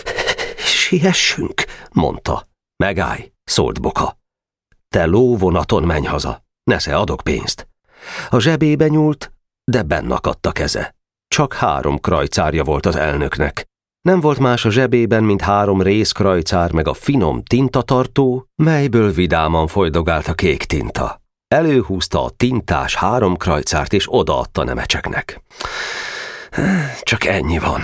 Siessünk, 0.57 1.63
mondta. 1.97 2.45
Megállj, 2.83 3.31
szólt 3.43 3.81
Boka. 3.81 4.17
Te 4.89 5.05
lóvonaton 5.05 5.83
menj 5.83 6.05
haza, 6.05 6.43
nesze 6.63 6.95
adok 6.95 7.21
pénzt. 7.23 7.67
A 8.29 8.39
zsebébe 8.39 8.87
nyúlt, 8.87 9.31
de 9.63 9.83
bennakadt 9.83 10.45
a 10.45 10.51
keze. 10.51 10.95
Csak 11.27 11.53
három 11.53 11.99
krajcárja 11.99 12.63
volt 12.63 12.85
az 12.85 12.95
elnöknek. 12.95 13.65
Nem 14.01 14.19
volt 14.19 14.39
más 14.39 14.65
a 14.65 14.69
zsebében, 14.69 15.23
mint 15.23 15.41
három 15.41 15.81
részkrajcár 15.81 16.71
meg 16.71 16.87
a 16.87 16.93
finom 16.93 17.43
tintatartó, 17.43 18.47
melyből 18.55 19.11
vidáman 19.11 19.67
folydogált 19.67 20.27
a 20.27 20.33
kék 20.33 20.63
tinta. 20.63 21.21
Előhúzta 21.47 22.23
a 22.23 22.29
tintás 22.29 22.95
három 22.95 23.37
krajcárt 23.37 23.93
és 23.93 24.05
odaadta 24.09 24.63
nemecseknek. 24.63 25.41
Csak 27.01 27.25
ennyi 27.25 27.59
van. 27.59 27.81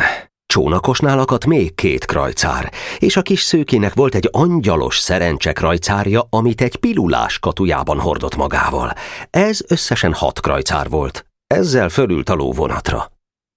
Csónakosnál 0.53 1.19
akadt 1.19 1.45
még 1.45 1.75
két 1.75 2.05
krajcár, 2.05 2.71
és 2.97 3.17
a 3.17 3.21
kis 3.21 3.41
szőkének 3.41 3.93
volt 3.93 4.15
egy 4.15 4.29
angyalos 4.31 4.97
szerencse 4.97 5.53
krajcárja, 5.53 6.27
amit 6.29 6.61
egy 6.61 6.75
pilulás 6.75 7.39
katujában 7.39 7.99
hordott 7.99 8.35
magával. 8.35 8.93
Ez 9.29 9.61
összesen 9.67 10.13
hat 10.13 10.39
krajcár 10.39 10.89
volt. 10.89 11.25
Ezzel 11.47 11.89
fölült 11.89 12.29
a 12.29 12.33
lóvonatra. 12.33 13.11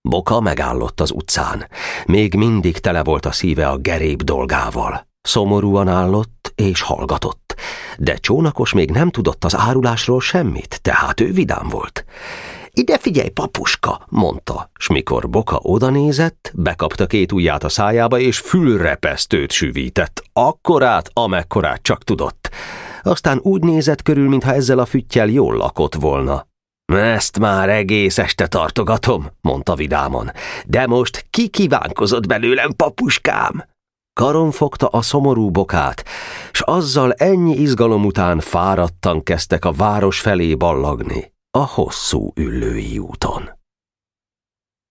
Boka 0.09 0.40
megállott 0.40 1.01
az 1.01 1.11
utcán. 1.11 1.68
Még 2.07 2.34
mindig 2.34 2.78
tele 2.78 3.03
volt 3.03 3.26
a 3.26 3.32
szíve 3.32 3.68
a 3.68 3.76
geréb 3.76 4.22
dolgával. 4.22 5.07
Szomorúan 5.20 5.88
állott 5.88 6.53
és 6.55 6.80
hallgatott, 6.80 7.55
de 7.99 8.14
csónakos 8.14 8.72
még 8.72 8.90
nem 8.90 9.11
tudott 9.11 9.44
az 9.44 9.57
árulásról 9.57 10.20
semmit, 10.20 10.78
tehát 10.82 11.20
ő 11.20 11.32
vidám 11.32 11.68
volt. 11.68 12.05
Ide 12.79 12.99
figyelj, 12.99 13.29
papuska, 13.29 14.07
mondta, 14.09 14.70
s 14.79 14.89
mikor 14.89 15.29
Boka 15.29 15.59
odanézett, 15.62 16.53
bekapta 16.55 17.07
két 17.07 17.33
ujját 17.33 17.64
a 17.64 17.68
szájába, 17.68 18.18
és 18.18 18.39
fülrepesztőt 18.39 19.53
süvített, 19.53 20.22
akkorát, 20.33 21.11
amekkorát 21.12 21.83
csak 21.83 22.05
tudott. 22.05 22.51
Aztán 23.03 23.39
úgy 23.43 23.62
nézett 23.62 24.03
körül, 24.03 24.29
mintha 24.29 24.53
ezzel 24.53 24.79
a 24.79 24.85
füttyel 24.85 25.29
jól 25.29 25.57
lakott 25.57 25.95
volna. 25.95 26.47
Ezt 26.93 27.39
már 27.39 27.68
egész 27.68 28.18
este 28.18 28.47
tartogatom, 28.47 29.27
mondta 29.41 29.74
vidámon, 29.74 30.31
de 30.66 30.87
most 30.87 31.27
ki 31.31 31.49
kívánkozott 31.49 32.27
belőlem, 32.27 32.72
papuskám? 32.77 33.64
Karon 34.20 34.51
fogta 34.51 34.87
a 34.87 35.03
szomorú 35.03 35.51
bokát, 35.51 36.05
s 36.53 36.61
azzal 36.61 37.12
ennyi 37.12 37.57
izgalom 37.57 38.05
után 38.05 38.41
fáradtan 38.41 39.22
kezdtek 39.22 39.64
a 39.64 39.72
város 39.72 40.20
felé 40.20 40.55
ballagni 40.55 41.35
a 41.57 41.66
hosszú 41.66 42.32
üllői 42.34 42.98
úton. 42.98 43.55